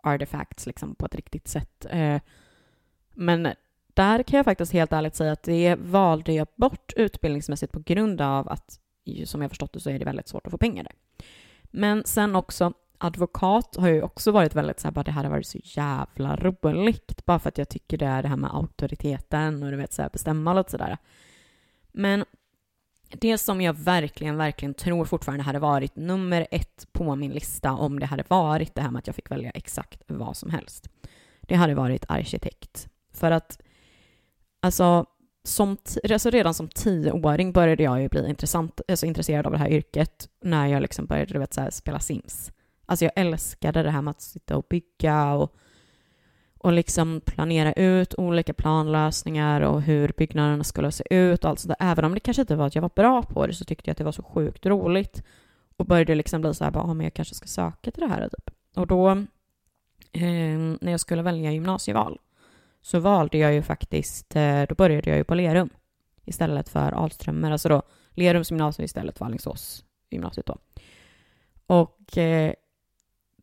[0.03, 1.87] artifacts liksom på ett riktigt sätt.
[1.91, 2.21] Eh,
[3.15, 3.49] men
[3.95, 8.21] där kan jag faktiskt helt ärligt säga att det valde jag bort utbildningsmässigt på grund
[8.21, 8.81] av att,
[9.25, 10.93] som jag förstått det, så är det väldigt svårt att få pengar där.
[11.71, 15.47] Men sen också advokat har ju också varit väldigt så här, bara det hade varit
[15.47, 19.71] så jävla roligt, bara för att jag tycker det är det här med auktoriteten och
[19.71, 20.99] du vet så här, bestämma och sådär.
[21.93, 22.25] Men
[23.13, 28.01] det som jag verkligen, verkligen tror fortfarande hade varit nummer ett på min lista om
[28.01, 30.89] det hade varit det här med att jag fick välja exakt vad som helst.
[31.41, 32.89] Det hade varit arkitekt.
[33.13, 33.63] För att,
[34.61, 35.07] alltså,
[35.45, 35.77] som
[36.11, 40.29] alltså redan som tioåring började jag ju bli intressant, alltså intresserad av det här yrket
[40.43, 42.53] när jag liksom började du vet, så här, spela Sims.
[42.91, 45.57] Alltså jag älskade det här med att sitta och bygga och,
[46.59, 51.77] och liksom planera ut olika planlösningar och hur byggnaderna skulle se ut och allt sådär.
[51.81, 53.93] Även om det kanske inte var att jag var bra på det så tyckte jag
[53.93, 55.23] att det var så sjukt roligt
[55.77, 58.09] och började liksom bli så här, bara, ah, men jag kanske ska söka till det
[58.09, 58.51] här typ.
[58.77, 59.11] Och då,
[60.13, 62.19] eh, när jag skulle välja gymnasieval,
[62.83, 65.71] så valde jag ju faktiskt, eh, då började jag ju på Lerum
[66.25, 70.57] istället för Alströmer, alltså då Lerums gymnasium istället för Alingsås gymnasiet då.
[71.67, 72.55] Och eh,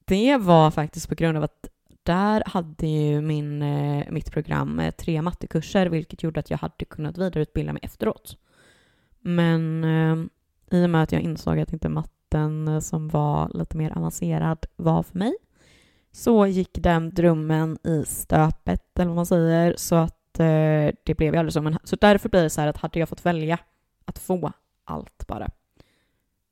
[0.07, 1.69] det var faktiskt på grund av att
[2.03, 6.85] där hade ju min, eh, mitt program eh, tre mattekurser, vilket gjorde att jag hade
[6.85, 8.37] kunnat vidareutbilda mig efteråt.
[9.19, 10.25] Men eh,
[10.79, 14.65] i och med att jag insåg att inte matten eh, som var lite mer avancerad
[14.75, 15.33] var för mig,
[16.11, 21.33] så gick den drömmen i stöpet, eller vad man säger, så att eh, det blev
[21.33, 21.61] ju aldrig så.
[21.61, 23.59] Men, så därför blir det så här att hade jag fått välja
[24.05, 24.51] att få
[24.85, 25.49] allt bara,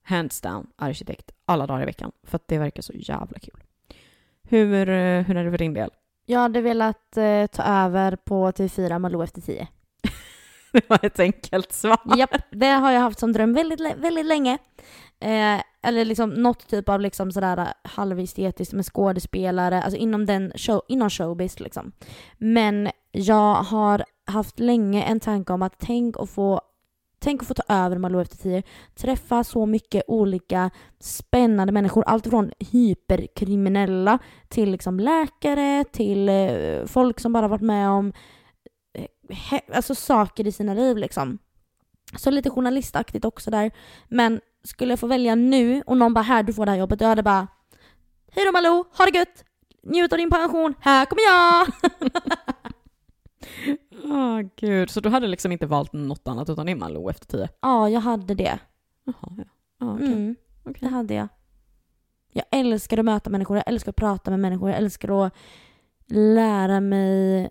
[0.06, 3.64] hands down, arkitekt, alla dagar i veckan, för att det verkar så jävla kul.
[4.44, 5.90] Hur, eh, hur är det för din del?
[6.26, 9.68] Jag hade velat eh, ta över på TV4 Malou efter tio.
[10.72, 12.18] Det var ett enkelt svar.
[12.18, 14.58] Japp, det har jag haft som dröm väldigt, väldigt länge.
[15.20, 20.82] Eh, eller liksom något typ av liksom sådär halvestetiskt med skådespelare, alltså inom, den show,
[20.88, 21.92] inom showbiz liksom.
[22.38, 26.62] Men jag har haft länge en tanke om att tänk att få
[27.26, 28.64] Tänk att få ta över Malou efter tio.
[28.96, 30.70] Träffa så mycket olika
[31.00, 32.04] spännande människor.
[32.04, 34.20] Allt från hyperkriminella
[34.50, 38.14] till liksom läkare, till eh, folk som bara varit med om
[38.94, 41.38] eh, alltså saker i sina liv liksom.
[42.18, 43.72] Så lite journalistaktigt också där.
[44.08, 47.02] Men skulle jag få välja nu och någon bara här du får det här jobbet,
[47.02, 47.48] jag hade bara
[48.32, 49.44] Hej då Malou, ha det gött!
[49.84, 51.68] Njut av din pension, här kommer jag!
[54.04, 57.26] Åh gud, så du hade liksom inte valt något annat utan det är Malou efter
[57.28, 57.50] tio?
[57.62, 58.60] ja, jag hade det.
[59.04, 59.44] Jaha, ja.
[59.80, 60.08] ja okej.
[60.08, 60.78] Mm, okej.
[60.80, 61.28] det hade jag.
[62.34, 65.34] Jag älskar att möta människor, jag älskar att prata med människor, jag älskar att
[66.08, 67.50] lära mig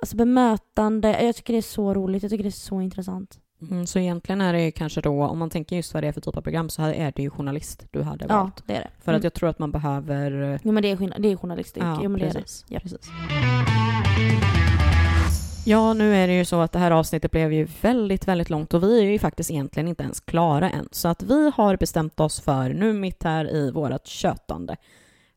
[0.00, 3.38] Alltså bemötande, jag tycker det är så roligt, jag tycker det är så intressant.
[3.70, 6.20] Mm, så egentligen är det kanske då, om man tänker just vad det är för
[6.20, 8.62] typ av program, så är det ju journalist du hade Ja, valt.
[8.66, 8.90] det är det.
[9.04, 9.24] För att Mm.
[9.24, 10.52] jag tror att man behöver...
[10.54, 12.40] eh, Jo men det är, det är journalistyrke, Ja, jo men det är det.
[12.40, 12.64] precis.
[12.68, 12.80] Ja.
[12.80, 13.00] precis.
[15.66, 18.74] Ja, nu är det ju så att det här avsnittet blev ju väldigt, väldigt långt
[18.74, 20.88] och vi är ju faktiskt egentligen inte ens klara än.
[20.92, 24.76] Så att vi har bestämt oss för, nu mitt här i vårat tjötande,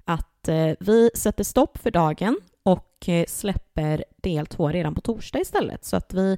[0.05, 5.39] att eh, vi sätter stopp för dagen och eh, släpper del två redan på torsdag
[5.39, 5.85] istället.
[5.85, 6.37] Så att vi,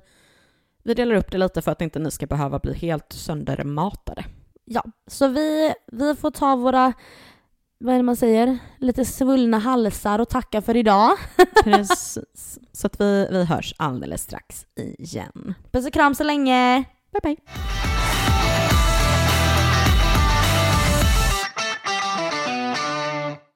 [0.83, 4.25] vi delar upp det lite för att inte ni ska behöva bli helt söndermatade.
[4.65, 6.93] Ja, så vi, vi får ta våra,
[7.79, 11.11] vad är det man säger, lite svullna halsar och tacka för idag.
[11.63, 12.59] Precis.
[12.71, 14.65] Så att vi, vi hörs alldeles strax
[14.97, 15.53] igen.
[15.71, 16.83] Puss och kram så länge!
[17.11, 17.98] Bye bye!